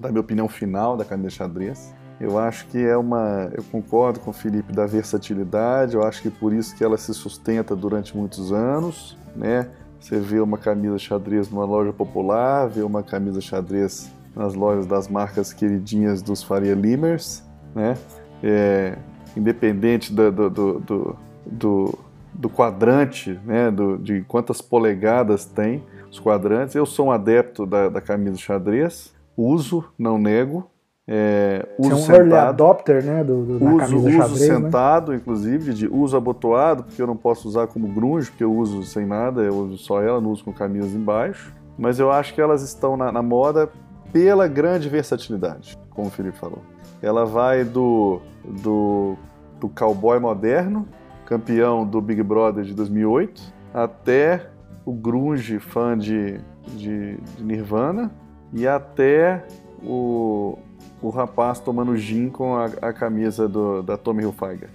Da 0.00 0.08
minha 0.08 0.20
opinião 0.20 0.48
final 0.48 0.96
da 0.96 1.04
camisa 1.04 1.30
xadrez. 1.30 1.94
Eu 2.18 2.38
acho 2.38 2.66
que 2.66 2.78
é 2.78 2.96
uma. 2.96 3.50
Eu 3.52 3.62
concordo 3.64 4.18
com 4.20 4.30
o 4.30 4.32
Felipe 4.32 4.72
da 4.72 4.86
versatilidade. 4.86 5.94
Eu 5.94 6.02
acho 6.02 6.22
que 6.22 6.30
por 6.30 6.52
isso 6.52 6.74
que 6.76 6.82
ela 6.82 6.96
se 6.96 7.12
sustenta 7.14 7.76
durante 7.76 8.16
muitos 8.16 8.52
anos, 8.52 9.16
né? 9.36 9.68
Você 10.00 10.18
vê 10.18 10.40
uma 10.40 10.56
camisa 10.56 10.98
xadrez 10.98 11.50
numa 11.50 11.64
loja 11.64 11.92
popular, 11.92 12.68
vê 12.68 12.82
uma 12.82 13.02
camisa 13.02 13.40
xadrez 13.40 14.10
nas 14.34 14.54
lojas 14.54 14.86
das 14.86 15.08
marcas 15.08 15.52
queridinhas 15.52 16.22
dos 16.22 16.42
Faria 16.42 16.74
Limers, 16.74 17.42
né? 17.74 17.96
É, 18.42 18.96
independente 19.36 20.12
do, 20.12 20.32
do, 20.32 20.50
do, 20.50 21.16
do, 21.46 21.98
do 22.32 22.48
quadrante, 22.48 23.38
né, 23.44 23.70
do, 23.70 23.98
de 23.98 24.22
quantas 24.22 24.60
polegadas 24.60 25.44
tem 25.44 25.84
os 26.10 26.18
quadrantes. 26.18 26.74
Eu 26.74 26.86
sou 26.86 27.08
um 27.08 27.12
adepto 27.12 27.66
da, 27.66 27.88
da 27.88 28.00
camisa 28.00 28.36
xadrez, 28.38 29.12
uso, 29.40 29.84
não 29.98 30.18
nego. 30.18 30.70
É, 31.12 31.66
uso 31.78 31.96
Você 31.96 32.12
é 32.12 32.14
um 32.14 32.16
early 32.18 32.34
adopter, 32.34 33.04
né, 33.04 33.24
do, 33.24 33.58
do, 33.58 33.74
uso, 33.74 33.96
uso 33.96 34.10
xadrez, 34.10 34.40
né? 34.40 34.46
sentado, 34.46 35.12
inclusive, 35.12 35.74
de 35.74 35.88
uso 35.88 36.16
abotoado, 36.16 36.84
porque 36.84 37.02
eu 37.02 37.06
não 37.06 37.16
posso 37.16 37.48
usar 37.48 37.66
como 37.66 37.88
grunge, 37.88 38.30
porque 38.30 38.44
eu 38.44 38.54
uso 38.54 38.84
sem 38.84 39.06
nada, 39.06 39.42
eu 39.42 39.54
uso 39.54 39.78
só 39.78 40.00
ela, 40.00 40.20
não 40.20 40.30
uso 40.30 40.44
com 40.44 40.52
camisas 40.52 40.94
embaixo. 40.94 41.52
Mas 41.76 41.98
eu 41.98 42.12
acho 42.12 42.32
que 42.34 42.40
elas 42.40 42.62
estão 42.62 42.96
na, 42.96 43.10
na 43.10 43.22
moda 43.22 43.68
pela 44.12 44.46
grande 44.46 44.88
versatilidade, 44.88 45.76
como 45.90 46.08
o 46.08 46.10
Felipe 46.10 46.36
falou. 46.36 46.62
Ela 47.02 47.24
vai 47.24 47.64
do, 47.64 48.20
do, 48.44 49.16
do 49.58 49.68
cowboy 49.68 50.20
moderno, 50.20 50.86
campeão 51.24 51.86
do 51.86 52.00
Big 52.00 52.22
Brother 52.22 52.62
de 52.62 52.74
2008, 52.74 53.42
até 53.72 54.46
o 54.84 54.92
grunge 54.92 55.58
fã 55.58 55.96
de, 55.96 56.38
de, 56.76 57.16
de 57.16 57.42
Nirvana 57.42 58.12
e 58.52 58.66
até 58.66 59.44
o, 59.82 60.58
o 61.02 61.08
rapaz 61.08 61.58
tomando 61.58 61.96
gin 61.96 62.28
com 62.28 62.56
a, 62.56 62.66
a 62.82 62.92
camisa 62.92 63.48
do, 63.48 63.82
da 63.82 63.96
Tommy 63.96 64.22
Hilfiger. 64.22 64.68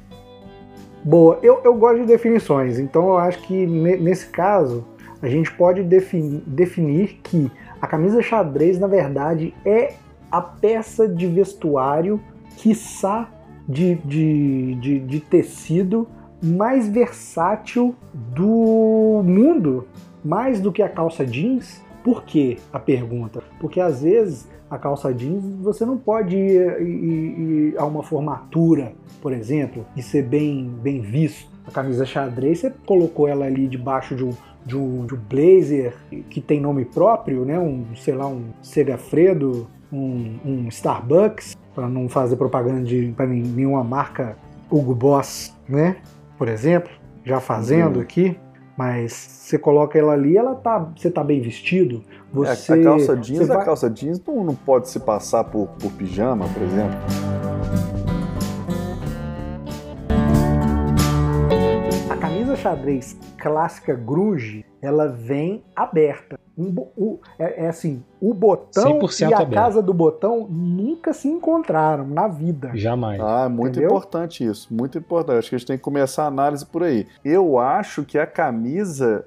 Boa, 1.03 1.37
eu, 1.43 1.61
eu 1.63 1.75
gosto 1.75 1.99
de 1.99 2.05
definições, 2.07 2.79
então 2.79 3.09
eu 3.09 3.17
acho 3.17 3.39
que 3.43 3.67
ne- 3.67 3.97
nesse 3.97 4.27
caso 4.27 4.83
a 5.21 5.27
gente 5.27 5.51
pode 5.53 5.83
defini- 5.83 6.41
definir 6.47 7.19
que 7.23 7.51
a 7.79 7.87
camisa 7.87 8.21
xadrez, 8.21 8.79
na 8.79 8.87
verdade, 8.87 9.53
é 9.63 9.93
a 10.31 10.41
peça 10.41 11.07
de 11.07 11.27
vestuário, 11.27 12.19
quiçá 12.57 13.29
de, 13.67 13.95
de, 13.95 14.75
de, 14.75 14.99
de 14.99 15.19
tecido 15.19 16.07
mais 16.43 16.87
versátil 16.89 17.95
do 18.13 19.21
mundo, 19.23 19.87
mais 20.23 20.59
do 20.59 20.71
que 20.71 20.81
a 20.81 20.89
calça 20.89 21.25
jeans. 21.25 21.84
Por 22.05 22.23
que 22.23 22.57
a 22.71 22.77
pergunta? 22.79 23.41
Porque 23.59 23.81
às 23.81 24.03
vezes 24.03 24.47
a 24.69 24.77
calça 24.77 25.11
jeans 25.11 25.43
você 25.61 25.83
não 25.85 25.97
pode 25.97 26.37
ir, 26.37 26.81
ir- 26.81 27.39
ir 27.71 27.77
a 27.77 27.83
uma 27.85 28.03
formatura, 28.03 28.93
por 29.21 29.33
exemplo, 29.33 29.83
e 29.97 30.03
ser 30.03 30.21
bem, 30.21 30.69
bem 30.83 31.01
visto. 31.01 31.49
A 31.67 31.71
camisa 31.71 32.05
xadrez, 32.05 32.59
você 32.59 32.71
colocou 32.85 33.27
ela 33.27 33.45
ali 33.45 33.67
debaixo 33.67 34.15
de 34.15 34.23
um, 34.23 34.29
de 34.63 34.77
um, 34.77 35.05
de 35.07 35.15
um 35.15 35.19
blazer 35.27 35.95
que 36.29 36.39
tem 36.39 36.61
nome 36.61 36.85
próprio, 36.85 37.43
né? 37.43 37.57
Um, 37.59 37.83
sei 37.95 38.13
lá, 38.13 38.27
um 38.27 38.43
Segafredo, 38.61 39.67
um, 39.91 40.35
um 40.45 40.67
Starbucks, 40.67 41.57
para 41.73 41.89
não 41.89 42.07
fazer 42.07 42.35
propaganda 42.35 42.83
de 42.83 43.11
para 43.17 43.25
nenhuma 43.25 43.83
marca 43.83 44.37
Hugo 44.71 44.93
Boss, 44.93 45.55
né? 45.67 45.97
Por 46.37 46.47
exemplo, 46.47 46.91
já 47.23 47.39
fazendo 47.39 47.95
Uhum. 47.95 48.01
aqui. 48.03 48.37
Mas 48.77 49.13
você 49.13 49.57
coloca 49.57 49.97
ela 49.97 50.11
ali, 50.13 50.37
ela 50.37 50.53
tá, 50.55 50.79
você 50.79 51.09
tá 51.09 51.23
bem 51.23 51.39
vestido. 51.41 52.03
É, 52.09 52.25
Você, 52.33 52.73
a 52.73 52.83
calça 52.83 53.15
jeans, 53.15 53.47
vai- 53.47 53.57
a 53.57 53.63
calça 53.65 53.89
jeans 53.89 54.21
não, 54.25 54.43
não 54.43 54.55
pode 54.55 54.89
se 54.89 54.99
passar 54.99 55.45
por, 55.45 55.67
por 55.79 55.91
pijama, 55.93 56.45
por 56.49 56.61
exemplo. 56.61 56.99
A 62.09 62.17
camisa 62.17 62.55
xadrez 62.55 63.17
clássica 63.37 63.93
grunge, 63.93 64.65
ela 64.81 65.07
vem 65.07 65.63
aberta. 65.75 66.37
Um 66.57 66.73
o- 66.95 67.19
é, 67.37 67.65
é 67.65 67.67
assim, 67.67 68.01
o 68.21 68.33
botão 68.33 68.83
100% 68.99 69.29
e 69.29 69.33
a 69.33 69.37
aberto. 69.39 69.53
casa 69.53 69.81
do 69.81 69.93
botão 69.93 70.47
nunca 70.49 71.11
se 71.13 71.27
encontraram 71.27 72.07
na 72.07 72.27
vida. 72.29 72.71
Jamais. 72.73 73.19
Ah, 73.19 73.43
é 73.45 73.49
muito 73.49 73.71
Entendeu? 73.77 73.89
importante 73.89 74.45
isso, 74.45 74.73
muito 74.73 74.97
importante. 74.97 75.39
Acho 75.39 75.49
que 75.49 75.55
a 75.55 75.57
gente 75.57 75.67
tem 75.67 75.77
que 75.77 75.83
começar 75.83 76.23
a 76.23 76.27
análise 76.27 76.65
por 76.65 76.83
aí. 76.83 77.05
Eu 77.25 77.59
acho 77.59 78.03
que 78.05 78.17
a 78.17 78.25
camisa 78.25 79.25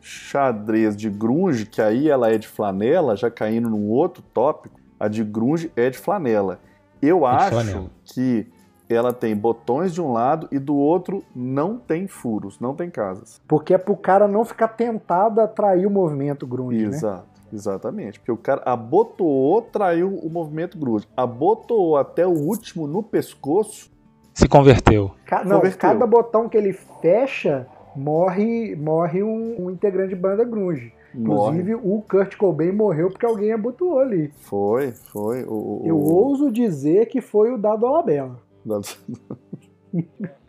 xadrez 0.00 0.96
de 0.96 1.10
grunge, 1.10 1.66
que 1.66 1.82
aí 1.82 2.08
ela 2.08 2.30
é 2.32 2.38
de 2.38 2.46
flanela, 2.48 3.16
já 3.16 3.30
caindo 3.30 3.68
num 3.68 3.88
outro 3.90 4.22
tópico, 4.32 4.78
a 4.98 5.08
de 5.08 5.22
grunge 5.24 5.70
é 5.76 5.90
de 5.90 5.98
flanela. 5.98 6.60
Eu 7.02 7.26
É 7.26 7.30
acho 7.30 7.50
flanela. 7.50 7.90
que 8.04 8.46
ela 8.94 9.12
tem 9.12 9.36
botões 9.36 9.92
de 9.94 10.00
um 10.02 10.12
lado 10.12 10.48
e 10.50 10.58
do 10.58 10.74
outro 10.76 11.22
não 11.34 11.76
tem 11.76 12.06
furos, 12.06 12.58
não 12.60 12.74
tem 12.74 12.90
casas. 12.90 13.40
Porque 13.46 13.72
é 13.74 13.78
pro 13.78 13.96
cara 13.96 14.26
não 14.26 14.44
ficar 14.44 14.68
tentado 14.68 15.40
a 15.40 15.44
atrair 15.44 15.86
o 15.86 15.90
movimento 15.90 16.46
grunge, 16.46 16.82
né? 16.82 16.88
Exato, 16.96 17.26
exatamente. 17.52 18.18
Porque 18.18 18.32
o 18.32 18.36
cara 18.36 18.62
abotoou, 18.64 19.62
traiu 19.62 20.14
o 20.22 20.28
movimento 20.30 20.78
grunge. 20.78 21.06
Abotoou 21.16 21.96
até 21.96 22.26
o 22.26 22.30
último 22.32 22.86
no 22.86 23.02
pescoço, 23.02 23.90
Se 24.34 24.48
converteu. 24.48 25.10
Ca- 25.26 25.44
Não, 25.44 25.56
Converteu. 25.56 25.78
cada 25.90 26.06
botão 26.06 26.48
que 26.48 26.56
ele 26.56 26.72
fecha, 27.02 27.66
morre, 27.94 28.74
morre 28.76 29.22
um, 29.22 29.56
um 29.66 29.70
integrante 29.70 30.10
de 30.10 30.16
banda 30.16 30.44
grunge. 30.44 30.92
morre. 31.12 31.58
Inclusive, 31.58 31.74
o 31.74 32.02
Kurt 32.08 32.36
Cobain 32.36 32.70
morreu 32.72 33.08
porque 33.10 33.26
alguém 33.26 33.52
abotoou 33.52 33.98
ali. 33.98 34.32
Foi, 34.42 34.92
foi. 34.92 35.42
O, 35.44 35.52
o- 35.52 35.82
Eu 35.84 35.96
o- 35.96 36.14
ouso 36.14 36.50
dizer 36.50 37.06
que 37.06 37.20
foi 37.20 37.52
o 37.52 37.58
Dado 37.58 37.84
Alabella. 37.86 38.36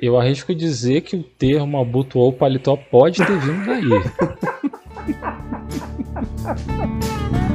Eu 0.00 0.16
arrisco 0.16 0.54
dizer 0.54 1.00
que 1.00 1.16
o 1.16 1.24
termo 1.24 1.80
abotoou 1.80 2.32
paletó 2.32 2.76
pode 2.76 3.18
ter 3.18 3.38
vindo 3.40 3.66
daí. 3.66 3.82